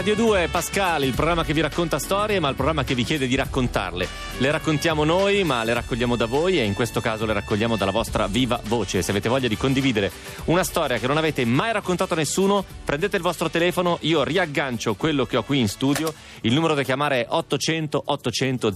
Radio 0.00 0.14
2 0.14 0.48
Pascal, 0.50 1.04
il 1.04 1.12
programma 1.12 1.44
che 1.44 1.52
vi 1.52 1.60
racconta 1.60 1.98
storie, 1.98 2.40
ma 2.40 2.48
il 2.48 2.54
programma 2.54 2.84
che 2.84 2.94
vi 2.94 3.04
chiede 3.04 3.26
di 3.26 3.34
raccontarle. 3.34 4.08
Le 4.38 4.50
raccontiamo 4.50 5.04
noi, 5.04 5.44
ma 5.44 5.62
le 5.62 5.74
raccogliamo 5.74 6.16
da 6.16 6.24
voi 6.24 6.58
e 6.58 6.64
in 6.64 6.72
questo 6.72 7.02
caso 7.02 7.26
le 7.26 7.34
raccogliamo 7.34 7.76
dalla 7.76 7.90
vostra 7.90 8.26
viva 8.26 8.58
voce. 8.64 9.02
Se 9.02 9.10
avete 9.10 9.28
voglia 9.28 9.46
di 9.46 9.58
condividere 9.58 10.10
una 10.46 10.64
storia 10.64 10.96
che 10.96 11.06
non 11.06 11.18
avete 11.18 11.44
mai 11.44 11.74
raccontato 11.74 12.14
a 12.14 12.16
nessuno, 12.16 12.64
prendete 12.90 13.16
il 13.18 13.22
vostro 13.22 13.48
telefono, 13.48 13.98
io 14.00 14.24
riaggancio 14.24 14.96
quello 14.96 15.24
che 15.24 15.36
ho 15.36 15.44
qui 15.44 15.60
in 15.60 15.68
studio. 15.68 16.12
Il 16.40 16.52
numero 16.52 16.74
da 16.74 16.82
chiamare 16.82 17.20
è 17.20 17.26
800 17.28 18.02
800 18.04 18.72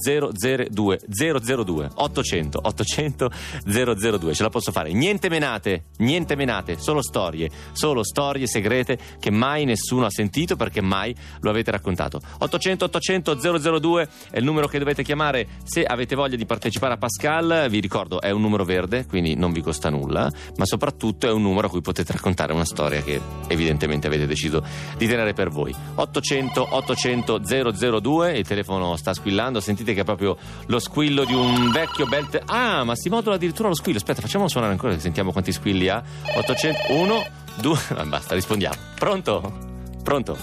002 0.70 1.00
002 1.08 1.90
800 1.92 2.60
800 2.62 3.30
002. 3.64 4.34
Ce 4.34 4.42
la 4.44 4.50
posso 4.50 4.70
fare. 4.70 4.92
Niente 4.92 5.28
menate, 5.28 5.86
niente 5.96 6.36
menate, 6.36 6.78
solo 6.78 7.02
storie, 7.02 7.50
solo 7.72 8.04
storie 8.04 8.46
segrete 8.46 8.96
che 9.18 9.32
mai 9.32 9.64
nessuno 9.64 10.06
ha 10.06 10.10
sentito 10.10 10.54
perché 10.54 10.80
mai 10.80 11.12
lo 11.40 11.50
avete 11.50 11.72
raccontato. 11.72 12.20
800 12.38 12.84
800 12.84 13.80
002 13.80 14.08
è 14.30 14.38
il 14.38 14.44
numero 14.44 14.68
che 14.68 14.78
dovete 14.78 15.02
chiamare 15.02 15.48
se 15.64 15.82
avete 15.82 16.14
voglia 16.14 16.36
di 16.36 16.46
partecipare 16.46 16.94
a 16.94 16.98
Pascal. 16.98 17.66
Vi 17.68 17.80
ricordo, 17.80 18.20
è 18.20 18.30
un 18.30 18.42
numero 18.42 18.64
verde, 18.64 19.06
quindi 19.06 19.34
non 19.34 19.50
vi 19.50 19.60
costa 19.60 19.90
nulla, 19.90 20.30
ma 20.56 20.64
soprattutto 20.64 21.26
è 21.26 21.32
un 21.32 21.42
numero 21.42 21.66
a 21.66 21.70
cui 21.70 21.80
potete 21.80 22.12
raccontare 22.12 22.52
una 22.52 22.64
storia 22.64 23.02
che 23.02 23.20
evidentemente 23.48 24.02
avete 24.06 24.26
deciso 24.26 24.62
di 24.96 25.06
tenere 25.06 25.32
per 25.32 25.50
voi. 25.50 25.74
800 25.94 26.68
800 26.70 27.40
002, 28.00 28.38
il 28.38 28.46
telefono 28.46 28.96
sta 28.96 29.12
squillando, 29.14 29.60
sentite 29.60 29.94
che 29.94 30.00
è 30.00 30.04
proprio 30.04 30.36
lo 30.66 30.78
squillo 30.78 31.24
di 31.24 31.34
un 31.34 31.70
vecchio 31.70 32.06
bel... 32.06 32.28
te- 32.28 32.42
ah, 32.44 32.84
ma 32.84 32.94
si 32.94 33.08
modula 33.08 33.34
addirittura 33.36 33.68
lo 33.68 33.74
squillo. 33.74 33.98
Aspetta, 33.98 34.20
facciamolo 34.20 34.48
suonare 34.48 34.72
ancora, 34.72 34.98
sentiamo 34.98 35.32
quanti 35.32 35.52
squilli 35.52 35.88
ha. 35.88 36.02
800... 36.36 36.92
1, 36.92 37.26
2... 37.56 37.78
Basta, 38.06 38.34
rispondiamo. 38.34 38.74
Pronto? 38.98 39.52
Pronto? 40.02 40.36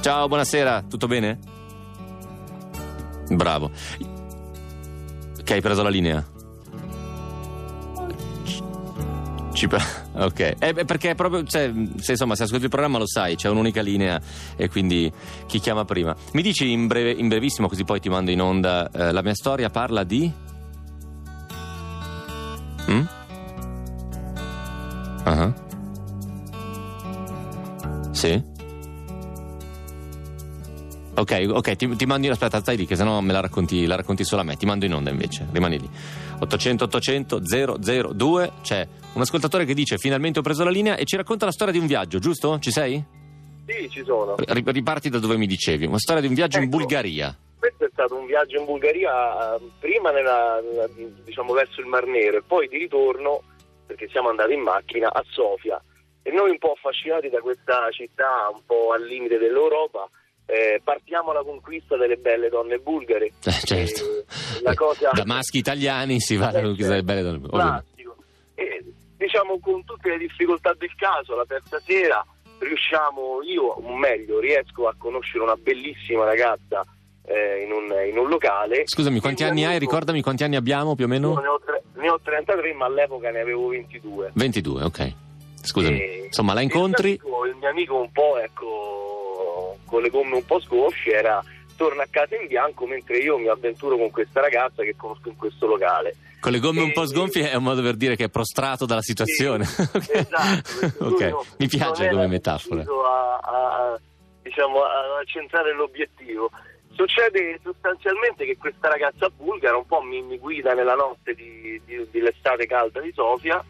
Ciao, 0.00 0.28
buonasera, 0.28 0.84
tutto 0.88 1.06
bene? 1.06 1.38
Bravo. 3.28 3.70
Che 5.42 5.54
hai 5.54 5.60
preso 5.60 5.82
la 5.82 5.88
linea? 5.88 6.29
Ci 9.60 9.68
pa- 9.68 9.84
ok, 10.24 10.54
eh, 10.58 10.84
perché 10.86 11.14
proprio, 11.14 11.44
cioè, 11.44 11.70
se 11.96 12.12
insomma, 12.12 12.34
se 12.34 12.44
ascolti 12.44 12.64
il 12.64 12.70
programma 12.70 12.96
lo 12.96 13.06
sai, 13.06 13.36
c'è 13.36 13.50
un'unica 13.50 13.82
linea 13.82 14.18
e 14.56 14.70
quindi 14.70 15.12
chi 15.46 15.58
chiama 15.58 15.84
prima. 15.84 16.16
Mi 16.32 16.40
dici 16.40 16.70
in, 16.72 16.86
breve, 16.86 17.10
in 17.10 17.28
brevissimo, 17.28 17.68
così 17.68 17.84
poi 17.84 18.00
ti 18.00 18.08
mando 18.08 18.30
in 18.30 18.40
onda, 18.40 18.90
eh, 18.90 19.12
la 19.12 19.20
mia 19.20 19.34
storia 19.34 19.68
parla 19.68 20.02
di... 20.02 20.32
Mm? 22.90 23.02
Ah. 25.24 25.52
Sì? 28.12 28.42
Ok, 31.20 31.48
ok, 31.50 31.76
ti, 31.76 31.96
ti 31.96 32.06
mando 32.06 32.26
in 32.26 32.32
aspetta, 32.32 32.60
stai 32.60 32.78
lì, 32.78 32.86
che 32.86 32.96
sennò 32.96 33.20
me 33.20 33.32
la 33.32 33.40
racconti, 33.40 33.84
la 33.84 33.96
racconti 33.96 34.24
solo 34.24 34.40
a 34.40 34.44
me. 34.44 34.56
Ti 34.56 34.64
mando 34.64 34.86
in 34.86 34.94
onda 34.94 35.10
invece, 35.10 35.46
rimani 35.52 35.78
lì. 35.78 35.90
800 36.40 36.84
800 36.84 37.40
002 38.12 38.52
c'è 38.62 38.86
un 39.12 39.20
ascoltatore 39.20 39.64
che 39.64 39.74
dice 39.74 39.98
finalmente 39.98 40.38
ho 40.38 40.42
preso 40.42 40.64
la 40.64 40.70
linea 40.70 40.96
e 40.96 41.04
ci 41.04 41.16
racconta 41.16 41.44
la 41.44 41.52
storia 41.52 41.72
di 41.72 41.78
un 41.78 41.86
viaggio, 41.86 42.18
giusto? 42.18 42.58
Ci 42.58 42.70
sei? 42.70 43.02
Sì, 43.66 43.88
ci 43.90 44.02
sono. 44.04 44.34
Ri- 44.36 44.62
riparti 44.64 45.08
da 45.10 45.18
dove 45.18 45.36
mi 45.36 45.46
dicevi, 45.46 45.86
una 45.86 45.98
storia 45.98 46.20
di 46.22 46.28
un 46.28 46.34
viaggio 46.34 46.58
in 46.58 46.64
Ecco. 46.64 46.76
Bulgaria. 46.76 47.36
Questo 47.58 47.84
è 47.84 47.88
stato 47.92 48.16
un 48.16 48.26
viaggio 48.26 48.58
in 48.58 48.64
Bulgaria, 48.64 49.54
eh, 49.56 49.60
prima 49.78 50.10
nella- 50.10 50.60
nella- 50.62 50.88
diciamo 51.24 51.52
verso 51.52 51.80
il 51.80 51.86
Mar 51.86 52.06
Nero 52.06 52.38
e 52.38 52.42
poi 52.46 52.68
di 52.68 52.78
ritorno, 52.78 53.42
perché 53.86 54.08
siamo 54.08 54.28
andati 54.30 54.54
in 54.54 54.60
macchina, 54.62 55.12
a 55.12 55.22
Sofia. 55.28 55.80
E 56.22 56.30
noi 56.32 56.50
un 56.50 56.58
po' 56.58 56.72
affascinati 56.72 57.28
da 57.28 57.40
questa 57.40 57.88
città, 57.90 58.50
un 58.52 58.62
po' 58.66 58.92
al 58.92 59.04
limite 59.04 59.38
dell'Europa, 59.38 60.08
eh, 60.50 60.80
partiamo 60.82 61.30
alla 61.30 61.42
conquista 61.42 61.96
delle 61.96 62.16
belle 62.16 62.48
donne 62.48 62.78
bulgare. 62.78 63.26
Eh, 63.44 63.50
certo. 63.64 64.02
E 64.02 64.24
la 64.62 64.74
cosa... 64.74 65.10
Da 65.12 65.24
maschi 65.24 65.58
italiani 65.58 66.20
si 66.20 66.36
va 66.36 66.48
alla 66.48 66.62
conquista 66.62 66.90
delle 66.90 67.02
belle 67.04 67.22
donne. 67.22 67.48
Classico. 67.48 68.16
E 68.54 68.84
diciamo 69.16 69.58
con 69.60 69.84
tutte 69.84 70.08
le 70.10 70.18
difficoltà 70.18 70.74
del 70.78 70.94
caso, 70.96 71.34
la 71.36 71.44
terza 71.46 71.78
sera 71.84 72.24
riusciamo, 72.58 73.42
io 73.42 73.62
o 73.64 73.96
meglio, 73.96 74.38
riesco 74.38 74.86
a 74.86 74.94
conoscere 74.98 75.42
una 75.42 75.54
bellissima 75.56 76.24
ragazza 76.24 76.84
eh, 77.24 77.62
in, 77.64 77.72
un, 77.72 77.86
in 78.10 78.18
un 78.18 78.28
locale. 78.28 78.82
Scusami, 78.86 79.18
quanti 79.20 79.44
anni 79.44 79.60
hai? 79.64 79.76
amico- 79.76 79.84
Ricordami 79.92 80.20
quanti 80.20 80.44
anni 80.44 80.56
abbiamo 80.56 80.94
più 80.94 81.06
o 81.06 81.08
meno? 81.08 81.38
ne 81.40 81.46
ho, 81.46 81.58
tre- 81.64 81.82
ne 81.94 82.08
ho 82.10 82.20
33, 82.22 82.74
ma 82.74 82.84
all'epoca 82.86 83.30
ne 83.30 83.40
avevo 83.40 83.68
22. 83.68 84.32
22, 84.34 84.82
ok. 84.84 85.12
Scusami. 85.62 85.98
E- 86.00 86.22
Insomma, 86.26 86.52
la 86.54 86.60
il 86.60 86.66
mio 86.66 86.76
incontri? 86.76 87.08
amico- 87.10 87.46
Il 87.46 87.56
mio 87.56 87.68
amico 87.68 87.96
un 87.98 88.12
po', 88.12 88.38
ecco, 88.38 89.09
con 89.90 90.00
le 90.02 90.08
gomme 90.08 90.36
un 90.36 90.44
po' 90.44 90.60
sgonfie, 90.60 91.12
era 91.14 91.42
torna 91.76 92.02
a 92.04 92.06
casa 92.10 92.36
in 92.36 92.46
bianco 92.46 92.86
mentre 92.86 93.18
io 93.18 93.36
mi 93.38 93.48
avventuro 93.48 93.96
con 93.96 94.10
questa 94.10 94.40
ragazza 94.40 94.82
che 94.82 94.94
conosco 94.96 95.28
in 95.28 95.36
questo 95.36 95.66
locale. 95.66 96.14
Con 96.40 96.52
le 96.52 96.58
gomme 96.60 96.82
un 96.82 96.92
po' 96.92 97.02
E- 97.02 97.06
sgonfie 97.08 97.50
è 97.50 97.54
un 97.56 97.64
modo 97.64 97.82
per 97.82 97.96
dire 97.96 98.16
che 98.16 98.24
è 98.24 98.28
prostrato 98.30 98.86
dalla 98.86 99.02
situazione. 99.02 99.64
Sì, 99.64 99.82
esatto, 100.12 100.70
perché 100.80 100.96
lui 100.98 101.12
ok, 101.12 101.20
non- 101.22 101.44
mi 101.58 101.66
piace 101.68 102.08
come 102.08 102.26
metafora. 102.28 102.82
a- 102.82 103.38
a- 103.42 104.00
diciamo, 104.42 104.82
a 104.82 105.22
centrare 105.26 105.74
l'obiettivo. 105.74 106.50
Succede 106.92 107.58
sostanzialmente 107.62 108.44
che 108.44 108.56
questa 108.58 108.88
ragazza 108.88 109.28
bulgara 109.30 109.76
un 109.76 109.86
po' 109.86 110.02
mi, 110.02 110.22
mi 110.22 110.38
guida 110.38 110.74
nella 110.74 110.94
notte 110.94 111.34
di, 111.34 111.80
di- 111.86 112.06
dell'estate 112.10 112.66
calda 112.66 113.00
di 113.00 113.12
Sofia 113.14 113.62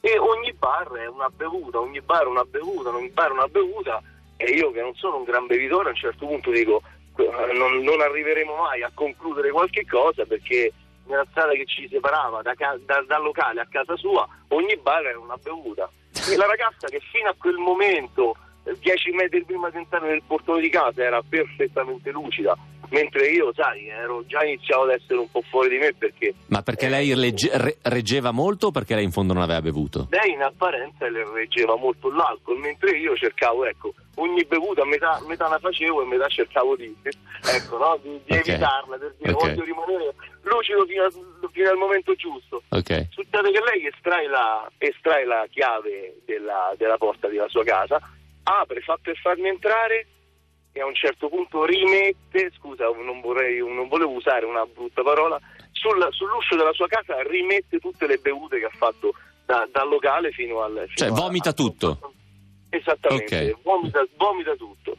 e 0.00 0.16
ogni 0.18 0.52
bar 0.54 0.90
è 0.92 1.06
una 1.06 1.28
bevuta, 1.28 1.80
ogni 1.80 2.00
bar 2.00 2.26
una 2.28 2.44
bevuta, 2.44 2.88
ogni 2.90 3.10
bar 3.10 3.32
una 3.32 3.46
bevuta 3.48 4.00
e 4.38 4.52
io 4.52 4.70
che 4.70 4.80
non 4.80 4.94
sono 4.94 5.16
un 5.16 5.24
gran 5.24 5.46
bevitore 5.46 5.88
a 5.88 5.90
un 5.90 5.96
certo 5.96 6.24
punto 6.26 6.50
dico 6.50 6.80
"Eh, 7.16 7.52
non, 7.52 7.78
non 7.82 8.00
arriveremo 8.00 8.54
mai 8.54 8.82
a 8.82 8.90
concludere 8.94 9.50
qualche 9.50 9.84
cosa 9.84 10.24
perché 10.24 10.72
nella 11.06 11.26
strada 11.30 11.52
che 11.52 11.66
ci 11.66 11.88
separava 11.88 12.40
da 12.42 12.54
da- 12.54 13.04
dal 13.06 13.22
locale 13.22 13.60
a 13.60 13.66
casa 13.68 13.96
sua 13.96 14.26
ogni 14.48 14.76
bar 14.76 15.04
era 15.04 15.18
una 15.18 15.36
bevuta. 15.36 15.90
E 16.30 16.36
la 16.36 16.46
ragazza 16.46 16.86
che 16.86 17.00
fino 17.00 17.28
a 17.28 17.34
quel 17.36 17.56
momento 17.56 18.36
eh, 18.64 18.76
10 18.78 19.10
metri 19.12 19.44
prima 19.44 19.70
di 19.70 19.78
entrare 19.78 20.08
nel 20.08 20.22
portone 20.24 20.60
di 20.60 20.68
casa 20.70 21.02
era 21.02 21.20
perfettamente 21.26 22.10
lucida 22.12 22.56
mentre 22.90 23.28
io 23.28 23.52
sai 23.54 23.88
ero 23.88 24.24
già 24.26 24.42
iniziato 24.44 24.82
ad 24.82 24.90
essere 24.90 25.18
un 25.18 25.30
po' 25.30 25.42
fuori 25.42 25.68
di 25.68 25.78
me 25.78 25.92
perché 25.94 26.34
Ma 26.46 26.62
perché 26.62 26.86
eh, 26.86 26.90
lei 26.90 27.14
legge- 27.14 27.50
re- 27.54 27.76
reggeva 27.82 28.30
molto 28.30 28.68
o 28.68 28.70
perché 28.70 28.94
lei 28.94 29.04
in 29.04 29.12
fondo 29.12 29.32
non 29.34 29.42
aveva 29.42 29.60
bevuto? 29.62 30.06
lei 30.10 30.32
in 30.32 30.42
apparenza 30.42 31.08
le 31.08 31.24
reggeva 31.32 31.76
molto 31.76 32.10
l'alcol, 32.10 32.58
mentre 32.58 32.96
io 32.98 33.14
cercavo, 33.16 33.64
ecco, 33.66 33.92
ogni 34.16 34.44
bevuta 34.44 34.84
metà, 34.84 35.20
metà 35.26 35.48
la 35.48 35.58
facevo 35.58 36.02
e 36.02 36.06
metà 36.06 36.26
cercavo 36.28 36.76
di, 36.76 36.94
ecco, 37.04 37.76
no, 37.78 37.98
di, 38.02 38.20
di 38.24 38.36
Ok. 38.36 38.48
evitarla, 38.48 38.96
per 38.96 39.14
dire 39.18 39.32
Ok. 39.32 39.40
voglio 39.42 39.64
rimanere 39.64 40.14
lucido 40.42 40.86
fino, 40.86 41.04
a- 41.04 41.48
fino 41.52 41.68
al 41.70 41.76
momento 41.76 42.14
giusto. 42.14 42.62
Ok. 42.70 43.06
Succede 43.10 43.50
che 43.50 43.60
lei 43.70 43.86
estrae 43.86 44.26
la, 44.28 44.68
estrae 44.78 45.24
la 45.24 45.46
chiave 45.50 46.16
della, 46.24 46.72
della 46.76 46.96
porta 46.96 47.28
della 47.28 47.48
sua 47.48 47.64
casa, 47.64 48.00
apre, 48.44 48.80
fa 48.80 48.98
per 49.00 49.16
farmi 49.18 49.48
entrare 49.48 50.06
e 50.72 50.80
a 50.80 50.86
un 50.86 50.94
certo 50.94 51.28
punto 51.28 51.64
rimette, 51.64 52.50
scusa, 52.58 52.84
non, 53.02 53.20
vorrei, 53.20 53.58
non 53.58 53.88
volevo 53.88 54.12
usare 54.12 54.44
una 54.46 54.64
brutta 54.64 55.02
parola, 55.02 55.40
sul- 55.72 56.06
sull'uscio 56.10 56.56
della 56.56 56.72
sua 56.72 56.86
casa 56.86 57.20
rimette 57.22 57.78
tutte 57.78 58.06
le 58.06 58.18
bevute 58.18 58.58
che 58.58 58.66
ha 58.66 58.72
fatto 58.76 59.12
da- 59.44 59.68
dal 59.72 59.88
locale 59.88 60.30
fino 60.30 60.60
al... 60.62 60.72
fino 60.86 60.92
Cioè, 60.94 61.08
a- 61.08 61.12
vomita 61.12 61.50
a- 61.50 61.52
tutto. 61.54 62.12
Esattamente, 62.70 63.50
Ok. 63.52 63.62
vomita, 63.62 64.06
vomita 64.16 64.54
tutto. 64.54 64.96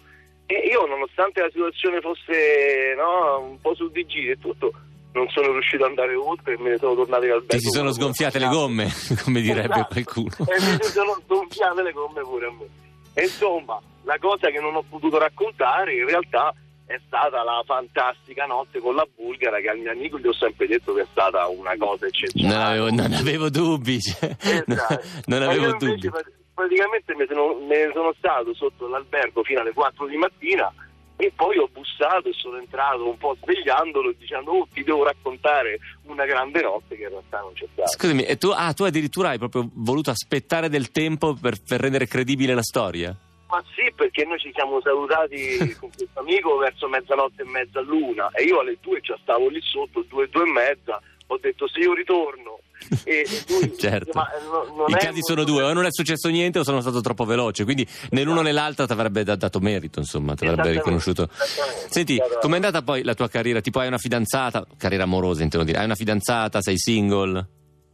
E 0.48 0.56
io, 0.68 0.86
nonostante 0.88 1.42
la 1.42 1.50
situazione 1.52 2.02
fosse 2.02 2.96
no, 2.98 3.40
un 3.48 3.62
po' 3.62 3.76
sul 3.76 3.92
di 3.92 4.04
e 4.30 4.38
tutto, 4.40 4.72
non 5.14 5.30
sono 5.30 5.52
riuscito 5.52 5.84
ad 5.84 5.90
andare 5.90 6.16
oltre 6.16 6.54
e 6.56 6.58
me 6.60 6.70
ne 6.72 6.78
sono 6.78 6.96
tornato 6.96 7.26
in 7.26 7.32
albergo. 7.32 7.54
Ti 7.56 7.60
si 7.60 7.70
sono 7.70 7.92
sgonfiate 7.92 8.40
le 8.40 8.48
gomme, 8.48 8.88
come 9.24 9.42
direbbe 9.42 9.74
Esatto. 9.76 9.94
qualcuno. 9.94 10.30
E 10.48 10.54
mi 10.60 10.78
si 10.84 10.92
sono 10.92 11.16
sgonfiate 11.24 11.84
le 11.84 11.92
gomme 11.92 12.22
pure 12.22 12.48
a 12.48 12.52
me. 12.52 12.68
E 13.14 13.22
insomma, 13.24 13.80
la 14.04 14.18
cosa 14.20 14.50
che 14.50 14.60
non 14.60 14.76
ho 14.76 14.84
potuto 14.88 15.18
raccontare 15.18 15.94
in 15.96 16.06
realtà 16.06 16.54
è 16.86 17.00
stata 17.06 17.44
la 17.44 17.62
fantastica 17.66 18.46
notte 18.46 18.80
con 18.80 18.96
la 18.96 19.06
bulgara 19.16 19.60
che 19.60 19.70
al 19.70 19.78
mio 19.78 19.92
amico 19.92 20.18
gli 20.18 20.28
ho 20.28 20.34
sempre 20.34 20.66
detto 20.68 20.94
che 20.94 21.02
è 21.02 21.08
stata 21.12 21.48
una 21.48 21.76
cosa 21.78 22.08
eccezionale. 22.08 22.78
Non 22.78 22.88
avevo, 22.88 22.90
non 22.90 23.14
avevo 23.14 23.50
dubbi. 23.50 24.00
cioè, 24.02 24.36
Esatto. 24.40 25.02
non 25.28 25.42
avevo 25.44 25.74
dubbi. 25.78 26.10
pra- 26.10 26.24
praticamente 26.54 27.16
me, 27.16 27.26
sono, 27.28 27.54
me 27.66 27.86
ne 27.86 27.92
sono 27.94 28.14
stato 28.18 28.54
sotto 28.56 28.88
l'albergo 28.88 29.44
fino 29.44 29.60
alle 29.62 29.72
4 29.74 30.08
di 30.08 30.18
mattina 30.18 30.74
e 31.22 31.34
poi 31.36 31.58
ho 31.58 31.68
bussato 31.68 32.30
e 32.30 32.34
sono 32.34 32.58
entrato 32.58 33.06
un 33.06 33.18
po' 33.18 33.36
svegliandolo 33.42 34.12
e 34.12 34.16
dicendo 34.18 34.52
oh 34.52 34.68
ti 34.74 34.86
devo 34.86 35.04
raccontare 35.04 35.78
una 36.04 36.26
grande 36.26 36.62
notte 36.62 36.96
che 36.96 37.04
in 37.04 37.10
realtà 37.10 37.42
non 37.42 37.52
c'è 37.52 37.68
stata. 37.74 37.90
Scusami, 37.90 38.24
e 38.24 38.38
tu, 38.38 38.52
ah, 38.56 38.72
tu 38.72 38.84
addirittura 38.84 39.30
hai 39.30 39.38
proprio 39.38 39.70
voluto 39.74 40.12
aspettare 40.12 40.70
del 40.70 40.92
tempo 40.92 41.34
per, 41.34 41.56
per 41.62 41.82
rendere 41.82 42.08
credibile 42.08 42.54
la 42.54 42.64
storia? 42.64 43.14
Ma 43.50 43.62
sì, 43.76 43.92
perché 43.94 44.24
noi 44.24 44.40
ci 44.40 44.50
siamo 44.54 44.80
salutati 44.80 45.76
con 45.78 45.90
questo 45.94 46.20
amico 46.22 46.56
verso 46.56 46.88
mezzanotte 46.88 47.42
e 47.42 47.50
mezza 47.50 47.82
l'una 47.82 48.32
e 48.32 48.44
io 48.44 48.62
alle 48.62 48.78
due 48.80 49.02
già 49.02 49.18
stavo 49.22 49.50
lì 49.50 49.60
sotto, 49.62 50.06
due, 50.08 50.30
due 50.30 50.44
e 50.48 50.52
mezza, 50.52 51.02
ho 51.32 51.38
detto 51.40 51.68
se 51.68 51.80
io 51.80 51.94
ritorno. 51.94 52.60
E, 53.04 53.26
e 53.28 53.44
lui, 53.48 53.74
certo. 53.78 54.12
ma, 54.14 54.28
eh, 54.34 54.42
no- 54.44 54.86
I 54.88 54.94
casi 54.94 55.20
sono 55.22 55.44
due, 55.44 55.64
o 55.64 55.74
non 55.74 55.86
è 55.86 55.90
successo 55.92 56.30
niente 56.30 56.60
o 56.60 56.64
sono 56.64 56.82
stato 56.82 57.02
troppo 57.02 57.26
veloce, 57.26 57.64
quindi 57.64 57.88
né 58.12 58.24
l'uno 58.24 58.42
né 58.42 58.52
l'altra 58.52 58.86
ti 58.86 58.92
avrebbe 58.94 59.24
da- 59.24 59.36
dato 59.36 59.60
merito, 59.60 60.00
insomma, 60.00 60.34
ti 60.36 60.46
avrebbe 60.46 60.72
riconosciuto. 60.72 61.30
Senti, 61.90 62.20
com'è 62.42 62.56
andata 62.56 62.82
poi 62.82 63.04
la 63.04 63.14
tua 63.14 63.28
carriera? 63.28 63.62
Tipo 63.62 63.80
hai 63.80 63.88
una 63.88 63.98
fidanzata, 63.98 64.66
carriera 64.78 65.04
amorosa 65.04 65.44
intendo 65.44 65.66
dire, 65.66 65.80
hai 65.80 65.86
una 65.86 65.96
fidanzata, 65.96 66.62
sei 66.62 66.78
single? 66.78 67.48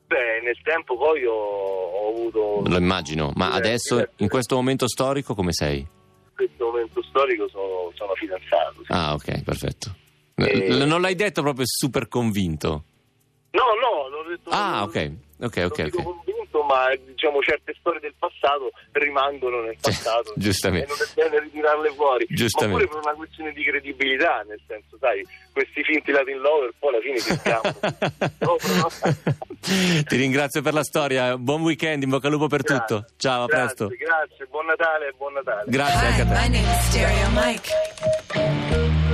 Beh, 0.08 0.42
nel 0.44 0.58
tempo 0.64 0.96
poi 0.98 1.26
ho, 1.26 1.34
ho 1.34 2.10
avuto... 2.12 2.62
Lo 2.70 2.78
immagino, 2.78 3.32
ma 3.36 3.46
diversi- 3.46 3.58
adesso 3.68 3.96
diversi- 3.96 4.24
in 4.24 4.30
questo 4.30 4.56
momento 4.56 4.88
storico 4.88 5.34
come 5.36 5.52
sei? 5.52 5.80
in 5.80 6.46
questo 6.48 6.66
momento 6.66 7.02
storico 7.02 7.48
sono, 7.50 7.92
sono 7.96 8.14
fidanzato. 8.14 8.76
sì. 8.86 8.92
Ah, 8.92 9.14
ok, 9.14 9.44
perfetto. 9.44 9.96
L- 10.36 10.84
Non 10.86 11.00
l'hai 11.02 11.16
detto 11.16 11.42
proprio 11.42 11.66
super 11.66 12.08
convinto. 12.08 12.84
No, 13.56 13.64
no, 13.80 14.08
l'ho 14.10 14.24
detto. 14.30 14.50
Ah, 14.50 14.84
ok, 14.84 15.12
ok, 15.40 15.58
ok, 15.66 15.80
ok. 15.88 16.04
convinto 16.04 16.34
insomma 16.46 16.88
diciamo 17.06 17.42
certe 17.42 17.76
storie 17.80 18.00
del 18.00 18.14
passato 18.18 18.72
rimangono 18.94 19.62
nel 19.62 19.76
passato 19.80 20.32
giustamente. 20.38 20.86
e 20.86 20.96
non 20.96 20.98
è 21.06 21.30
bene 21.30 21.44
ritirarle 21.44 21.92
fuori 21.92 22.26
ma 22.30 22.36
Giustamente. 22.36 22.86
pure 22.86 22.94
per 23.02 23.08
una 23.08 23.18
questione 23.18 23.52
di 23.52 23.64
credibilità 23.64 24.42
nel 24.48 24.60
senso 24.66 24.96
sai 25.00 25.22
questi 25.52 25.84
finti 25.84 26.12
Latin 26.12 26.38
lover 26.40 26.74
poi 26.80 26.94
alla 26.94 27.02
fine 27.02 27.18
si 27.20 27.36
scampano 27.36 27.76
No, 28.40 28.56
però- 28.56 30.04
Ti 30.04 30.16
ringrazio 30.16 30.62
per 30.62 30.74
la 30.74 30.84
storia, 30.84 31.38
buon 31.38 31.62
weekend, 31.64 32.04
in 32.04 32.10
bocca 32.10 32.28
al 32.28 32.34
lupo 32.34 32.48
per 32.48 32.64
tutto. 32.64 33.06
Ciao, 33.18 33.44
a 33.44 33.48
grazie, 33.48 33.88
presto. 33.88 34.06
grazie 34.06 34.46
buon 34.46 34.66
Natale 34.68 35.08
e 35.08 35.14
buon 35.18 35.34
Natale 35.34 35.64
Grazie 35.68 36.08
anche 36.08 36.22
a 36.22 36.46
Hi, 36.46 37.60
te. 37.60 39.05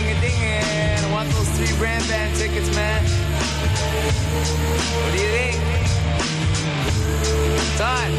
Ding 0.00 0.16
a 0.16 0.20
ding 0.20 1.04
I 1.04 1.12
want 1.12 1.28
those 1.30 1.48
three 1.50 1.76
brand 1.78 2.06
band 2.08 2.34
tickets, 2.36 2.74
man. 2.74 3.02
What 5.02 5.12
do 5.12 5.18
you 5.20 5.30
think? 5.36 5.56
Todd. 7.76 8.10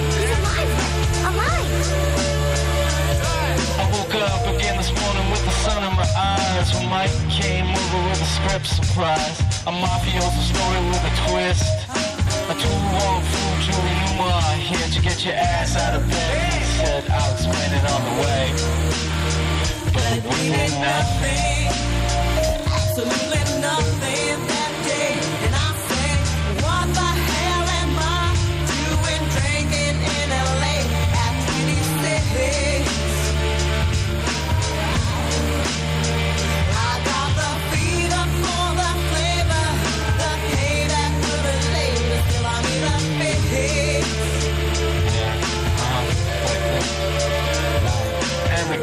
I 3.82 3.86
woke 3.94 4.16
up 4.16 4.56
again 4.56 4.78
this 4.78 4.92
morning 4.94 5.32
with 5.32 5.44
the 5.44 5.56
sun 5.66 5.84
in 5.84 5.94
my 5.96 6.08
eyes. 6.16 6.74
When 6.76 6.88
Mike 6.90 7.16
came 7.30 7.66
over 7.66 8.00
with 8.10 8.22
a 8.22 8.30
script 8.38 8.68
surprise. 8.68 9.40
A 9.66 9.72
mafioso 9.72 10.42
story 10.54 10.82
with 10.90 11.02
a 11.02 11.14
twist. 11.26 11.66
A 12.50 12.54
two-wrong 12.62 13.22
fool, 13.24 13.54
Julie 13.66 13.98
Newmar. 14.02 14.54
Here 14.58 14.90
to 14.96 15.02
get 15.02 15.26
your 15.26 15.36
ass 15.36 15.76
out 15.78 15.96
of 15.96 16.08
bed? 16.10 16.54
He 16.54 16.64
said, 16.78 17.10
I'll 17.10 17.34
explain 17.34 17.72
it 17.74 17.86
on 17.90 18.02
the 18.06 18.14
way 18.22 19.21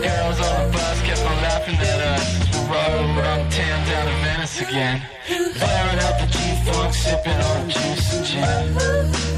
girls 0.03 0.41
on 0.41 0.71
the 0.71 0.79
bus 0.79 0.88
kept 1.69 1.83
on 1.83 1.89
laughing 1.89 1.89
at 1.89 2.01
us 2.01 2.49
We 2.51 2.59
rode 2.69 3.25
uptown 3.25 3.87
down 3.87 4.07
to 4.07 4.15
Venice 4.25 4.61
again. 4.61 5.03
Blaring 5.27 5.99
out 6.01 6.21
the 6.21 6.27
G-Funk, 6.27 6.95
sipping 6.95 7.33
on 7.33 7.69
juice 7.69 8.15
and 8.15 8.27
gin. 8.27 8.75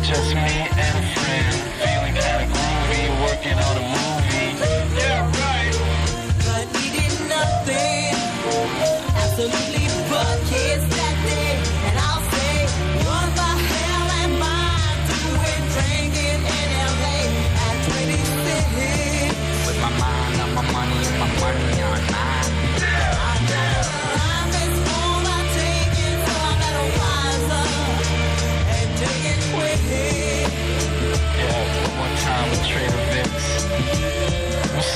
Just 0.03 0.35
me 0.35 0.69
and 0.71 0.99
a 0.99 1.21
friend 1.21 1.55
Feeling 1.81 2.15
kinda 2.15 2.47
groovy, 2.53 3.25
working 3.25 3.59
on 3.59 3.77
a 3.77 4.00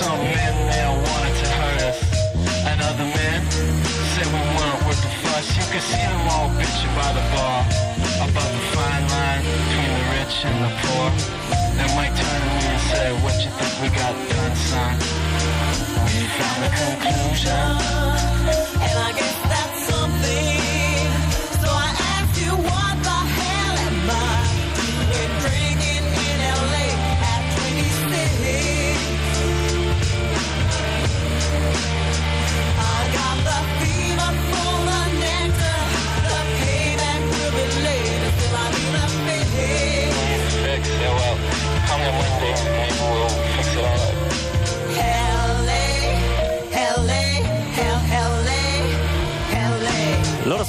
some 0.04 0.20
men 0.20 0.54
there 0.68 0.92
wanted 0.92 1.34
to 1.40 1.48
hurt 1.58 1.80
us. 1.88 1.98
And 2.68 2.76
other 2.84 3.08
men 3.08 3.40
said 4.12 4.28
we 4.28 4.42
weren't 4.52 4.80
worth 4.84 5.00
the 5.00 5.12
fuss. 5.24 5.46
You 5.56 5.64
could 5.72 5.80
see 5.80 6.04
them 6.12 6.28
all 6.28 6.48
bitching 6.60 6.92
by 7.00 7.10
the 7.16 7.24
bar 7.32 7.60
About 8.20 8.50
the 8.56 8.62
fine 8.76 9.04
line 9.16 9.42
between 9.48 9.92
the 9.96 10.04
rich 10.12 10.36
and 10.44 10.58
the 10.64 10.72
poor. 10.84 11.06
And 11.80 11.88
Mike 11.96 12.14
turned 12.20 12.44
to 12.44 12.50
me 12.56 12.64
and 12.74 12.82
said, 12.92 13.10
what 13.24 13.36
you 13.44 13.50
think 13.56 13.72
we 13.80 13.88
got 13.96 14.12
done, 14.28 14.54
son? 14.68 14.92
We 16.12 16.20
found 16.36 16.58
the 16.64 16.70
conclusion. 16.80 17.64
And 18.84 18.96
I 19.08 19.10
guess 19.18 19.33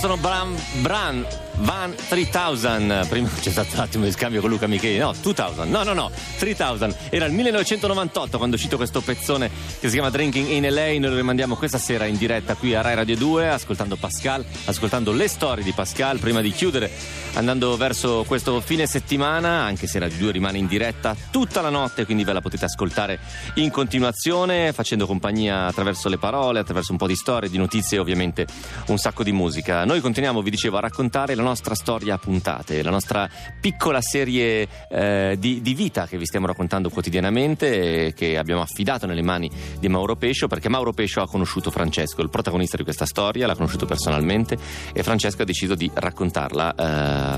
sono 0.06 0.18
Bran, 0.18 0.56
Bran 0.84 1.45
Van 1.60 1.95
3000. 2.10 3.06
Prima 3.08 3.30
c'è 3.39 3.49
stato 3.49 3.76
un 3.76 3.80
attimo 3.80 4.03
di 4.03 4.12
scambio 4.12 4.41
con 4.41 4.49
Luca 4.49 4.68
Micheli. 4.68 4.97
No, 4.97 5.14
2000. 5.20 5.64
No, 5.66 5.84
no, 5.84 5.93
no. 5.93 6.12
3000. 6.38 6.95
Era 7.10 7.26
il 7.26 7.34
1998 7.34 8.38
quando 8.38 8.56
è 8.56 8.60
uscito 8.60 8.76
questo 8.76 9.01
pezzone 9.01 9.49
che 9.80 9.88
si 9.88 9.93
chiama 9.93 10.10
Drinking 10.10 10.49
in 10.49 10.74
LA. 10.74 10.99
Noi 10.99 11.10
lo 11.10 11.16
rimandiamo 11.16 11.56
questa 11.56 11.78
sera 11.78 12.06
in 12.06 12.18
diretta 12.18 12.56
qui 12.56 12.76
a 12.76 12.82
Rai 12.82 12.95
Radio 12.95 13.16
2, 13.16 13.49
ascoltando 13.49 13.95
Pascal, 13.95 14.43
ascoltando 14.66 15.12
le 15.12 15.28
storie 15.28 15.64
di 15.64 15.72
Pascal. 15.72 16.20
Prima 16.20 16.41
di 16.41 16.51
chiudere, 16.51 16.91
andando 17.36 17.78
verso 17.78 18.26
questo 18.28 18.60
fine 18.60 18.86
settimana, 18.86 19.64
anche 19.64 19.88
se 19.88 19.99
Radio 19.99 20.18
2 20.18 20.32
rimane 20.34 20.58
in 20.58 20.68
diretta 20.68 21.16
tutta 21.32 21.62
la 21.62 21.70
notte, 21.70 22.06
quindi 22.06 22.24
ve 22.24 22.34
la 22.34 22.41
potete 22.41 22.66
ascoltare 22.66 23.20
in 23.56 23.72
continuazione, 23.72 24.74
facendo 24.74 25.06
compagnia 25.06 25.68
attraverso 25.68 26.10
le 26.10 26.18
parole, 26.18 26.60
attraverso 26.60 26.91
un 26.91 26.97
po' 26.97 27.08
di 27.08 27.16
storie, 27.16 27.49
di 27.49 27.58
notizie 27.58 27.97
e 27.97 28.01
ovviamente 28.01 28.45
un 28.88 28.97
sacco 28.97 29.24
di 29.24 29.32
musica. 29.32 29.86
Noi 29.86 30.01
continuiamo, 30.01 30.41
vi 30.41 30.49
dicevo, 30.49 30.78
a 30.78 30.82
raccontare 30.82 31.34
la 31.36 31.43
nostra 31.46 31.76
storia 31.76 32.16
a 32.16 32.18
puntate, 32.18 32.82
la 32.82 32.89
nostra 32.89 33.30
piccola 33.62 34.02
serie 34.02 34.68
eh, 34.89 35.36
di, 35.38 35.62
di 35.62 35.74
vita 35.76 36.08
che 36.08 36.18
vi 36.18 36.26
stiamo 36.26 36.48
raccontando 36.48 36.89
quotidianamente 36.89 38.08
e 38.08 38.14
che 38.14 38.38
abbiamo 38.38 38.62
affidato 38.62 39.06
nelle 39.06 39.22
mani 39.22 39.50
di 39.80 39.88
Mauro 39.88 40.16
Pescio 40.16 40.48
perché 40.48 40.70
Mauro 40.70 40.91
Pescio 40.91 41.22
ha 41.22 41.28
conosciuto 41.28 41.70
Francesco, 41.70 42.24
il 42.24 42.30
protagonista 42.30 42.78
di 42.78 42.84
questa 42.84 43.06
storia, 43.06 43.46
l'ha 43.46 43.56
conosciuto 43.56 43.86
personalmente 43.86 44.58
e 44.91 45.04
Francesco 45.04 45.43
ha 45.43 45.46
deciso 45.46 45.76
di 45.76 45.89
raccontarla 45.93 46.74
eh, 46.74 46.84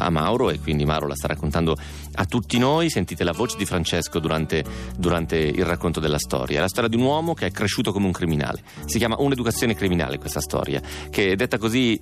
a 0.05 0.09
Mauro 0.09 0.49
e 0.51 0.59
quindi 0.59 0.85
Mauro 0.85 1.07
la 1.07 1.15
sta 1.15 1.27
raccontando 1.27 1.75
a 2.13 2.25
tutti 2.25 2.57
noi. 2.57 2.89
Sentite 2.89 3.25
la 3.25 3.33
voce 3.33 3.57
di 3.57 3.65
Francesco 3.65 4.19
durante, 4.19 4.63
durante 4.97 5.35
il 5.37 5.65
racconto 5.65 5.99
della 5.99 6.19
storia. 6.19 6.61
La 6.61 6.69
storia 6.69 6.89
di 6.89 6.95
un 6.95 7.03
uomo 7.03 7.33
che 7.33 7.47
è 7.47 7.51
cresciuto 7.51 7.91
come 7.91 8.05
un 8.05 8.13
criminale. 8.13 8.61
Si 8.85 8.97
chiama 8.97 9.15
Un'educazione 9.19 9.75
criminale 9.75 10.17
questa 10.17 10.39
storia, 10.39 10.81
che 11.09 11.35
detta 11.35 11.57
così... 11.57 11.99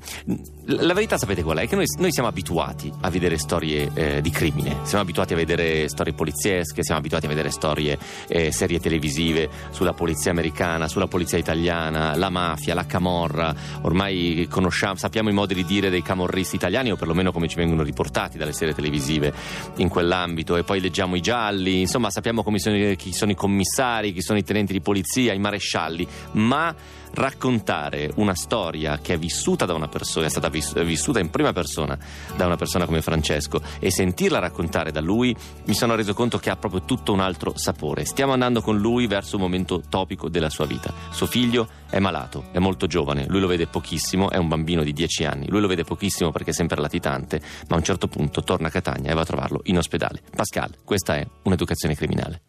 La 0.65 0.93
verità 0.93 1.17
sapete 1.17 1.43
qual 1.43 1.57
è? 1.57 1.67
Che 1.67 1.75
noi, 1.75 1.85
noi 1.97 2.11
siamo 2.11 2.27
abituati 2.27 2.91
a 3.01 3.09
vedere 3.09 3.37
storie 3.37 3.89
eh, 3.93 4.21
di 4.21 4.29
crimine, 4.29 4.79
siamo 4.83 5.03
abituati 5.03 5.33
a 5.33 5.37
vedere 5.37 5.87
storie 5.87 6.13
poliziesche, 6.13 6.83
siamo 6.83 6.99
abituati 6.99 7.25
a 7.25 7.29
vedere 7.29 7.49
storie, 7.51 7.97
eh, 8.27 8.51
serie 8.51 8.79
televisive 8.79 9.49
sulla 9.69 9.93
polizia 9.93 10.31
americana, 10.31 10.87
sulla 10.87 11.07
polizia 11.07 11.37
italiana, 11.37 12.15
la 12.15 12.29
mafia, 12.29 12.73
la 12.73 12.85
camorra. 12.85 13.55
Ormai 13.81 14.47
sappiamo 14.95 15.29
i 15.29 15.33
modi 15.33 15.53
di 15.53 15.63
dire 15.63 15.89
dei 15.89 16.01
camorristi 16.01 16.55
italiani 16.55 16.91
o 16.91 16.95
perlomeno 16.95 17.31
come 17.31 17.47
ci 17.47 17.55
vengono 17.55 17.83
riportati 17.83 18.37
dalle 18.37 18.53
serie 18.53 18.73
televisive 18.73 19.33
in 19.77 19.87
quell'ambito. 19.87 20.57
E 20.57 20.63
poi 20.63 20.81
leggiamo 20.81 21.15
i 21.15 21.21
gialli, 21.21 21.81
insomma 21.81 22.09
sappiamo 22.09 22.43
sono, 22.55 22.95
chi 22.95 23.13
sono 23.13 23.31
i 23.31 23.35
commissari, 23.35 24.11
chi 24.11 24.21
sono 24.21 24.37
i 24.37 24.43
tenenti 24.43 24.73
di 24.73 24.81
polizia, 24.81 25.33
i 25.33 25.39
marescialli, 25.39 26.07
ma 26.33 26.75
raccontare 27.15 28.11
una 28.15 28.35
storia 28.35 28.99
che 28.99 29.13
è 29.13 29.17
vissuta 29.17 29.65
da 29.65 29.73
una 29.73 29.87
persona, 29.87 30.25
è 30.25 30.29
stata 30.29 30.49
vis- 30.49 30.83
vissuta 30.83 31.19
in 31.19 31.29
prima 31.29 31.53
persona 31.53 31.97
da 32.35 32.45
una 32.45 32.57
persona 32.57 32.85
come 32.85 33.01
Francesco 33.01 33.61
e 33.79 33.89
sentirla 33.89 34.39
raccontare 34.39 34.91
da 34.91 34.99
lui, 34.99 35.35
mi 35.65 35.73
sono 35.73 35.95
reso 35.95 36.13
conto 36.13 36.37
che 36.37 36.49
ha 36.49 36.57
proprio 36.57 36.83
tutto 36.83 37.13
un 37.13 37.21
altro 37.21 37.53
sapore. 37.55 38.05
Stiamo 38.05 38.33
andando 38.33 38.61
con 38.61 38.77
lui 38.77 39.07
verso 39.07 39.37
un 39.37 39.43
momento 39.43 39.81
topico 39.87 40.29
della 40.29 40.49
sua 40.49 40.65
vita. 40.65 40.93
Suo 41.11 41.25
figlio 41.25 41.67
è 41.89 41.99
malato, 41.99 42.45
è 42.51 42.59
molto 42.59 42.85
giovane, 42.85 43.25
lui 43.27 43.39
lo 43.39 43.47
vede 43.47 43.67
pochissimo, 43.67 44.29
è 44.29 44.37
un 44.37 44.49
bambino 44.49 44.83
di 44.83 44.91
10 44.91 45.25
anni, 45.25 45.47
lui 45.47 45.61
lo 45.61 45.67
vede 45.67 45.83
pochissimo 45.83 46.31
perché 46.31 46.51
è 46.51 46.53
sempre 46.53 46.81
latitante, 46.81 47.39
ma 47.69 47.75
a 47.75 47.77
un 47.77 47.83
certo 47.83 48.07
punto 48.07 48.43
torna 48.43 48.67
a 48.67 48.71
Catania 48.71 49.11
e 49.11 49.13
va 49.13 49.21
a 49.21 49.25
trovarlo 49.25 49.61
in 49.65 49.77
ospedale. 49.77 50.21
Pascal, 50.35 50.71
questa 50.83 51.15
è 51.15 51.25
un'educazione 51.43 51.95
criminale. 51.95 52.41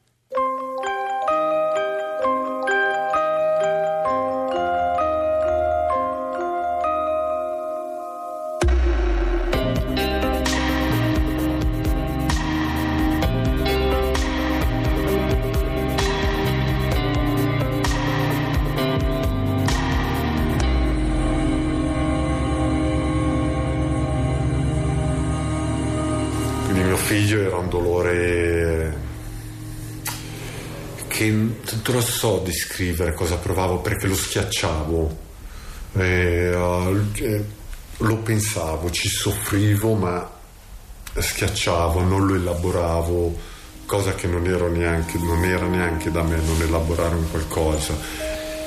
Lo 31.92 32.00
so 32.00 32.38
descrivere 32.44 33.14
cosa 33.14 33.36
provavo 33.36 33.78
perché 33.80 34.06
lo 34.06 34.14
schiacciavo, 34.14 35.24
Eh, 35.98 36.52
eh, 37.14 37.44
lo 37.98 38.16
pensavo, 38.18 38.90
ci 38.90 39.08
soffrivo 39.08 39.94
ma 39.94 40.30
schiacciavo, 41.14 42.02
non 42.02 42.26
lo 42.26 42.34
elaboravo, 42.34 43.34
cosa 43.86 44.14
che 44.14 44.26
non, 44.26 44.42
neanche, 44.42 45.16
non 45.18 45.42
era 45.44 45.66
neanche 45.66 46.10
da 46.10 46.22
me 46.22 46.36
non 46.36 46.60
elaborare 46.60 47.14
un 47.14 47.30
qualcosa. 47.30 47.94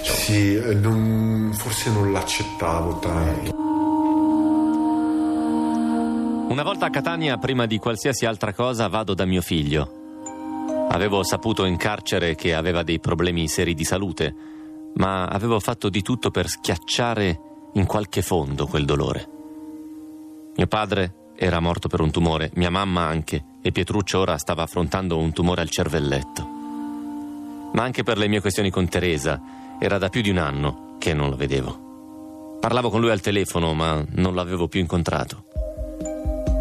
Sì, 0.03 0.55
eh, 0.55 0.74
non- 0.74 1.51
forse 1.53 1.91
non 1.91 2.11
l'accettavo 2.11 2.97
tanto. 2.99 3.57
Una 6.49 6.63
volta 6.63 6.88
a 6.88 6.89
Catania, 6.89 7.38
prima 7.38 7.67
di 7.67 7.78
qualsiasi 7.78 8.26
altra 8.26 8.53
cosa, 8.53 8.88
vado 8.88 9.13
da 9.13 9.26
mio 9.26 9.41
figlio. 9.41 9.99
Avevo 10.92 11.24
saputo 11.24 11.66
in 11.66 11.78
carcere 11.78 12.36
che 12.36 12.56
aveva 12.56 12.84
dei 12.84 13.00
problemi 13.00 13.48
seri 13.48 13.74
di 13.74 13.84
salute, 13.84 14.36
ma 14.96 15.26
avevo 15.26 15.60
fatto 15.60 15.88
di 15.90 16.02
tutto 16.02 16.32
per 16.32 16.48
schiacciare 16.48 17.40
in 17.74 17.86
qualche 17.86 18.22
fondo 18.22 18.66
quel 18.66 18.86
dolore. 18.86 19.30
Mio 20.56 20.68
padre 20.68 21.14
era 21.36 21.60
morto 21.60 21.88
per 21.88 22.02
un 22.02 22.10
tumore, 22.10 22.50
mia 22.56 22.72
mamma 22.72 23.06
anche, 23.06 23.46
e 23.62 23.72
Pietruccio 23.72 24.20
ora 24.20 24.38
stava 24.38 24.64
affrontando 24.64 25.18
un 25.18 25.32
tumore 25.32 25.62
al 25.62 25.70
cervelletto. 25.70 26.48
Ma 27.72 27.84
anche 27.84 28.02
per 28.04 28.18
le 28.18 28.28
mie 28.28 28.42
questioni 28.42 28.72
con 28.72 28.90
Teresa, 28.90 29.40
era 29.80 30.00
da 30.00 30.10
più 30.10 30.22
di 30.22 30.32
un 30.32 30.38
anno 30.38 30.96
che 30.98 31.14
non 31.14 31.30
lo 31.30 31.36
vedevo. 31.36 32.58
Parlavo 32.60 32.90
con 32.90 33.00
lui 33.00 33.12
al 33.12 33.22
telefono, 33.22 33.74
ma 33.74 34.04
non 34.16 34.34
l'avevo 34.34 34.68
più 34.68 34.80
incontrato. 34.80 35.46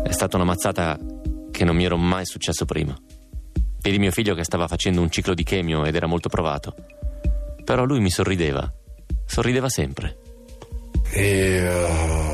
È 0.05 0.12
stata 0.12 0.37
una 0.37 0.45
mazzata 0.45 0.99
che 1.51 1.64
non 1.64 1.74
mi 1.74 1.85
ero 1.85 1.97
mai 1.97 2.24
successo 2.24 2.66
prima. 2.66 2.97
Vedi 3.81 3.99
mio 3.99 4.11
figlio 4.11 4.35
che 4.35 4.45
stava 4.45 4.66
facendo 4.66 5.01
un 5.01 5.11
ciclo 5.11 5.35
di 5.35 5.45
chemio 5.45 5.85
ed 5.85 5.95
era 5.95 6.07
molto 6.07 6.29
provato. 6.29 6.74
Però 7.64 7.85
lui 7.85 8.01
mi 8.01 8.11
sorrideva. 8.11 8.70
Sorrideva 9.24 9.68
sempre. 9.68 10.16
E, 11.11 11.22
eh, 11.22 12.28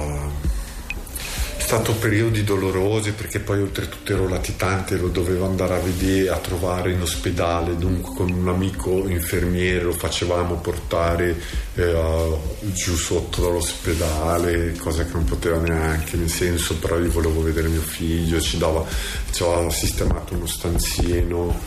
stato 1.64 1.94
periodi 1.94 2.44
dolorosi 2.44 3.12
perché 3.12 3.40
poi 3.40 3.62
oltretutto 3.62 4.12
ero 4.12 4.28
latitante, 4.28 4.98
lo 4.98 5.08
dovevo 5.08 5.46
andare 5.46 5.74
a 5.74 5.78
vedere, 5.78 6.28
a 6.28 6.36
trovare 6.36 6.92
in 6.92 7.00
ospedale, 7.00 7.78
dunque 7.78 8.14
con 8.14 8.30
un 8.30 8.46
amico 8.48 9.08
infermiere 9.08 9.82
lo 9.82 9.92
facevamo 9.92 10.56
portare 10.56 11.34
eh, 11.74 12.36
giù 12.64 12.94
sotto 12.96 13.40
dall'ospedale, 13.40 14.74
cosa 14.76 15.06
che 15.06 15.14
non 15.14 15.24
poteva 15.24 15.56
neanche, 15.56 16.18
nel 16.18 16.28
senso 16.28 16.76
però 16.76 16.98
io 16.98 17.10
volevo 17.10 17.42
vedere 17.42 17.68
mio 17.68 17.80
figlio, 17.80 18.38
ci, 18.42 18.58
dava, 18.58 18.84
ci 19.30 19.42
aveva 19.42 19.70
sistemato 19.70 20.34
uno 20.34 20.46
stanzino, 20.46 21.58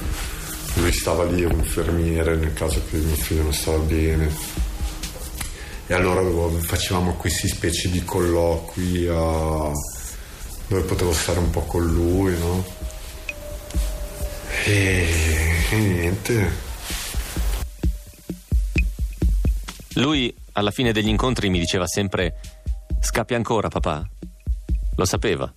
lui 0.75 0.93
stava 0.93 1.23
lì, 1.23 1.43
un 1.43 1.53
infermiere 1.57 2.35
nel 2.35 2.53
caso 2.53 2.79
che 2.87 2.97
mio 2.97 3.15
figlio 3.15 3.41
non 3.41 3.53
stava 3.53 3.79
bene. 3.79 4.66
E 5.89 5.93
allora 5.93 6.21
facevamo 6.59 7.13
questi 7.13 7.47
specie 7.47 7.89
di 7.89 8.03
colloqui 8.03 9.05
eh, 9.05 9.71
dove 10.67 10.81
potevo 10.85 11.13
stare 11.13 11.39
un 11.39 11.49
po' 11.49 11.61
con 11.61 11.85
lui, 11.85 12.38
no? 12.38 12.65
E, 14.65 15.07
e 15.71 15.77
niente. 15.77 16.51
Lui, 19.93 20.35
alla 20.51 20.71
fine 20.71 20.91
degli 20.91 21.07
incontri, 21.07 21.49
mi 21.49 21.57
diceva 21.57 21.88
sempre: 21.88 22.35
Scappi 22.99 23.33
ancora, 23.33 23.69
papà? 23.69 24.05
Lo 24.97 25.05
sapeva. 25.05 25.51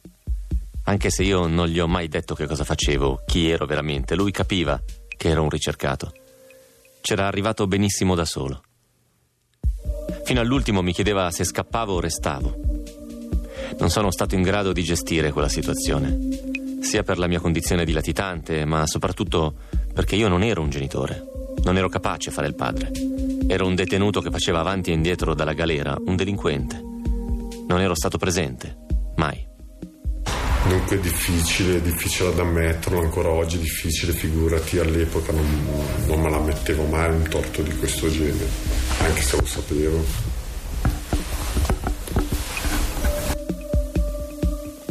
Anche 0.85 1.11
se 1.11 1.25
io 1.25 1.49
non 1.49 1.67
gli 1.67 1.81
ho 1.81 1.89
mai 1.89 2.07
detto 2.07 2.37
che 2.37 2.47
cosa 2.47 2.63
facevo, 2.63 3.25
chi 3.27 3.51
ero 3.51 3.67
veramente, 3.67 4.15
lui 4.15 4.31
capiva 4.31 4.81
che 5.17 5.29
ero 5.29 5.43
un 5.43 5.51
ricercato. 5.51 6.13
C'era 7.01 7.27
arrivato 7.27 7.67
benissimo 7.67 8.15
da 8.15 8.25
solo. 8.25 8.63
Fino 10.25 10.41
all'ultimo 10.41 10.83
mi 10.83 10.93
chiedeva 10.93 11.31
se 11.31 11.45
scappavo 11.45 11.95
o 11.95 12.01
restavo. 12.01 12.55
Non 13.79 13.91
sono 13.91 14.11
stato 14.11 14.35
in 14.35 14.43
grado 14.43 14.73
di 14.73 14.83
gestire 14.83 15.33
quella 15.33 15.49
situazione, 15.49 16.19
sia 16.81 17.03
per 17.03 17.19
la 17.19 17.27
mia 17.27 17.41
condizione 17.41 17.85
di 17.85 17.93
latitante, 17.93 18.65
ma 18.65 18.87
soprattutto 18.87 19.55
perché 19.93 20.17
io 20.17 20.29
non 20.29 20.43
ero 20.43 20.63
un 20.63 20.71
genitore, 20.71 21.25
non 21.63 21.77
ero 21.77 21.89
capace 21.89 22.31
a 22.31 22.33
fare 22.33 22.47
il 22.47 22.55
padre. 22.55 22.91
Ero 23.47 23.67
un 23.67 23.75
detenuto 23.75 24.21
che 24.21 24.31
faceva 24.31 24.61
avanti 24.61 24.91
e 24.91 24.95
indietro 24.95 25.35
dalla 25.35 25.53
galera, 25.53 25.97
un 26.05 26.17
delinquente. 26.17 26.81
Non 27.67 27.81
ero 27.81 27.95
stato 27.95 28.19
presente, 28.19 28.77
mai. 29.17 29.50
Dunque 30.69 30.97
è 30.97 31.01
difficile, 31.01 31.77
è 31.77 31.81
difficile 31.81 32.29
ad 32.29 32.39
ammetterlo, 32.39 33.01
ancora 33.01 33.31
oggi 33.31 33.57
è 33.57 33.61
difficile, 33.61 34.13
figurati 34.13 34.79
all'epoca 34.79 35.33
non, 35.33 35.67
non 36.07 36.21
me 36.21 36.31
la 36.31 36.39
mettevo 36.39 36.85
mai 36.85 37.11
un 37.11 37.27
torto 37.29 37.63
di 37.63 37.75
questo 37.77 38.11
genere, 38.11 38.47
anche 38.99 39.21
se 39.23 39.37
lo 39.37 39.47
sapevo. 39.47 40.05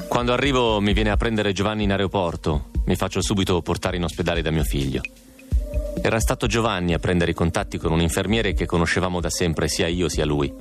Quando 0.08 0.34
arrivo 0.34 0.82
mi 0.82 0.92
viene 0.92 1.12
a 1.12 1.18
prendere 1.18 1.54
Giovanni 1.54 1.84
in 1.84 1.92
aeroporto, 1.92 2.72
mi 2.86 2.96
faccio 2.96 3.22
subito 3.22 3.62
portare 3.62 3.96
in 3.96 4.04
ospedale 4.04 4.42
da 4.42 4.52
mio 4.52 4.64
figlio. 4.64 5.02
Era 6.02 6.20
stato 6.20 6.48
Giovanni 6.48 6.94
a 6.94 7.00
prendere 7.00 7.32
i 7.32 7.36
contatti 7.36 7.78
con 7.78 7.92
un 7.92 8.02
infermiere 8.02 8.54
che 8.54 8.66
conoscevamo 8.66 9.22
da 9.22 9.30
sempre, 9.30 9.68
sia 9.68 9.88
io 9.88 10.10
sia 10.10 10.26
lui. 10.26 10.52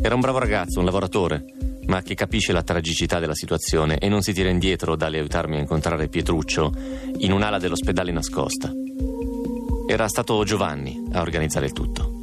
Era 0.00 0.14
un 0.14 0.20
bravo 0.20 0.38
ragazzo, 0.38 0.78
un 0.78 0.86
lavoratore, 0.86 1.44
ma 1.90 2.02
che 2.02 2.14
capisce 2.14 2.52
la 2.52 2.62
tragicità 2.62 3.18
della 3.18 3.34
situazione 3.34 3.98
e 3.98 4.08
non 4.08 4.22
si 4.22 4.32
tira 4.32 4.48
indietro 4.48 4.94
dall'aiutarmi 4.94 5.56
a 5.56 5.58
incontrare 5.58 6.08
Pietruccio 6.08 6.72
in 7.18 7.32
un'ala 7.32 7.58
dell'ospedale 7.58 8.12
nascosta. 8.12 8.72
Era 9.88 10.06
stato 10.06 10.44
Giovanni 10.44 11.08
a 11.12 11.20
organizzare 11.20 11.66
il 11.66 11.72
tutto. 11.72 12.20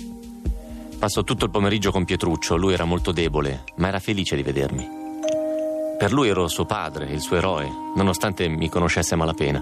Passo 0.98 1.26
tutto 1.26 1.44
il 1.44 1.52
pomeriggio 1.52 1.92
con 1.92 2.06
Pietruccio, 2.06 2.56
lui 2.56 2.74
era 2.74 2.86
molto 2.86 3.12
debole, 3.12 3.66
ma 3.76 3.90
era 3.90 4.00
felice 4.00 4.38
di 4.38 4.42
vedermi. 4.42 4.88
Per 6.00 6.14
lui 6.14 6.30
ero 6.30 6.48
suo 6.48 6.66
padre, 6.66 7.12
il 7.12 7.20
suo 7.20 7.36
eroe, 7.36 7.70
nonostante 7.94 8.48
mi 8.48 8.70
conoscesse 8.70 9.16
a 9.16 9.18
malapena. 9.18 9.62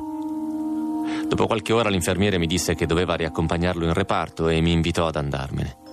Dopo 1.28 1.48
qualche 1.48 1.74
ora 1.74 1.90
l'infermiere 1.90 2.38
mi 2.38 2.46
disse 2.46 2.76
che 2.76 2.86
doveva 2.86 3.16
riaccompagnarlo 3.16 3.84
in 3.84 3.94
reparto 3.94 4.50
e 4.50 4.62
mi 4.62 4.72
invitò 4.72 5.08
ad 5.08 5.16
andarmene. 5.16 5.85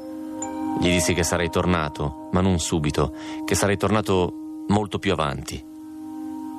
Gli 0.80 0.88
dissi 0.88 1.14
che 1.14 1.22
sarei 1.22 1.48
tornato, 1.50 2.28
ma 2.32 2.40
non 2.40 2.58
subito, 2.58 3.14
che 3.44 3.54
sarei 3.54 3.76
tornato 3.76 4.64
molto 4.68 4.98
più 4.98 5.12
avanti. 5.12 5.62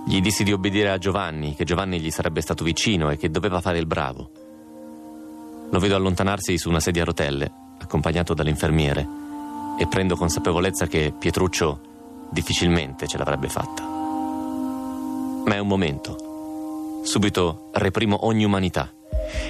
Gli 0.06 0.22
dissi 0.22 0.44
di 0.44 0.52
obbedire 0.52 0.92
a 0.92 0.98
Giovanni, 0.98 1.56
che 1.56 1.64
Giovanni 1.64 2.00
gli 2.00 2.12
sarebbe 2.12 2.42
stato 2.42 2.64
vicino 2.64 3.10
e 3.10 3.18
che 3.18 3.30
doveva 3.30 3.62
fare 3.62 3.80
il 3.80 3.86
bravo. 3.86 4.30
Lo 5.70 5.80
vedo 5.80 5.96
allontanarsi 5.96 6.58
su 6.58 6.70
una 6.70 6.80
sedia 6.80 7.02
a 7.02 7.06
rotelle, 7.06 7.52
accompagnato 7.80 8.34
dall'infermiere, 8.34 9.08
e 9.78 9.88
prendo 9.88 10.16
consapevolezza 10.16 10.88
che 10.88 11.14
Pietruccio 11.18 11.80
difficilmente 12.30 13.08
ce 13.08 13.18
l'avrebbe 13.18 13.50
fatta. 13.50 13.84
Ma 15.46 15.56
è 15.56 15.60
un 15.60 15.68
momento. 15.68 17.02
Subito 17.04 17.70
reprimo 17.74 18.26
ogni 18.26 18.46
umanità. 18.46 18.92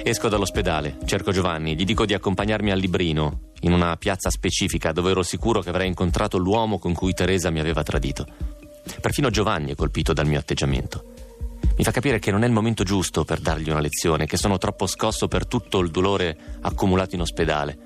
Esco 0.02 0.28
dall'ospedale, 0.28 0.98
cerco 1.04 1.32
Giovanni, 1.32 1.74
gli 1.74 1.84
dico 1.84 2.04
di 2.04 2.14
accompagnarmi 2.14 2.70
al 2.70 2.78
Librino, 2.78 3.50
in 3.60 3.72
una 3.72 3.96
piazza 3.96 4.30
specifica 4.30 4.92
dove 4.92 5.10
ero 5.10 5.22
sicuro 5.22 5.60
che 5.60 5.70
avrei 5.70 5.88
incontrato 5.88 6.36
l'uomo 6.36 6.78
con 6.78 6.92
cui 6.92 7.14
Teresa 7.14 7.50
mi 7.50 7.60
aveva 7.60 7.82
tradito. 7.82 8.26
Perfino 9.00 9.30
Giovanni 9.30 9.72
è 9.72 9.74
colpito 9.74 10.12
dal 10.12 10.26
mio 10.26 10.38
atteggiamento. 10.38 11.12
Mi 11.76 11.84
fa 11.84 11.90
capire 11.90 12.18
che 12.18 12.30
non 12.30 12.44
è 12.44 12.46
il 12.46 12.52
momento 12.52 12.84
giusto 12.84 13.24
per 13.24 13.40
dargli 13.40 13.70
una 13.70 13.80
lezione, 13.80 14.26
che 14.26 14.36
sono 14.36 14.58
troppo 14.58 14.86
scosso 14.86 15.26
per 15.26 15.46
tutto 15.46 15.80
il 15.80 15.90
dolore 15.90 16.36
accumulato 16.60 17.14
in 17.14 17.22
ospedale. 17.22 17.78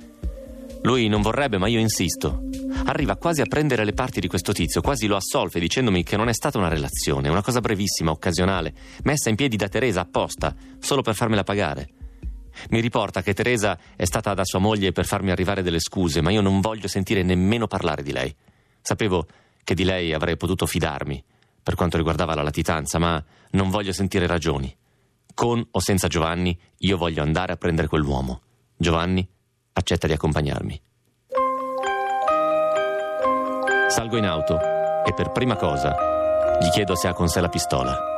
Lui 0.83 1.09
non 1.09 1.22
vorrebbe, 1.22 1.59
ma 1.59 1.68
io 1.68 1.81
insisto. 1.81 2.43
Arriva 2.87 3.16
quasi 3.16 3.41
a 3.41 3.47
prendere 3.47 3.85
le 3.85 3.93
parti 3.93 4.20
di 4.20 4.29
questo 4.29 4.53
tizio, 4.53 4.81
quasi 4.81 5.07
lo 5.07 5.16
assolve 5.16 5.61
dicendomi 5.61 6.03
che 6.03 6.16
non 6.16 6.29
è 6.29 6.33
stata 6.33 6.59
una 6.59 6.68
relazione, 6.68 7.29
una 7.29 7.43
cosa 7.43 7.61
brevissima, 7.61 8.11
occasionale, 8.11 8.72
messa 9.03 9.29
in 9.29 9.37
piedi 9.37 9.57
da 9.57 9.68
Teresa 9.68 10.01
apposta, 10.01 10.55
solo 10.79 11.03
per 11.03 11.14
farmela 11.14 11.43
pagare. 11.43 11.89
Mi 12.70 12.81
riporta 12.81 13.22
che 13.22 13.35
Teresa 13.35 13.79
è 13.97 14.05
stata 14.05 14.35
da 14.35 14.45
sua 14.45 14.59
moglie 14.59 14.93
per 14.93 15.07
farmi 15.07 15.31
arrivare 15.31 15.62
delle 15.62 15.81
scuse, 15.81 16.20
ma 16.20 16.31
io 16.31 16.41
non 16.41 16.61
voglio 16.61 16.89
sentire 16.89 17.22
nemmeno 17.22 17.66
parlare 17.66 18.03
di 18.03 18.12
lei. 18.12 18.35
Sapevo 18.81 19.26
che 19.64 19.74
di 19.74 19.85
lei 19.85 20.12
avrei 20.12 20.37
potuto 20.37 20.66
fidarmi 20.66 21.22
per 21.62 21.76
quanto 21.76 21.99
riguardava 21.99 22.35
la 22.35 22.43
latitanza, 22.43 22.99
ma 22.99 23.22
non 23.51 23.68
voglio 23.68 23.93
sentire 23.93 24.26
ragioni. 24.26 24.74
Con 25.35 25.64
o 25.70 25.81
senza 25.81 26.09
Giovanni, 26.09 26.59
io 26.79 26.97
voglio 26.97 27.22
andare 27.22 27.53
a 27.53 27.57
prendere 27.57 27.89
quell'uomo. 27.89 28.41
Giovanni 28.74 29.29
accetta 29.79 30.07
di 30.07 30.12
accompagnarmi. 30.12 30.81
Salgo 33.89 34.16
in 34.16 34.24
auto 34.26 34.57
e 35.05 35.14
per 35.14 35.33
prima 35.33 35.57
cosa 35.57 35.97
gli 36.61 36.68
chiedo 36.68 36.95
se 36.95 37.09
ha 37.09 37.12
con 37.12 37.29
sé 37.29 37.41
la 37.41 37.49
pistola. 37.49 38.18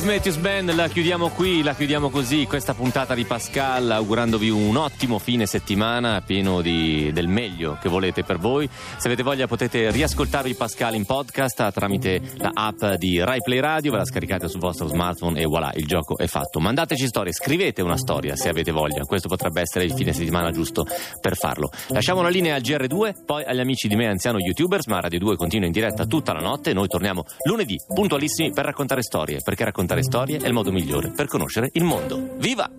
Dave 0.00 0.14
Matthews 0.14 0.36
Band 0.36 0.74
la 0.74 0.88
chiudiamo 0.88 1.28
qui, 1.28 1.62
la 1.62 1.74
chiudiamo 1.74 2.08
così, 2.08 2.46
questa 2.46 2.72
puntata 2.72 3.14
di 3.14 3.24
Pascal, 3.24 3.90
augurandovi 3.90 4.48
un 4.48 4.76
ottimo 4.76 5.18
fine 5.18 5.44
settimana, 5.44 6.22
pieno 6.22 6.62
di, 6.62 7.10
del 7.12 7.28
meglio 7.28 7.76
che 7.78 7.90
volete 7.90 8.22
per 8.22 8.38
voi. 8.38 8.66
Se 8.70 9.08
avete 9.08 9.22
voglia 9.22 9.46
potete 9.46 9.90
riascoltarvi 9.90 10.54
Pascal 10.54 10.94
in 10.94 11.04
podcast 11.04 11.70
tramite 11.72 12.22
la 12.36 12.50
app 12.54 12.82
di 12.96 13.22
Rai 13.22 13.40
Play 13.42 13.58
Radio, 13.60 13.90
ve 13.90 13.98
la 13.98 14.06
scaricate 14.06 14.48
sul 14.48 14.60
vostro 14.60 14.86
smartphone 14.86 15.38
e 15.38 15.44
voilà, 15.44 15.70
il 15.74 15.86
gioco 15.86 16.16
è 16.16 16.26
fatto. 16.26 16.60
Mandateci 16.60 17.06
storie, 17.06 17.32
scrivete 17.32 17.82
una 17.82 17.98
storia 17.98 18.36
se 18.36 18.48
avete 18.48 18.70
voglia, 18.70 19.04
questo 19.04 19.28
potrebbe 19.28 19.60
essere 19.60 19.84
il 19.84 19.92
fine 19.92 20.14
settimana 20.14 20.50
giusto 20.50 20.86
per 21.20 21.36
farlo. 21.36 21.70
Lasciamo 21.88 22.22
la 22.22 22.30
linea 22.30 22.54
al 22.54 22.62
GR2, 22.62 23.24
poi 23.26 23.44
agli 23.44 23.60
amici 23.60 23.86
di 23.86 23.96
me 23.96 24.06
anziano 24.06 24.38
youtubers, 24.38 24.86
ma 24.86 25.00
Radio 25.00 25.18
2 25.18 25.36
continua 25.36 25.66
in 25.66 25.72
diretta 25.72 26.06
tutta 26.06 26.32
la 26.32 26.40
notte, 26.40 26.72
noi 26.72 26.88
torniamo 26.88 27.24
lunedì 27.42 27.76
puntualissimi 27.92 28.52
per 28.52 28.64
raccontare 28.64 29.02
storie, 29.02 29.40
perché 29.44 29.64
raccontare 29.90 30.02
storie 30.02 30.38
è 30.38 30.46
il 30.46 30.52
modo 30.52 30.70
migliore 30.70 31.10
per 31.10 31.26
conoscere 31.26 31.70
il 31.74 31.84
mondo. 31.84 32.36
Viva! 32.38 32.70